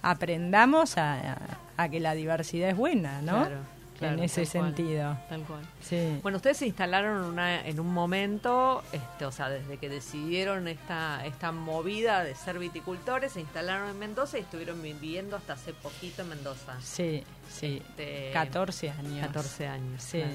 aprendamos 0.03 0.97
a, 0.99 1.33
a- 1.33 1.39
a 1.77 1.89
que 1.89 2.01
la 2.01 2.15
diversidad 2.15 2.71
es 2.71 2.77
buena, 2.77 3.21
¿no? 3.23 3.47
Claro, 3.47 3.57
claro, 3.99 4.19
en 4.19 4.25
ese 4.25 4.45
tal 4.45 4.53
cual, 4.53 4.77
sentido. 4.77 5.19
Tal 5.29 5.43
cual. 5.43 5.61
Sí. 5.81 6.19
Bueno, 6.23 6.37
ustedes 6.37 6.57
se 6.57 6.67
instalaron 6.67 7.25
una, 7.25 7.67
en 7.67 7.81
un 7.81 7.93
momento, 7.93 8.83
este, 8.93 9.27
o 9.27 9.33
sea, 9.33 9.49
desde 9.49 9.77
que 9.77 9.89
decidieron 9.89 10.69
esta, 10.69 11.25
esta 11.27 11.53
movida 11.53 12.25
de 12.25 12.35
ser 12.35 12.59
viticultores, 12.59 13.33
se 13.33 13.41
instalaron 13.41 13.91
en 13.91 13.99
Mendoza 13.99 14.39
y 14.39 14.43
estuvieron 14.43 14.81
viviendo 14.83 15.37
hasta 15.37 15.55
hace 15.55 15.73
poquito 15.73 16.23
en 16.23 16.31
Mendoza. 16.31 16.81
Sí, 16.81 17.25
sí. 17.51 17.83
Este, 17.89 18.31
14 18.33 18.91
años. 18.91 19.27
14 19.27 19.67
años. 19.67 20.03
Sí. 20.03 20.19
Claro, 20.21 20.35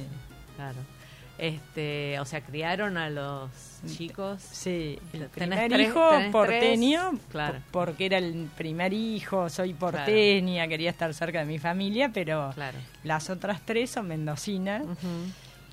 claro. 0.56 0.78
Este, 1.38 2.20
o 2.20 2.26
sea, 2.26 2.42
criaron 2.42 2.96
a 2.96 3.10
los 3.10 3.50
chicos. 3.88 4.42
Sí, 4.52 5.00
el 5.14 5.28
¿Tenés 5.30 5.30
primer 5.60 5.70
tres- 5.72 5.88
hijo 5.88 6.10
porteño, 6.32 7.10
tres? 7.10 7.22
Claro. 7.32 7.54
po- 7.72 7.80
porque 7.86 8.06
era 8.06 8.18
el 8.20 8.48
primer 8.56 8.94
hijo, 8.94 9.50
soy 9.50 9.74
porteña, 9.74 10.68
quería 10.68 10.90
estar 10.92 11.14
cerca 11.14 11.40
de 11.40 11.46
mi 11.46 11.58
familia, 11.60 12.12
pero 12.14 12.52
Claro. 12.54 12.78
las 13.04 13.30
otras 13.30 13.62
tres 13.66 13.90
son 13.90 14.08
mendocinas. 14.08 14.84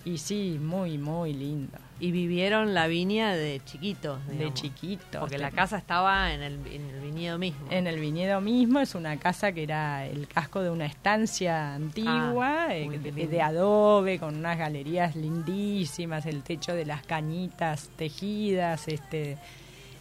Y 0.05 0.19
sí, 0.19 0.59
muy, 0.61 0.99
muy 0.99 1.33
lindo. 1.35 1.77
Y 2.03 2.13
vivieron 2.13 2.73
la 2.73 2.87
viña 2.87 3.35
de 3.37 3.61
chiquitos. 3.67 4.27
De 4.27 4.53
chiquitos. 4.55 5.21
Porque 5.21 5.37
la 5.37 5.51
casa 5.51 5.77
estaba 5.77 6.33
en 6.33 6.41
el, 6.41 6.55
en 6.67 6.89
el 6.89 7.01
viñedo 7.03 7.37
mismo. 7.39 7.67
En 7.71 7.87
el 7.87 8.01
viñedo 8.01 8.41
mismo 8.41 8.81
es 8.81 8.95
una 8.95 9.19
casa 9.19 9.53
que 9.53 9.63
era 9.65 10.07
el 10.07 10.27
casco 10.27 10.63
de 10.63 10.71
una 10.71 10.87
estancia 10.87 11.75
antigua, 11.75 12.69
Ah, 12.69 12.75
eh, 12.75 12.89
de, 13.29 13.43
adobe, 13.43 14.19
con 14.19 14.35
unas 14.37 14.57
galerías 14.57 15.15
lindísimas, 15.15 16.25
el 16.25 16.43
techo 16.43 16.75
de 16.75 16.87
las 16.87 17.03
cañitas 17.03 17.91
tejidas, 17.97 18.89
este 18.89 19.37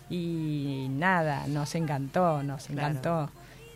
y 0.10 0.88
nada, 0.90 1.46
nos 1.48 1.76
encantó, 1.76 2.42
nos 2.44 2.68
Claro. 2.68 2.88
encantó. 2.98 3.32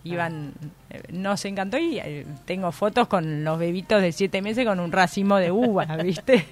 Iban, 0.06 0.52
eh, 0.90 1.02
nos 1.14 1.46
encantó 1.46 1.78
y 1.78 1.98
eh, 2.00 2.26
tengo 2.46 2.72
fotos 2.74 3.08
con 3.08 3.44
los 3.46 3.58
bebitos 3.58 4.02
de 4.02 4.12
siete 4.12 4.42
meses 4.42 4.66
con 4.66 4.80
un 4.82 4.92
racimo 4.92 5.38
de 5.38 5.50
uvas, 5.52 5.88
¿viste? 6.04 6.46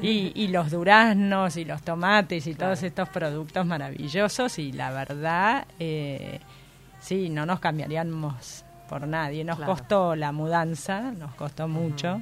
y, 0.00 0.32
y 0.34 0.48
los 0.48 0.70
duraznos 0.70 1.56
y 1.58 1.64
los 1.66 1.82
tomates 1.82 2.46
y 2.46 2.54
todos 2.54 2.82
estos 2.82 3.08
productos 3.10 3.66
maravillosos 3.66 4.58
y 4.58 4.72
la 4.72 4.90
verdad, 4.92 5.66
eh, 5.78 6.40
sí, 7.00 7.28
no 7.28 7.44
nos 7.44 7.60
cambiaríamos 7.60 8.64
por 8.88 9.06
nadie. 9.06 9.44
Nos 9.44 9.56
Claro. 9.58 9.72
costó 9.74 10.16
la 10.16 10.32
mudanza, 10.32 11.12
nos 11.12 11.34
costó 11.34 11.68
mucho. 11.68 12.20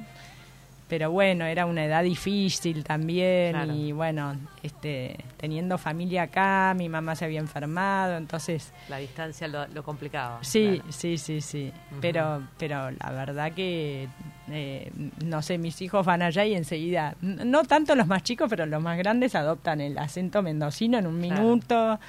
Pero 0.89 1.11
bueno, 1.11 1.45
era 1.45 1.67
una 1.67 1.85
edad 1.85 2.01
difícil 2.03 2.83
también 2.83 3.51
Claro. 3.53 3.73
y 3.75 3.91
bueno, 3.91 4.35
este, 4.63 5.17
teniendo 5.37 5.77
familia 5.77 6.23
acá, 6.23 6.73
mi 6.75 6.89
mamá 6.89 7.15
se 7.15 7.25
había 7.25 7.39
enfermado, 7.39 8.17
entonces 8.17 8.73
La 8.89 8.97
distancia 8.97 9.47
lo, 9.47 9.67
lo 9.67 9.83
complicaba. 9.83 10.39
Sí, 10.41 10.77
claro. 10.77 10.91
sí, 10.91 11.17
sí, 11.19 11.41
sí. 11.41 11.71
Pero, 12.01 12.41
pero 12.57 12.89
la 12.89 13.11
verdad 13.11 13.51
que, 13.53 14.07
eh, 14.49 14.91
no 15.23 15.43
sé, 15.43 15.59
mis 15.59 15.79
hijos 15.83 16.03
van 16.03 16.23
allá 16.23 16.43
y 16.45 16.55
enseguida, 16.55 17.15
no 17.21 17.63
tanto 17.65 17.93
los 17.95 18.07
más 18.07 18.23
chicos, 18.23 18.47
pero 18.49 18.65
los 18.65 18.81
más 18.81 18.97
grandes 18.97 19.35
adoptan 19.35 19.81
el 19.81 19.95
acento 19.97 20.41
mendocino 20.41 20.97
en 20.97 21.05
un 21.05 21.21
Claro. 21.21 21.41
minuto. 21.43 21.99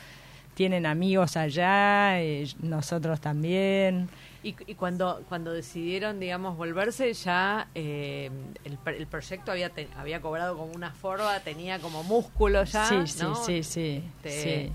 Tienen 0.55 0.87
amigos 0.87 1.37
allá, 1.37 2.19
eh, 2.21 2.47
nosotros 2.63 3.21
también. 3.21 4.09
Y, 4.43 4.57
y 4.67 4.75
cuando 4.75 5.23
cuando 5.29 5.53
decidieron, 5.53 6.19
digamos, 6.19 6.57
volverse, 6.57 7.13
ya 7.13 7.69
eh, 7.75 8.31
el, 8.65 8.79
el 8.97 9.07
proyecto 9.07 9.53
había 9.53 9.69
te- 9.71 9.89
había 9.97 10.21
cobrado 10.23 10.57
como 10.57 10.73
una 10.73 10.93
forma, 10.93 11.39
tenía 11.41 11.79
como 11.79 12.03
músculo 12.03 12.65
ya. 12.65 12.85
sí, 12.87 13.07
sí, 13.07 13.27
sí, 13.45 13.63
sí, 13.63 14.03
Este, 14.25 14.67
sí. 14.69 14.73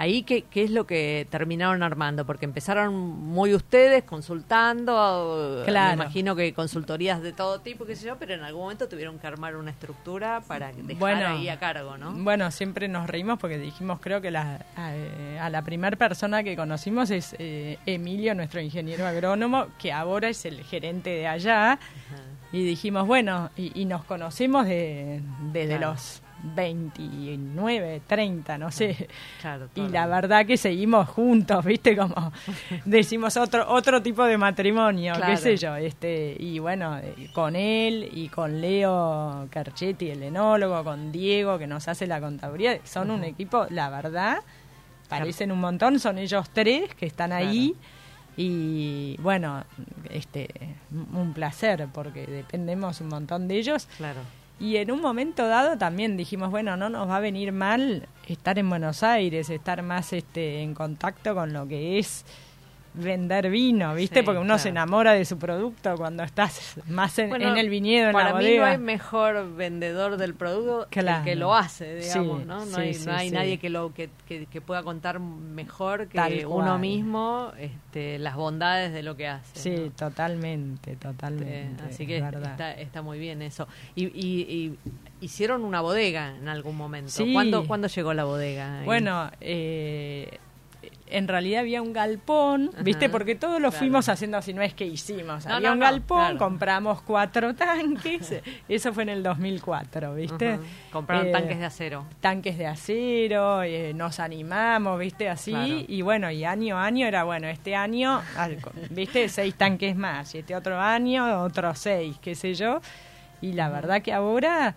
Ahí, 0.00 0.22
¿qué, 0.22 0.42
¿qué 0.42 0.62
es 0.62 0.70
lo 0.70 0.86
que 0.86 1.26
terminaron 1.28 1.82
armando? 1.82 2.24
Porque 2.24 2.44
empezaron 2.44 2.94
muy 2.94 3.52
ustedes 3.52 4.04
consultando, 4.04 5.62
Claro. 5.66 5.96
me 5.96 6.02
imagino 6.04 6.36
que 6.36 6.52
consultorías 6.54 7.20
de 7.20 7.32
todo 7.32 7.60
tipo, 7.60 7.84
qué 7.84 7.96
sé 7.96 8.06
yo, 8.06 8.16
pero 8.16 8.34
en 8.34 8.42
algún 8.42 8.62
momento 8.62 8.88
tuvieron 8.88 9.18
que 9.18 9.26
armar 9.26 9.56
una 9.56 9.72
estructura 9.72 10.40
para 10.46 10.68
dejar 10.72 10.96
Bueno, 10.98 11.26
ahí 11.26 11.48
a 11.48 11.58
cargo, 11.58 11.96
¿no? 11.98 12.12
Bueno, 12.12 12.50
siempre 12.52 12.86
nos 12.86 13.08
reímos 13.08 13.38
porque 13.40 13.58
dijimos, 13.58 13.98
creo 14.00 14.20
que 14.20 14.30
la, 14.30 14.64
a, 14.76 14.94
eh, 14.94 15.38
a 15.40 15.50
la 15.50 15.62
primera 15.62 15.96
persona 15.96 16.44
que 16.44 16.54
conocimos 16.56 17.10
es 17.10 17.34
eh, 17.40 17.78
Emilio, 17.86 18.34
nuestro 18.36 18.60
ingeniero 18.60 19.06
agrónomo, 19.06 19.66
que 19.78 19.92
ahora 19.92 20.28
es 20.28 20.44
el 20.44 20.62
gerente 20.62 21.10
de 21.10 21.26
allá. 21.26 21.78
Y 22.52 22.64
dijimos, 22.64 23.06
bueno, 23.06 23.50
y, 23.56 23.72
y 23.80 23.84
nos 23.84 24.04
conocemos 24.04 24.64
de, 24.66 25.20
desde 25.52 25.76
Claro. 25.76 25.90
los 25.92 26.22
29, 26.42 28.02
30, 28.06 28.58
no 28.58 28.70
sé. 28.70 29.08
Claro, 29.40 29.68
Y 29.74 29.88
la 29.88 30.06
verdad 30.06 30.46
que 30.46 30.56
seguimos 30.56 31.08
juntos, 31.08 31.64
¿viste? 31.64 31.96
Como 31.96 32.32
decimos 32.84 33.36
otro 33.36 33.68
otro 33.70 34.02
tipo 34.02 34.24
de 34.24 34.38
matrimonio, 34.38 35.14
Claro. 35.14 35.32
qué 35.32 35.36
sé 35.36 35.56
yo. 35.56 35.76
este 35.76 36.36
Y 36.38 36.58
bueno, 36.58 36.98
eh, 36.98 37.30
con 37.34 37.56
él 37.56 38.08
y 38.12 38.28
con 38.28 38.60
Leo 38.60 39.46
Carchetti, 39.50 40.10
el 40.10 40.22
enólogo, 40.22 40.82
con 40.84 41.10
Diego, 41.12 41.58
que 41.58 41.66
nos 41.66 41.88
hace 41.88 42.06
la 42.06 42.20
contaduría, 42.20 42.78
son 42.84 43.10
un 43.10 43.24
equipo, 43.24 43.66
la 43.70 43.90
verdad, 43.90 44.38
parecen 45.08 45.52
un 45.52 45.60
montón, 45.60 45.98
son 45.98 46.18
ellos 46.18 46.48
tres 46.52 46.94
que 46.94 47.06
están 47.06 47.32
ahí. 47.32 47.74
Y 48.40 49.16
bueno, 49.20 49.64
este 50.10 50.48
un 51.12 51.32
placer 51.34 51.88
porque 51.92 52.24
dependemos 52.24 53.00
un 53.00 53.08
montón 53.08 53.48
de 53.48 53.56
ellos. 53.56 53.88
Claro. 53.96 54.20
Y 54.60 54.76
en 54.76 54.90
un 54.90 55.00
momento 55.00 55.46
dado 55.46 55.78
también 55.78 56.16
dijimos, 56.16 56.50
bueno, 56.50 56.76
no 56.76 56.88
nos 56.88 57.08
va 57.08 57.16
a 57.16 57.20
venir 57.20 57.52
mal 57.52 58.08
estar 58.26 58.58
en 58.58 58.68
Buenos 58.68 59.02
Aires, 59.02 59.50
estar 59.50 59.82
más 59.82 60.12
este 60.12 60.62
en 60.62 60.74
contacto 60.74 61.34
con 61.34 61.52
lo 61.52 61.66
que 61.68 61.98
es 61.98 62.24
vender 62.98 63.50
vino, 63.50 63.94
¿viste? 63.94 64.20
Sí, 64.20 64.24
Porque 64.24 64.40
uno 64.40 64.58
se 64.58 64.68
enamora 64.70 65.12
de 65.12 65.24
su 65.24 65.38
producto 65.38 65.94
cuando 65.96 66.22
estás 66.22 66.78
más 66.88 67.18
en, 67.18 67.30
Bueno, 67.30 67.48
en 67.50 67.56
el 67.58 67.68
viñedo, 67.70 68.08
en 68.08 68.12
para 68.12 68.30
la 68.32 68.38
mí 68.38 68.44
no 68.44 68.50
bodega. 68.50 68.66
hay 68.70 68.78
mejor 68.78 69.54
vendedor 69.56 70.16
del 70.16 70.34
producto 70.34 70.86
que 70.90 71.00
el 71.00 71.06
Claro. 71.06 71.24
que 71.24 71.34
lo 71.36 71.54
hace, 71.54 71.96
digamos, 71.96 72.40
Sí, 72.40 72.46
¿no? 72.46 72.64
No 72.66 72.76
sí, 72.76 72.80
hay, 72.80 72.94
no 73.06 73.12
hay 73.14 73.30
nadie 73.30 73.58
que 73.58 73.70
lo 73.70 73.94
que, 73.94 74.10
que, 74.26 74.46
que 74.46 74.60
pueda 74.60 74.82
contar 74.82 75.20
mejor 75.20 76.08
que 76.08 76.44
uno 76.46 76.78
mismo 76.78 77.52
este, 77.58 78.18
las 78.18 78.36
bondades 78.36 78.92
de 78.92 79.02
lo 79.02 79.16
que 79.16 79.28
hace. 79.28 79.58
Sí, 79.58 79.70
¿no? 79.70 79.90
totalmente, 79.92 80.92
Este, 80.92 81.06
totalmente. 81.06 81.84
así 81.84 82.06
que 82.06 82.18
es 82.18 82.24
está, 82.24 82.72
está 82.72 83.02
muy 83.02 83.18
bien 83.18 83.42
eso. 83.42 83.66
Y, 83.94 84.06
y- 84.06 84.38
y 84.48 84.78
hicieron 85.20 85.64
una 85.64 85.80
bodega 85.80 86.36
en 86.36 86.48
algún 86.48 86.76
momento. 86.76 87.10
Sí. 87.10 87.32
¿Cuándo, 87.32 87.66
¿Cuándo 87.66 87.88
llegó 87.88 88.14
la 88.14 88.24
bodega? 88.24 88.82
Bueno, 88.84 89.30
eh, 89.40 90.38
en 91.10 91.28
realidad 91.28 91.60
había 91.60 91.82
un 91.82 91.92
galpón, 91.92 92.70
¿viste? 92.82 93.08
Porque 93.08 93.34
todo 93.34 93.54
lo 93.60 93.68
claro. 93.70 93.78
fuimos 93.78 94.08
haciendo 94.08 94.36
así, 94.36 94.52
no 94.54 94.62
es 94.62 94.74
que 94.74 94.84
hicimos. 94.86 95.46
No, 95.46 95.54
había 95.54 95.68
no, 95.68 95.72
un 95.74 95.78
no, 95.80 95.84
galpón, 95.86 96.18
claro. 96.20 96.38
compramos 96.38 97.02
cuatro 97.02 97.54
tanques, 97.56 98.34
eso 98.68 98.92
fue 98.92 99.02
en 99.04 99.08
el 99.10 99.22
2004, 99.22 100.14
¿viste? 100.14 100.58
Compraron 100.92 101.28
Eh, 101.28 101.32
tanques 101.32 101.58
de 101.58 101.64
acero. 101.64 102.04
tanques 102.20 102.58
de 102.58 102.66
acero, 102.66 103.62
eh, 103.62 103.92
nos 103.94 104.20
animamos, 104.20 104.98
¿viste? 104.98 105.28
Así, 105.28 105.50
Claro. 105.52 105.84
y 105.88 106.02
bueno, 106.02 106.30
y 106.30 106.44
año 106.44 106.78
a 106.78 106.84
año 106.84 107.06
era, 107.06 107.24
bueno, 107.24 107.48
este 107.48 107.74
año, 107.74 108.20
¿viste? 108.90 109.28
Seis 109.28 109.54
tanques 109.54 109.96
más, 109.96 110.34
y 110.34 110.38
este 110.38 110.54
otro 110.54 110.80
año, 110.80 111.42
otros 111.42 111.78
seis, 111.78 112.16
qué 112.20 112.34
sé 112.34 112.54
yo. 112.54 112.80
Y 113.40 113.52
la 113.52 113.68
verdad 113.68 114.02
que 114.02 114.12
ahora 114.12 114.74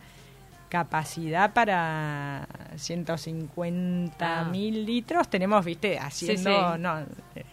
capacidad 0.71 1.51
para 1.53 2.47
150 2.77 4.45
mil 4.45 4.85
litros 4.85 5.27
tenemos, 5.29 5.65
¿viste? 5.65 5.99
Haciendo, 5.99 6.75
sí. 6.75 6.79
no, 6.81 6.99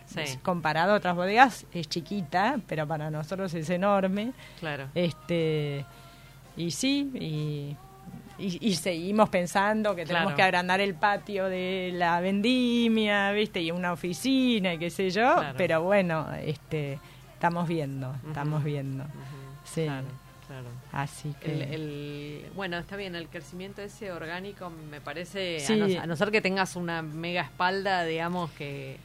Sí. 0.06 0.38
comparado 0.42 0.92
a 0.94 0.96
otras 0.96 1.16
bodegas, 1.16 1.66
es 1.72 1.88
chiquita, 1.88 2.58
pero 2.68 2.86
para 2.86 3.10
nosotros 3.10 3.52
es 3.54 3.68
enorme. 3.70 4.32
Claro. 4.60 4.86
Este 4.94 5.84
y 6.56 6.70
sí, 6.70 7.10
y, 7.14 7.76
y, 8.42 8.68
y 8.68 8.74
seguimos 8.76 9.28
pensando 9.28 9.94
que 9.96 10.04
tenemos 10.06 10.26
Claro. 10.28 10.36
que 10.36 10.42
agrandar 10.44 10.80
el 10.80 10.94
patio 10.94 11.46
de 11.46 11.90
la 11.94 12.20
vendimia, 12.20 13.32
¿viste? 13.32 13.60
Y 13.60 13.70
una 13.72 13.92
oficina 13.92 14.74
y 14.74 14.78
qué 14.78 14.90
sé 14.90 15.10
yo, 15.10 15.34
Claro. 15.34 15.54
pero 15.58 15.82
bueno, 15.82 16.28
este 16.42 16.98
estamos 17.34 17.66
viendo, 17.68 18.14
estamos 18.28 18.62
viendo. 18.64 19.04
Sí. 19.64 19.84
Claro. 19.84 20.06
Así 20.92 21.34
que 21.40 21.52
El, 21.52 21.62
el- 21.74 22.46
bueno, 22.56 22.78
está 22.78 22.96
bien, 22.96 23.14
el 23.14 23.28
crecimiento 23.28 23.82
ese 23.82 24.10
orgánico 24.10 24.70
me 24.70 25.00
parece, 25.00 25.60
Sí. 25.60 25.74
a, 25.74 25.76
no, 25.76 26.00
a 26.02 26.06
no 26.06 26.16
ser 26.16 26.30
que 26.30 26.40
tengas 26.40 26.76
una 26.76 27.02
mega 27.02 27.42
espalda, 27.42 28.04
digamos, 28.04 28.50
que, 28.52 28.96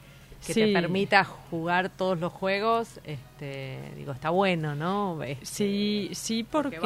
que 0.46 0.54
te 0.54 0.72
permita 0.72 1.24
jugar 1.24 1.90
todos 1.90 2.18
los 2.18 2.32
juegos, 2.32 3.00
este, 3.04 3.78
digo, 3.96 4.12
está 4.12 4.30
bueno, 4.30 4.74
¿no? 4.74 5.22
Este, 5.22 5.44
sí, 5.44 6.10
sí 6.12 6.42
porque, 6.42 6.78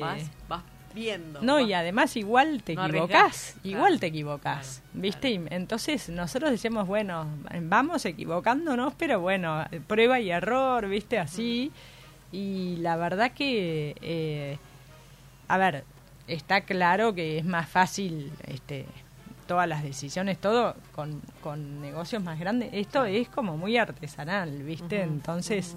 vas, 0.00 0.18
vas, 0.18 0.30
vas 0.48 0.62
viendo. 0.94 1.40
No, 1.42 1.54
vas- 1.60 1.68
y 1.68 1.72
además 1.72 2.16
igual 2.16 2.62
te 2.64 2.74
No 2.74 2.86
equivocás, 2.86 3.54
igual 3.62 3.82
claro, 3.92 3.98
te 4.00 4.06
equivocás, 4.08 4.82
claro, 4.90 5.02
¿viste? 5.02 5.30
Y 5.30 5.40
entonces 5.50 6.08
nosotros 6.08 6.50
decíamos, 6.50 6.88
bueno, 6.88 7.26
vamos 7.62 8.04
equivocándonos, 8.04 8.94
pero 8.94 9.20
bueno, 9.20 9.64
prueba 9.86 10.18
y 10.18 10.30
error, 10.32 10.88
¿viste? 10.88 11.18
Así. 11.20 11.70
Y 12.32 12.76
la 12.76 12.96
verdad 12.96 13.32
que, 13.32 13.96
eh, 14.02 14.58
a 15.48 15.58
ver, 15.58 15.84
está 16.26 16.62
claro 16.62 17.14
que 17.14 17.38
es 17.38 17.44
más 17.44 17.68
fácil 17.68 18.32
este 18.46 18.86
todas 19.46 19.68
las 19.68 19.82
decisiones, 19.82 20.38
todo 20.38 20.76
con, 20.94 21.20
con 21.42 21.80
negocios 21.80 22.22
más 22.22 22.38
grandes. 22.38 22.70
Esto 22.72 23.04
es 23.04 23.28
como 23.28 23.56
muy 23.56 23.76
artesanal, 23.78 24.62
¿viste? 24.62 25.02
Entonces 25.02 25.76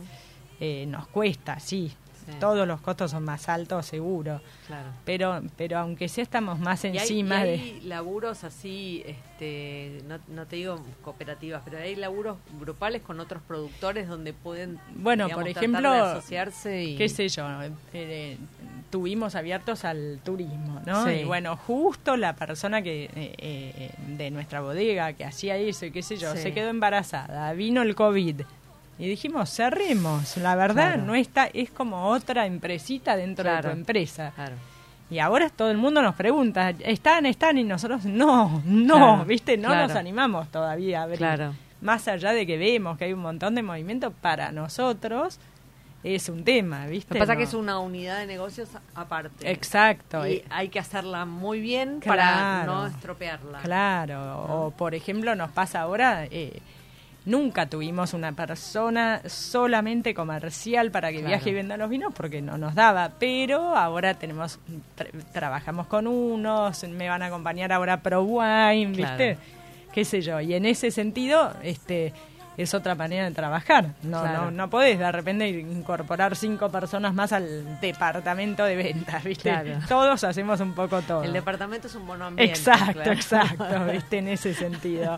eh, 0.60 0.86
nos 0.86 1.08
cuesta, 1.08 1.60
sí. 1.60 1.92
Sí. 2.26 2.32
Todos 2.40 2.68
los 2.68 2.80
costos 2.82 3.12
son 3.12 3.24
más 3.24 3.50
altos, 3.50 3.86
seguro. 3.86 4.42
Claro. 4.68 4.90
Pero, 5.06 5.42
pero 5.58 5.80
aunque 5.80 6.08
sea 6.08 6.24
estamos 6.24 6.60
más 6.60 6.84
Y 6.86 6.88
hay, 6.88 6.98
encima 6.98 7.46
y 7.46 7.48
de... 7.48 7.54
hay 7.54 7.82
laburos 7.82 8.44
así, 8.44 9.04
este, 9.06 10.02
no, 10.08 10.20
no 10.30 10.46
te 10.46 10.56
digo 10.56 10.80
cooperativas, 11.04 11.62
pero 11.66 11.78
hay 11.80 11.96
laburos 11.96 12.38
grupales 12.60 13.02
con 13.02 13.20
otros 13.20 13.42
productores 13.48 14.08
donde 14.08 14.34
pueden, 14.34 14.80
Bueno, 14.96 15.26
digamos, 15.26 15.44
por 15.44 15.50
ejemplo, 15.52 15.92
asociarse 15.92 16.84
y 16.84 16.96
qué 16.96 17.10
sé 17.10 17.28
yo, 17.30 17.46
eh, 17.94 18.38
tuvimos 18.90 19.36
abiertos 19.36 19.86
al 19.86 20.20
turismo, 20.24 20.82
¿no? 20.86 21.06
Sí. 21.06 21.12
Y 21.12 21.24
bueno, 21.24 21.58
justo 21.58 22.16
la 22.16 22.36
persona 22.36 22.82
que 22.82 23.06
eh, 23.16 23.36
eh, 23.38 23.92
de 24.08 24.32
nuestra 24.32 24.62
bodega 24.62 25.14
que 25.14 25.26
hacía 25.26 25.58
eso 25.58 25.86
y 25.86 25.92
qué 25.92 26.04
sé 26.04 26.18
yo, 26.18 26.32
Sí. 26.34 26.40
se 26.44 26.54
quedó 26.54 26.70
embarazada, 26.70 27.52
vino 27.54 27.82
el 27.82 27.96
COVID. 27.96 28.42
Y 29.04 29.10
dijimos, 29.10 29.50
cerremos, 29.54 30.38
la 30.38 30.56
verdad, 30.56 30.94
Claro. 30.94 31.04
no 31.06 31.16
está, 31.16 31.48
es 31.54 31.70
como 31.72 32.08
otra 32.08 32.46
empresita 32.46 33.18
dentro 33.18 33.44
Claro. 33.44 33.68
de 33.68 33.74
tu 33.74 33.80
empresa. 33.80 34.32
Claro. 34.34 34.56
Y 35.10 35.20
ahora 35.20 35.50
todo 35.50 35.70
el 35.72 35.78
mundo 35.78 36.02
nos 36.02 36.16
pregunta, 36.16 36.70
¿están, 36.80 37.26
están? 37.26 37.58
Y 37.58 37.66
nosotros, 37.66 38.06
no, 38.06 38.62
no, 38.66 39.26
¿viste? 39.26 39.58
No 39.58 39.76
nos 39.76 39.92
animamos 39.96 40.50
todavía 40.52 41.02
a 41.02 41.04
abrir. 41.04 41.18
Claro. 41.18 41.54
Más 41.82 42.08
allá 42.08 42.32
de 42.32 42.48
que 42.48 42.58
vemos 42.58 42.98
que 42.98 43.04
hay 43.06 43.14
un 43.14 43.20
montón 43.20 43.56
de 43.56 43.62
movimiento, 43.62 44.12
para 44.12 44.54
nosotros 44.54 45.38
es 46.06 46.30
un 46.30 46.46
tema, 46.46 46.86
¿viste? 46.88 47.14
Lo 47.14 47.16
que 47.16 47.20
pasa 47.20 47.34
No. 47.34 47.38
que 47.40 47.44
es 47.44 47.54
una 47.54 47.80
unidad 47.80 48.20
de 48.20 48.26
negocios 48.28 48.70
aparte. 48.96 49.52
Exacto. 49.52 50.26
Y 50.26 50.44
hay 50.50 50.70
que 50.70 50.80
hacerla 50.80 51.26
muy 51.26 51.60
bien 51.60 52.00
para 52.06 52.64
no 52.66 52.88
estropearla. 52.88 53.60
Claro, 53.64 54.44
o 54.68 54.72
por 54.72 54.96
ejemplo 54.96 55.36
nos 55.36 55.52
pasa 55.52 55.82
ahora, 55.82 56.24
eh, 56.32 56.62
Nunca 57.26 57.68
tuvimos 57.68 58.14
una 58.14 58.34
persona 58.34 59.22
solamente 59.28 60.14
comercial 60.14 60.92
para 60.92 61.10
que 61.10 61.20
Claro. 61.20 61.30
viaje 61.30 61.50
y 61.52 61.54
venda 61.54 61.78
los 61.78 61.90
vinos 61.90 62.14
porque 62.14 62.42
no 62.42 62.58
nos 62.58 62.76
daba, 62.76 63.14
pero 63.18 63.76
ahora 63.78 64.14
tenemos 64.16 64.60
tra- 64.98 65.10
trabajamos 65.32 65.88
con 65.88 66.06
unos, 66.08 66.84
me 66.90 67.08
van 67.08 67.24
a 67.24 67.28
acompañar 67.28 67.72
ahora 67.72 68.02
Pro 68.02 68.24
Wine, 68.24 68.88
¿viste? 68.88 69.36
Claro. 69.36 69.40
Qué 69.94 70.04
sé 70.06 70.22
yo, 70.22 70.42
y 70.42 70.54
en 70.56 70.66
ese 70.66 70.90
sentido, 70.92 71.54
este 71.64 72.12
es 72.58 72.74
otra 72.74 72.96
manera 72.96 73.24
de 73.26 73.32
trabajar. 73.32 73.90
No, 74.04 74.22
Claro. 74.22 74.46
no, 74.46 74.52
no 74.52 74.70
podés 74.70 75.00
de 75.00 75.12
repente 75.12 75.50
incorporar 75.50 76.36
cinco 76.36 76.70
personas 76.70 77.14
más 77.14 77.34
al 77.34 77.80
departamento 77.82 78.64
de 78.66 78.76
ventas, 78.76 79.24
¿viste? 79.24 79.50
Claro. 79.50 79.80
Todos 79.88 80.24
hacemos 80.24 80.60
un 80.60 80.74
poco 80.74 81.02
todo. 81.02 81.24
El 81.24 81.34
departamento 81.34 81.88
es 81.88 81.96
un 81.96 82.06
bono 82.08 82.26
ambiente. 82.26 82.54
Exacto, 82.58 82.94
claro. 82.94 83.12
exacto, 83.14 83.86
viste, 83.92 84.18
en 84.20 84.28
ese 84.28 84.54
sentido. 84.54 85.18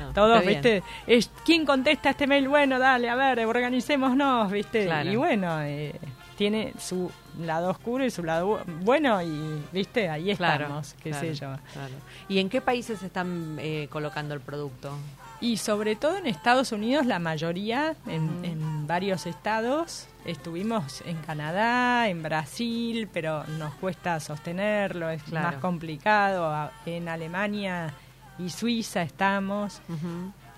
No, 0.00 0.12
Todos, 0.14 0.44
viste, 0.44 0.82
es, 1.06 1.30
¿quién 1.44 1.66
contesta 1.66 2.10
este 2.10 2.26
mail? 2.26 2.48
Bueno, 2.48 2.78
dale, 2.78 3.08
a 3.10 3.14
ver, 3.14 3.44
organicémonos, 3.46 4.50
viste. 4.50 4.88
Y 5.04 5.16
bueno, 5.16 5.60
eh, 5.62 5.94
tiene 6.36 6.72
su 6.78 7.10
lado 7.40 7.70
oscuro 7.70 8.04
y 8.04 8.10
su 8.10 8.22
lado 8.24 8.58
bu- 8.60 8.64
bueno 8.84 9.20
y, 9.22 9.62
viste, 9.72 10.08
ahí 10.08 10.34
Claro, 10.36 10.64
estamos, 10.64 10.94
qué 11.02 11.12
sé 11.12 11.34
yo. 11.34 11.48
¿Y 12.28 12.38
en 12.38 12.48
qué 12.48 12.60
países 12.60 13.02
están 13.02 13.56
eh, 13.60 13.88
colocando 13.90 14.34
el 14.34 14.40
producto? 14.40 14.92
Y 15.40 15.56
sobre 15.58 15.94
todo 15.94 16.16
en 16.16 16.26
Estados 16.26 16.72
Unidos, 16.72 17.06
la 17.06 17.18
mayoría, 17.20 17.94
en, 18.06 18.24
Ujú. 18.28 18.44
en 18.44 18.86
varios 18.88 19.26
estados. 19.26 20.08
Estuvimos 20.24 21.00
en 21.06 21.16
Canadá, 21.18 22.08
en 22.08 22.22
Brasil, 22.22 23.08
pero 23.12 23.44
nos 23.58 23.72
cuesta 23.74 24.18
sostenerlo, 24.20 25.08
es 25.10 25.22
Claro. 25.22 25.46
más 25.46 25.56
complicado. 25.56 26.70
En 26.86 27.08
Alemania 27.08 27.94
y 28.38 28.50
Suiza 28.50 29.02
estamos. 29.02 29.80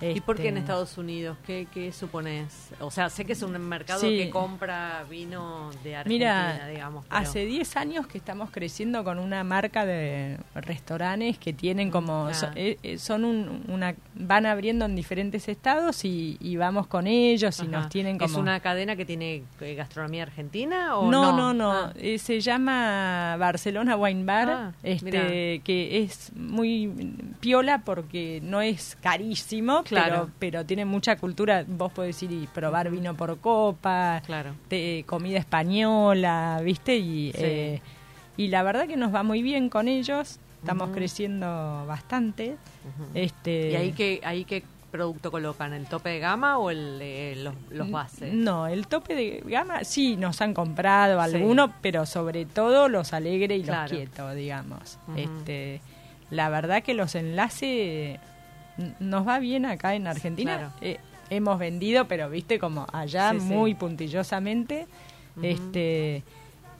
¿Y 0.01 0.21
por 0.21 0.37
qué 0.37 0.49
en 0.49 0.57
Este, 0.57 0.61
Estados 0.61 0.97
Unidos? 0.99 1.37
¿Qué, 1.47 1.67
qué 1.73 1.93
supones? 1.93 2.71
O 2.81 2.91
sea, 2.91 3.11
sé 3.11 3.25
que 3.25 3.33
es 3.35 3.43
un 3.43 3.53
mercado 3.61 4.01
Sí. 4.01 4.17
que 4.17 4.31
compra 4.31 5.05
vino 5.09 5.71
de 5.85 5.97
Argentina, 5.97 6.53
Mira, 6.55 6.69
digamos. 6.69 7.05
pero- 7.07 7.21
hace 7.21 7.45
10 7.47 7.77
años 7.77 8.07
que 8.07 8.19
estamos 8.19 8.51
creciendo 8.51 9.05
con 9.05 9.19
una 9.19 9.45
marca 9.45 9.85
de 9.85 10.39
restaurantes 10.55 11.39
que 11.39 11.53
tienen 11.53 11.91
como 11.91 12.27
Ah. 12.29 12.35
so- 12.35 12.49
eh, 12.55 12.79
eh, 12.83 12.99
son 12.99 13.25
un- 13.25 13.65
una 13.69 13.95
van 14.15 14.47
abriendo 14.47 14.85
en 14.85 14.95
diferentes 14.97 15.49
estados 15.49 16.05
y, 16.05 16.37
y 16.41 16.57
vamos 16.57 16.87
con 16.87 17.07
ellos 17.07 17.59
y 17.61 17.67
nos 17.69 17.89
tienen 17.89 18.19
como 18.19 18.31
¿Es 18.31 18.37
una 18.37 18.61
cadena 18.61 18.97
que 18.97 19.05
tiene 19.05 19.43
eh, 19.61 19.75
gastronomía 19.75 20.23
argentina 20.25 20.97
o 20.97 21.11
no, 21.11 21.33
no? 21.33 21.37
no, 21.37 21.55
no. 21.55 21.73
Ah, 21.73 21.93
Eh, 21.97 22.19
se 22.19 22.41
llama 22.41 23.37
Barcelona 23.39 23.97
Wine 23.97 24.25
Bar, 24.25 24.49
Ah, 24.51 24.73
este, 24.83 25.61
que 25.65 26.03
es 26.03 26.33
muy 26.35 26.91
piola 27.41 27.83
porque 27.85 28.41
no 28.43 28.61
es 28.61 28.97
carísimo, 29.03 29.83
Claro. 29.91 30.31
pero, 30.39 30.59
pero 30.61 30.67
tiene 30.67 30.85
mucha 30.85 31.17
cultura. 31.17 31.65
Vos 31.69 31.93
podés 31.93 32.23
ir 32.23 32.33
y 32.33 32.47
probar 32.47 32.91
vino 32.91 33.15
por 33.15 33.39
copa, 33.39 34.23
Claro. 34.25 34.53
te- 34.69 35.05
comida 35.07 35.39
española, 35.39 36.61
¿viste? 36.65 36.97
Y, 36.97 37.33
Sí. 37.33 37.39
eh, 37.43 37.81
y 38.37 38.49
la 38.49 38.63
verdad 38.63 38.87
que 38.87 38.97
nos 38.97 39.15
va 39.15 39.23
muy 39.23 39.43
bien 39.43 39.69
con 39.69 39.89
ellos. 39.89 40.39
Estamos 40.61 40.91
creciendo 40.91 41.85
bastante. 41.87 42.57
Este 43.15 43.71
¿Y 43.71 43.77
ahí 43.77 43.93
qué, 43.93 44.21
ahí 44.25 44.45
qué 44.45 44.63
producto 44.91 45.31
colocan? 45.31 45.73
¿El 45.73 45.87
tope 45.87 46.11
de 46.11 46.19
gama 46.19 46.59
o 46.59 46.71
el, 46.71 46.99
eh, 47.01 47.35
los, 47.39 47.55
los 47.71 47.91
bases? 47.91 48.35
No, 48.35 48.67
el 48.67 48.87
tope 48.87 49.15
de 49.15 49.43
gama 49.47 49.85
sí 49.85 50.17
nos 50.17 50.41
han 50.43 50.53
comprado 50.53 51.19
Sí. 51.25 51.37
algunos, 51.37 51.71
pero 51.81 52.05
sobre 52.07 52.45
todo 52.45 52.89
los 52.89 53.13
alegre 53.13 53.57
y 53.57 53.63
Claro. 53.63 53.83
los 53.83 53.91
quietos, 53.93 54.35
digamos. 54.35 54.99
Este, 55.17 55.81
la 56.31 56.49
verdad 56.51 56.83
que 56.83 56.93
los 56.95 57.15
enlaces 57.15 58.19
nos 59.01 59.27
va 59.27 59.39
bien 59.39 59.67
acá 59.67 59.95
en 59.95 60.07
Argentina. 60.07 60.57
Claro. 60.59 60.73
Eh, 60.81 60.99
hemos 61.31 61.59
vendido, 61.59 62.07
pero 62.07 62.29
viste 62.31 62.59
como 62.59 62.87
allá 62.93 63.33
Sí, 63.33 63.41
sí. 63.41 63.47
muy 63.47 63.75
puntillosamente. 63.75 64.87
Este 65.43 66.23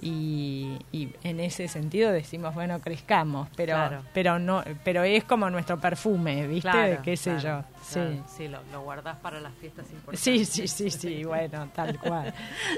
y, 0.03 0.79
y 0.93 1.09
en 1.25 1.41
ese 1.41 1.69
sentido 1.69 2.11
decimos 2.11 2.55
bueno 2.55 2.81
crezcamos 2.81 3.49
pero 3.57 3.75
Claro. 3.75 4.03
pero 4.15 4.39
no 4.39 4.63
pero 4.83 5.03
es 5.03 5.25
como 5.25 5.51
nuestro 5.51 5.79
perfume 5.79 6.47
viste 6.47 6.71
Claro, 6.71 7.03
qué 7.03 7.17
sé 7.17 7.37
claro, 7.37 7.61
yo 7.61 7.65
sí 7.83 8.01
Sí, 8.37 8.49
lo, 8.49 8.61
lo 8.73 8.83
guardás 8.83 9.17
para 9.19 9.41
las 9.41 9.53
fiestas 9.55 9.87
importantes. 9.91 10.21
Sí, 10.21 10.45
sí, 10.45 10.69
sí, 10.69 10.91
sí, 10.91 11.25
bueno, 11.25 11.69
tal 11.75 11.99
cual. 11.99 12.33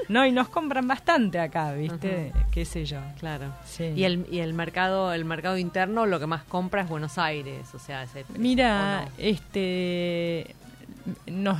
No, 0.09 0.25
y 0.25 0.33
nos 0.33 0.49
compran 0.49 0.87
bastante 0.89 1.39
acá, 1.39 1.73
¿viste? 1.73 2.33
¿Qué 2.51 2.65
sé 2.65 2.85
yo? 2.85 2.99
Claro. 3.19 3.53
Sí. 3.67 3.85
Y 3.97 4.05
el, 4.05 4.27
y 4.31 4.39
el 4.39 4.55
mercado 4.55 5.13
el 5.13 5.25
mercado 5.25 5.59
interno 5.59 6.07
lo 6.07 6.19
que 6.21 6.27
más 6.27 6.45
compra 6.45 6.83
es 6.83 6.89
Buenos 6.89 7.19
Aires, 7.19 7.75
o 7.75 7.79
sea, 7.79 8.05
ese, 8.05 8.25
Mira, 8.37 9.09
este 9.19 10.55
nos 11.27 11.59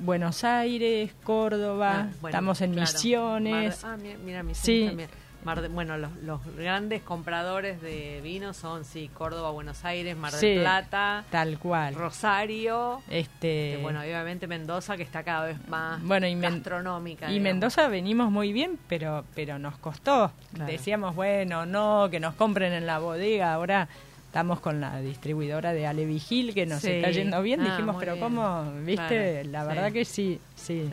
Buenos 0.00 0.44
Aires, 0.44 1.12
Córdoba, 1.24 1.92
Ah, 1.92 2.08
bueno, 2.20 2.28
estamos 2.28 2.60
en 2.60 2.72
claro. 2.72 2.90
Misiones. 2.92 3.82
Mar 3.84 3.92
ah, 3.92 3.96
mira, 4.02 4.18
mira, 4.24 4.42
Misiones 4.42 4.56
Sí. 4.82 4.86
también. 4.88 5.08
Mar 5.42 5.62
de- 5.62 5.68
bueno, 5.68 5.96
los, 5.96 6.10
los 6.22 6.40
grandes 6.54 7.00
compradores 7.00 7.80
de 7.80 8.20
vino 8.22 8.52
son, 8.52 8.84
sí, 8.84 9.08
Córdoba, 9.14 9.50
Buenos 9.50 9.86
Aires, 9.86 10.14
Mar 10.14 10.32
del 10.32 10.40
Sí, 10.40 10.60
Plata, 10.60 11.24
Tal 11.30 11.58
cual. 11.58 11.94
Rosario, 11.94 13.00
Este, 13.08 13.78
bueno, 13.80 14.00
obviamente 14.00 14.46
Mendoza, 14.46 14.98
que 14.98 15.02
está 15.02 15.22
cada 15.22 15.46
vez 15.46 15.56
más 15.68 16.02
Bueno, 16.02 16.26
y 16.26 16.38
gastronómica. 16.38 17.26
Y 17.30 17.34
digamos. 17.38 17.42
Mendoza 17.54 17.88
venimos 17.88 18.30
muy 18.30 18.52
bien, 18.52 18.78
pero 18.86 19.24
pero 19.34 19.58
nos 19.58 19.78
costó. 19.78 20.30
Claro. 20.52 20.70
Decíamos, 20.70 21.14
bueno, 21.14 21.64
no, 21.64 22.08
que 22.10 22.20
nos 22.20 22.34
compren 22.34 22.74
en 22.74 22.84
la 22.86 22.98
bodega. 22.98 23.54
Ahora 23.54 23.88
estamos 24.30 24.60
con 24.60 24.80
la 24.80 25.00
distribuidora 25.00 25.72
de 25.72 25.88
Ale 25.88 26.04
Vigil, 26.06 26.54
que 26.54 26.64
nos 26.64 26.82
Sí. 26.82 26.90
está 26.92 27.10
yendo 27.10 27.42
bien. 27.42 27.60
Ah, 27.62 27.64
Dijimos, 27.64 27.96
pero 27.98 28.12
bien. 28.14 28.24
¿cómo? 28.24 28.72
¿Viste? 28.84 29.40
Claro, 29.42 29.50
La 29.50 29.62
sí. 29.62 29.68
verdad 29.68 29.92
que 29.92 30.04
sí, 30.04 30.40
sí, 30.54 30.88
Sí, 30.88 30.90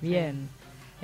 bien. 0.00 0.48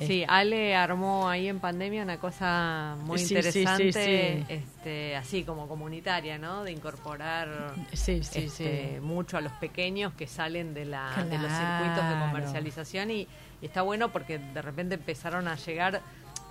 Sí, 0.00 0.24
Ale 0.26 0.74
armó 0.74 1.28
ahí 1.28 1.46
en 1.46 1.60
pandemia 1.60 2.02
una 2.02 2.18
cosa 2.18 2.96
muy 3.04 3.20
interesante. 3.20 4.44
Este, 4.48 5.14
así 5.14 5.44
como 5.44 5.68
comunitaria, 5.68 6.36
¿no? 6.38 6.64
De 6.64 6.72
incorporar 6.72 7.74
este, 7.92 8.98
mucho 9.02 9.36
a 9.36 9.40
los 9.42 9.52
pequeños 9.52 10.12
que 10.14 10.26
salen 10.26 10.72
de, 10.74 10.86
la, 10.86 11.10
de 11.14 11.38
los 11.38 11.52
circuitos 11.52 12.08
de 12.08 12.26
comercialización 12.26 13.10
y, 13.12 13.28
y 13.60 13.66
está 13.66 13.82
bueno 13.82 14.10
porque 14.10 14.38
de 14.38 14.62
repente 14.62 14.94
empezaron 14.96 15.46
a 15.46 15.54
llegar 15.56 16.00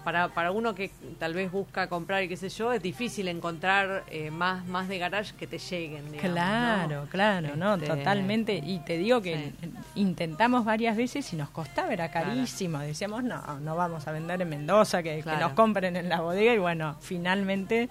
para, 0.03 0.29
para 0.29 0.51
uno 0.51 0.75
que 0.75 0.91
tal 1.19 1.33
vez 1.33 1.51
busca 1.51 1.87
comprar 1.87 2.23
y 2.23 2.27
qué 2.27 2.37
sé 2.37 2.49
yo, 2.49 2.71
es 2.73 2.81
difícil 2.81 3.27
encontrar 3.27 4.03
eh, 4.09 4.31
más, 4.31 4.65
más 4.65 4.87
de 4.87 4.97
garage 4.97 5.33
que 5.35 5.47
te 5.47 5.57
lleguen. 5.57 6.11
digamos, 6.11 6.31
Claro, 6.33 7.01
¿no? 7.03 7.09
claro, 7.09 7.55
no, 7.55 7.75
Este, 7.75 7.87
totalmente. 7.87 8.55
Y 8.63 8.79
te 8.79 8.97
digo 8.97 9.21
que 9.21 9.53
sí. 9.61 9.73
intentamos 9.95 10.65
varias 10.65 10.97
veces 10.97 11.31
y 11.33 11.35
nos 11.35 11.49
costaba, 11.49 11.91
era 11.93 12.09
Claro. 12.09 12.27
carísimo. 12.27 12.79
Decíamos, 12.79 13.23
no, 13.23 13.59
no 13.59 13.75
vamos 13.75 14.07
a 14.07 14.11
vender 14.11 14.41
en 14.41 14.49
Mendoza, 14.49 15.01
que, 15.03 15.23
nos 15.23 15.53
compren 15.53 15.95
en 15.95 16.09
la 16.09 16.21
bodega. 16.21 16.53
Y 16.53 16.57
bueno, 16.59 16.95
finalmente 16.99 17.89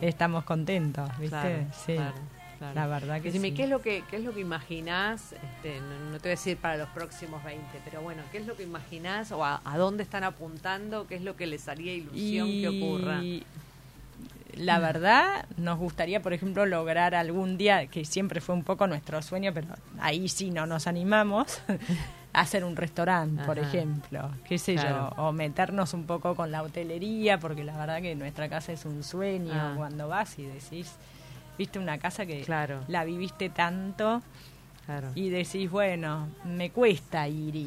estamos 0.00 0.44
contentos, 0.44 1.08
¿viste? 1.18 1.28
Claro, 1.28 1.66
sí. 1.86 1.96
Claro. 2.58 2.74
La 2.74 2.86
verdad 2.86 3.16
que 3.16 3.28
Decime, 3.28 3.48
sí. 3.50 3.54
¿qué 3.54 3.64
es 3.64 3.68
lo 3.70 3.80
que 3.82 4.02
qué 4.10 4.16
es 4.16 4.24
lo 4.24 4.32
que 4.34 4.40
imaginás? 4.40 5.32
Este, 5.32 5.80
no, 5.80 6.10
no 6.12 6.18
te 6.18 6.28
voy 6.28 6.28
a 6.28 6.30
decir 6.30 6.56
para 6.56 6.76
los 6.76 6.88
próximos 6.90 7.42
20, 7.44 7.64
pero 7.84 8.00
bueno, 8.02 8.22
¿qué 8.32 8.38
es 8.38 8.46
lo 8.46 8.56
que 8.56 8.62
imaginás 8.64 9.32
o 9.32 9.44
a, 9.44 9.60
a 9.64 9.78
dónde 9.78 10.02
están 10.02 10.24
apuntando? 10.24 11.06
¿Qué 11.06 11.14
es 11.16 11.22
lo 11.22 11.36
que 11.36 11.46
les 11.46 11.68
haría 11.68 11.94
ilusión 11.94 12.48
que 12.48 12.68
ocurra? 12.68 13.20
La 14.54 14.78
verdad, 14.78 15.44
nos 15.58 15.78
gustaría, 15.78 16.22
por 16.22 16.32
ejemplo, 16.32 16.64
lograr 16.64 17.14
algún 17.14 17.58
día, 17.58 17.88
que 17.88 18.06
siempre 18.06 18.40
fue 18.40 18.54
un 18.54 18.64
poco 18.64 18.86
nuestro 18.86 19.20
sueño, 19.20 19.52
pero 19.52 19.66
ahí 20.00 20.28
sí 20.30 20.50
no 20.50 20.64
nos 20.66 20.86
animamos, 20.86 21.60
hacer 22.32 22.64
un 22.64 22.74
restaurante, 22.74 23.44
por 23.44 23.58
ejemplo, 23.58 24.30
qué 24.48 24.56
sé 24.58 24.74
Claro. 24.76 25.12
yo, 25.14 25.22
o 25.24 25.32
meternos 25.32 25.92
un 25.92 26.04
poco 26.06 26.34
con 26.34 26.50
la 26.52 26.62
hotelería, 26.62 27.38
porque 27.38 27.64
la 27.64 27.76
verdad 27.76 28.00
que 28.00 28.14
nuestra 28.14 28.48
casa 28.48 28.72
es 28.72 28.86
un 28.86 29.02
sueño 29.04 29.52
Ah. 29.52 29.74
cuando 29.76 30.08
vas 30.08 30.38
y 30.38 30.44
decís, 30.46 30.90
viste 31.58 31.78
una 31.78 31.98
casa 31.98 32.26
que 32.26 32.40
Claro. 32.42 32.80
la 32.88 33.04
viviste 33.04 33.48
tanto 33.50 34.22
Claro. 34.86 35.08
y 35.16 35.30
decís, 35.30 35.68
bueno, 35.68 36.28
me 36.44 36.70
cuesta 36.70 37.26
ir 37.26 37.56
y, 37.56 37.66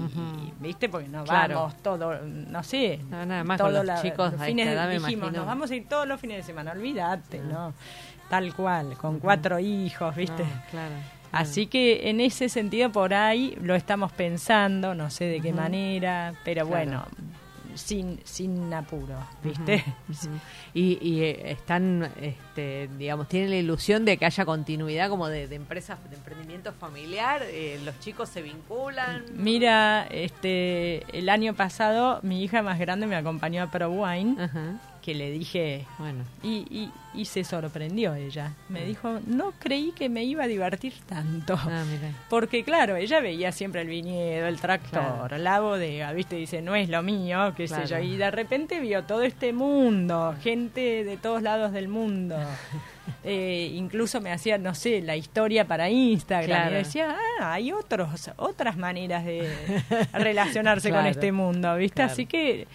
¿viste? 0.59 0.87
Porque 0.87 1.09
no 1.09 1.25
Claro. 1.25 1.55
vamos 1.55 1.77
todo, 1.83 2.21
no 2.23 2.63
sé. 2.63 2.99
No, 3.09 3.25
nada 3.25 3.43
más 3.43 3.59
con 3.59 3.71
todo 3.73 3.83
los 3.83 4.01
chicos 4.01 4.31
los 4.33 4.41
fines 4.41 4.87
me 4.87 4.99
dijimos, 4.99 5.31
nos 5.33 5.45
vamos 5.45 5.69
a 5.69 5.75
ir 5.75 5.87
todos 5.89 6.07
los 6.07 6.19
fines 6.21 6.37
de 6.37 6.43
semana, 6.43 6.71
olvídate, 6.71 7.39
¿no? 7.39 7.73
Tal 8.29 8.53
cual, 8.53 8.95
con 8.95 9.19
cuatro 9.19 9.59
hijos, 9.59 10.15
¿viste? 10.15 10.43
No, 10.43 10.49
claro. 10.71 10.93
Así 11.31 11.67
que 11.67 12.09
en 12.09 12.21
ese 12.21 12.47
sentido 12.49 12.91
por 12.91 13.13
ahí 13.13 13.55
lo 13.61 13.75
estamos 13.75 14.11
pensando, 14.13 14.95
no 14.95 15.09
sé 15.11 15.25
de 15.25 15.41
qué 15.41 15.51
manera, 15.53 16.33
pero 16.45 16.65
bueno, 16.65 17.05
sin 17.79 18.19
sin 18.23 18.73
apuro, 18.73 19.15
¿viste? 19.43 19.83
Ujú. 20.09 20.29
Y, 20.73 20.97
y, 21.01 21.21
eh, 21.23 21.51
están, 21.51 22.11
este, 22.21 22.89
digamos, 22.97 23.27
tienen 23.27 23.49
la 23.49 23.55
ilusión 23.57 24.05
de 24.05 24.17
que 24.17 24.25
haya 24.25 24.45
continuidad 24.45 25.09
como 25.09 25.27
de, 25.27 25.47
de 25.47 25.55
empresas, 25.55 25.97
de 26.09 26.15
emprendimiento 26.15 26.73
familiar. 26.73 27.41
eh, 27.45 27.79
los 27.83 27.99
chicos 27.99 28.29
se 28.29 28.41
vinculan. 28.41 29.23
Mira, 29.33 30.05
este 30.09 31.05
el 31.17 31.29
año 31.29 31.53
pasado 31.53 32.19
mi 32.23 32.43
hija 32.43 32.61
más 32.61 32.79
grande 32.79 33.07
me 33.07 33.15
acompañó 33.15 33.63
a 33.63 33.71
Pro 33.71 33.89
Wine. 33.91 34.41
Ajá. 34.43 34.79
Que 35.09 35.15
le 35.15 35.31
dije, 35.31 35.85
Bueno, 35.97 36.23
y, 36.43 36.57
y, 36.69 36.91
y 37.19 37.25
se 37.25 37.43
sorprendió 37.43 38.13
ella. 38.13 38.53
Me 38.69 38.85
dijo, 38.85 39.19
no 39.25 39.53
creí 39.57 39.91
que 39.91 40.07
me 40.07 40.23
iba 40.23 40.43
a 40.43 40.47
divertir 40.47 40.93
tanto. 41.07 41.55
ah. 41.59 41.83
Porque 42.29 42.63
claro, 42.63 42.95
ella 42.95 43.19
veía 43.21 43.51
siempre 43.51 43.81
el 43.81 43.87
viñedo, 43.87 44.47
el 44.47 44.59
tractor, 44.59 45.27
Claro. 45.29 45.37
la 45.39 45.59
bodega, 45.61 46.13
¿viste? 46.13 46.35
Dice, 46.35 46.61
no 46.61 46.75
es 46.75 46.89
lo 46.89 47.01
mío, 47.01 47.53
qué 47.57 47.65
Claro. 47.65 47.87
sé 47.87 47.93
yo. 47.95 47.99
Y 47.99 48.17
de 48.17 48.29
repente 48.29 48.79
vio 48.79 49.03
todo 49.03 49.23
este 49.23 49.51
mundo, 49.51 50.35
gente 50.43 51.03
de 51.03 51.17
todos 51.17 51.41
lados 51.41 51.71
del 51.71 51.87
mundo. 51.87 52.35
Eh, 53.23 53.71
incluso 53.73 54.21
me 54.21 54.31
hacía, 54.31 54.59
no 54.59 54.75
sé, 54.75 55.01
la 55.01 55.15
historia 55.15 55.65
para 55.65 55.89
Instagram. 55.89 56.45
Claro. 56.45 56.75
Y 56.75 56.77
decía, 56.77 57.17
ah, 57.41 57.53
hay 57.53 57.71
otros, 57.71 58.29
otras 58.37 58.77
maneras 58.77 59.25
de 59.25 59.49
relacionarse 60.13 60.91
con 60.91 61.05
este 61.07 61.31
mundo, 61.31 61.75
¿viste? 61.75 62.03
Así 62.03 62.27
que, 62.27 62.67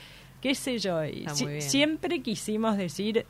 qué 0.45 0.55
sé 0.55 0.79
yo. 0.79 1.03
y 1.05 1.27
si- 1.35 1.61
siempre 1.61 2.21
quisimos 2.23 2.77
decir... 2.77 3.25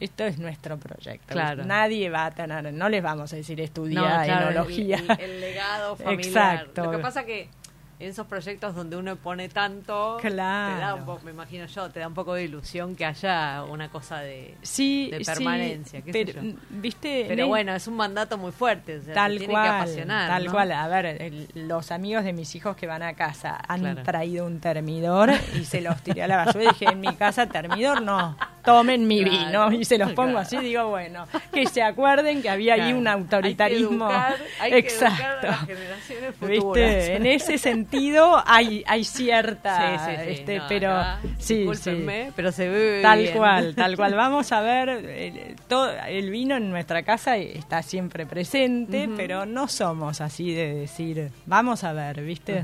Esto 0.00 0.24
es 0.24 0.36
nuestro 0.36 0.76
proyecto. 0.78 1.28
Claro. 1.32 1.64
Nadie 1.64 2.10
va 2.10 2.24
a 2.26 2.30
tener, 2.32 2.72
no 2.74 2.88
les 2.88 3.00
vamos 3.04 3.32
a 3.32 3.36
decir 3.36 3.60
estudia 3.60 4.00
No, 4.00 4.06
claro, 4.24 4.48
el- 4.48 4.54
enología. 4.56 4.96
El, 4.96 5.20
el 5.20 5.40
legado 5.40 5.94
familiar. 6.04 6.24
Exacto. 6.56 6.84
Lo 6.86 6.90
que 6.90 6.98
pasa 6.98 7.24
que 7.24 7.48
en 8.02 8.10
esos 8.10 8.26
proyectos 8.26 8.74
donde 8.74 8.96
uno 8.96 9.16
pone 9.16 9.48
tanto, 9.48 10.18
Claro. 10.20 10.74
te 10.74 10.80
da 10.80 10.94
un 10.94 11.04
poco, 11.04 11.20
me 11.24 11.30
imagino 11.30 11.66
yo, 11.66 11.90
te 11.90 12.00
da 12.00 12.08
un 12.08 12.14
poco 12.14 12.34
de 12.34 12.44
ilusión 12.44 12.96
que 12.96 13.04
haya 13.04 13.62
una 13.64 13.88
cosa 13.90 14.20
de... 14.20 14.54
sí, 14.62 15.08
de 15.10 15.18
sí, 15.18 15.24
permanencia, 15.24 16.00
sé 16.02 16.10
pero, 16.12 16.42
yo. 16.42 16.52
viste, 16.70 17.24
Pero 17.28 17.46
bueno, 17.48 17.74
es 17.74 17.86
un 17.86 17.94
mandato 17.96 18.36
muy 18.38 18.52
fuerte, 18.52 18.96
o 18.98 19.00
sea, 19.02 19.08
te 19.08 19.14
tal 19.14 19.38
tiene 19.38 19.52
cual, 19.52 19.62
que 19.64 19.68
apasionar. 19.70 20.28
tal 20.28 20.44
¿no? 20.46 20.52
cual. 20.52 20.72
A 20.72 20.88
ver, 20.88 21.06
el- 21.06 21.48
los 21.54 21.92
amigos 21.92 22.24
de 22.24 22.32
mis 22.32 22.54
hijos 22.54 22.76
que 22.76 22.86
van 22.86 23.02
a 23.02 23.14
casa 23.14 23.58
han 23.68 23.80
Claro. 23.80 24.02
traído 24.02 24.46
un 24.46 24.58
termidor 24.60 25.30
y 25.54 25.64
se 25.64 25.80
los 25.80 26.00
tiré 26.02 26.24
a 26.24 26.28
la 26.28 26.36
basura 26.44 26.64
y 26.64 26.68
dije, 26.68 26.86
en 26.86 27.00
mi 27.00 27.14
casa 27.14 27.46
termidor 27.46 28.02
no, 28.02 28.36
tomen 28.64 29.06
mi 29.06 29.22
Claro, 29.24 29.68
vino 29.68 29.80
y 29.80 29.84
se 29.84 29.98
los 29.98 30.12
pongo 30.12 30.32
claro. 30.32 30.46
así, 30.46 30.56
digo, 30.58 30.88
bueno, 30.88 31.26
que 31.52 31.66
se 31.66 31.82
acuerden 31.82 32.42
que 32.42 32.50
había 32.50 32.74
ahí 32.74 32.92
un 32.92 33.06
autoritarismo. 33.08 34.08
Hay 34.08 34.20
que 34.20 34.36
educar, 34.36 34.46
hay 34.60 34.70
que 34.70 34.78
educar 34.88 35.08
Exacto. 35.12 35.46
a 35.46 35.50
las 35.50 35.66
generaciones 35.66 36.34
futuras. 36.36 36.84
¿Viste? 36.86 37.16
En 37.16 37.26
ese 37.26 37.58
sentido 37.58 37.91
hay, 38.46 38.82
hay 38.86 39.04
cierta, 39.04 39.98
Sí, 39.98 40.04
sí, 40.04 40.16
sí. 40.24 40.30
este, 40.32 40.58
no, 40.58 40.64
pero 40.68 40.90
acá, 40.92 41.20
sí, 41.38 41.64
pero 42.34 42.52
se 42.52 42.68
ve 42.68 43.00
Tal 43.02 43.18
bien. 43.20 43.36
cual, 43.36 43.74
tal 43.74 43.96
cual. 43.96 44.14
Vamos 44.16 44.52
a 44.52 44.60
ver, 44.60 44.88
el, 44.88 45.56
todo, 45.68 45.90
el 46.08 46.30
vino 46.30 46.56
en 46.56 46.70
nuestra 46.70 47.02
casa 47.02 47.36
está 47.36 47.82
siempre 47.82 48.26
presente, 48.26 49.08
pero 49.16 49.46
no 49.46 49.68
somos 49.68 50.20
así 50.20 50.52
de 50.54 50.74
decir, 50.74 51.30
vamos 51.46 51.84
a 51.84 51.92
ver, 51.92 52.22
¿viste? 52.22 52.62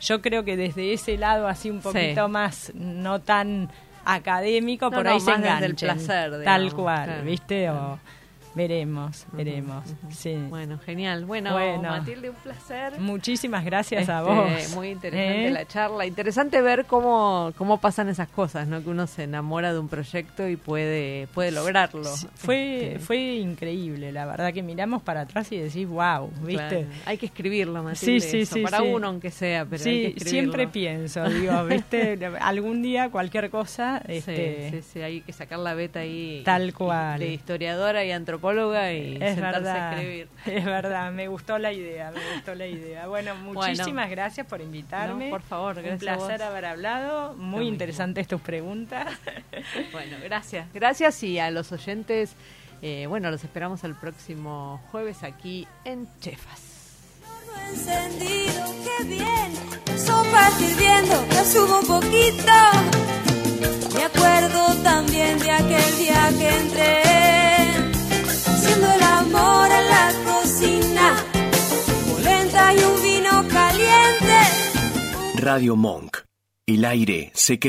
Yo 0.00 0.20
creo 0.22 0.44
que 0.44 0.56
desde 0.56 0.92
ese 0.92 1.16
lado 1.16 1.48
así 1.48 1.70
un 1.70 1.80
poquito 1.80 2.28
más, 2.28 2.72
no 2.74 3.20
tan 3.20 3.70
académico, 4.04 4.86
No, 4.90 4.96
por 4.96 5.04
no, 5.04 5.12
ahí 5.12 5.20
se 5.20 5.36
desde 5.36 5.66
el 5.66 5.74
placer, 5.74 6.30
Tal 6.30 6.40
digamos, 6.62 6.74
cual, 6.74 7.04
claro, 7.04 7.24
¿viste? 7.24 7.70
O 7.70 7.98
veremos, 8.56 9.26
veremos. 9.32 9.84
Sí. 10.10 10.34
Bueno, 10.48 10.78
genial. 10.78 11.24
Bueno, 11.26 11.52
Bueno. 11.52 11.82
Matilde, 11.90 12.30
un 12.30 12.36
placer. 12.36 12.98
Muchísimas 12.98 13.64
gracias 13.64 14.08
a 14.08 14.20
Este, 14.20 14.32
vos. 14.32 14.74
Muy 14.74 14.88
interesante 14.88 15.46
¿Eh? 15.48 15.50
la 15.50 15.66
charla. 15.66 16.06
Interesante 16.06 16.60
ver 16.62 16.86
cómo, 16.86 17.52
cómo 17.56 17.78
pasan 17.78 18.08
esas 18.08 18.28
cosas, 18.28 18.66
¿no? 18.66 18.82
Que 18.82 18.88
uno 18.90 19.06
se 19.06 19.24
enamora 19.24 19.72
de 19.72 19.78
un 19.78 19.88
proyecto 19.88 20.48
y 20.48 20.56
puede, 20.56 21.26
puede 21.34 21.50
lograrlo. 21.50 22.04
Sí, 22.04 22.26
Fue, 22.34 22.86
Este, 22.94 22.98
fue 23.00 23.18
increíble, 23.36 24.10
la 24.10 24.24
verdad 24.26 24.52
que 24.54 24.62
miramos 24.62 25.02
para 25.02 25.20
atrás 25.22 25.52
y 25.52 25.58
decís, 25.58 25.86
wow, 25.86 26.30
¿viste? 26.42 26.56
claro. 26.68 26.86
Hay 27.04 27.18
que 27.18 27.26
escribirlo, 27.26 27.82
Matilde. 27.82 28.20
Sí, 28.20 28.26
sí, 28.26 28.40
eso, 28.40 28.54
sí, 28.54 28.62
Para 28.62 28.78
sí. 28.78 28.84
uno, 28.86 29.08
aunque 29.08 29.30
sea, 29.30 29.66
pero 29.66 29.84
hay 29.84 30.14
que 30.14 30.20
siempre 30.24 30.66
pienso, 30.66 31.28
digo, 31.28 31.62
¿viste? 31.66 32.18
Algún 32.40 32.80
día 32.82 33.10
cualquier 33.10 33.50
cosa, 33.50 34.00
este, 34.08 34.70
sí, 34.70 34.82
sí, 34.94 35.00
hay 35.02 35.20
que 35.20 35.32
sacar 35.34 35.58
la 35.58 35.74
beta 35.74 36.00
ahí. 36.00 36.40
Tal 36.44 36.72
cual. 36.72 37.18
De 37.20 37.28
historiadora 37.34 38.02
y 38.04 38.12
antropóloga 38.12 38.45
y 38.52 39.18
es 39.20 39.34
sentarse 39.34 39.60
verdad, 39.60 39.76
a 39.76 39.92
escribir. 39.92 40.28
es 40.46 40.64
verdad, 40.64 41.12
me 41.12 41.28
gustó 41.28 41.58
la 41.58 41.72
idea, 41.72 42.10
me 42.10 42.20
gustó 42.34 42.54
la 42.54 42.66
idea. 42.66 43.06
Bueno, 43.06 43.34
muchísimas 43.36 44.10
gracias 44.10 44.46
por 44.46 44.60
invitarme. 44.60 45.26
No, 45.26 45.30
por 45.30 45.42
favor, 45.42 45.74
gracias 45.82 46.02
Un 46.02 46.08
a 46.08 46.16
placer 46.16 46.38
vos. 46.40 46.48
haber 46.48 46.64
hablado, 46.66 47.34
muy 47.34 47.60
mismo. 47.60 47.72
interesantes 47.72 48.26
tus 48.28 48.40
preguntas. 48.40 49.06
Bueno, 49.92 50.16
gracias. 50.22 50.66
Gracias 50.72 51.22
y 51.22 51.38
a 51.38 51.50
los 51.50 51.72
oyentes, 51.72 52.34
eh, 52.82 53.06
bueno, 53.08 53.30
los 53.30 53.42
esperamos 53.42 53.82
el 53.84 53.94
próximo 53.94 54.80
jueves 54.90 55.22
aquí 55.22 55.66
en 55.84 56.06
Chefas. 56.20 56.62
Encendido, 57.70 58.64
qué 58.84 59.04
bien. 59.04 59.98
Sopa 59.98 60.50
hirviendo, 60.60 61.26
la 61.30 61.44
subo 61.44 61.80
un 61.80 61.86
poquito. 61.86 62.52
Me 63.94 64.04
acuerdo 64.04 64.74
también 64.82 65.38
de 65.38 65.50
aquel 65.50 65.96
día 65.98 66.28
que 66.38 66.56
entré. 66.56 67.95
Haciendo 68.66 68.92
el 68.92 69.02
amor 69.02 69.68
en 69.70 69.88
la 69.88 70.12
cocina. 70.24 71.16
Polenta 72.10 72.74
y 72.74 72.78
un 72.78 73.02
vino 73.02 73.48
caliente. 73.48 74.38
Radio 75.36 75.76
Monk. 75.76 76.18
El 76.66 76.84
aire 76.84 77.30
se 77.32 77.60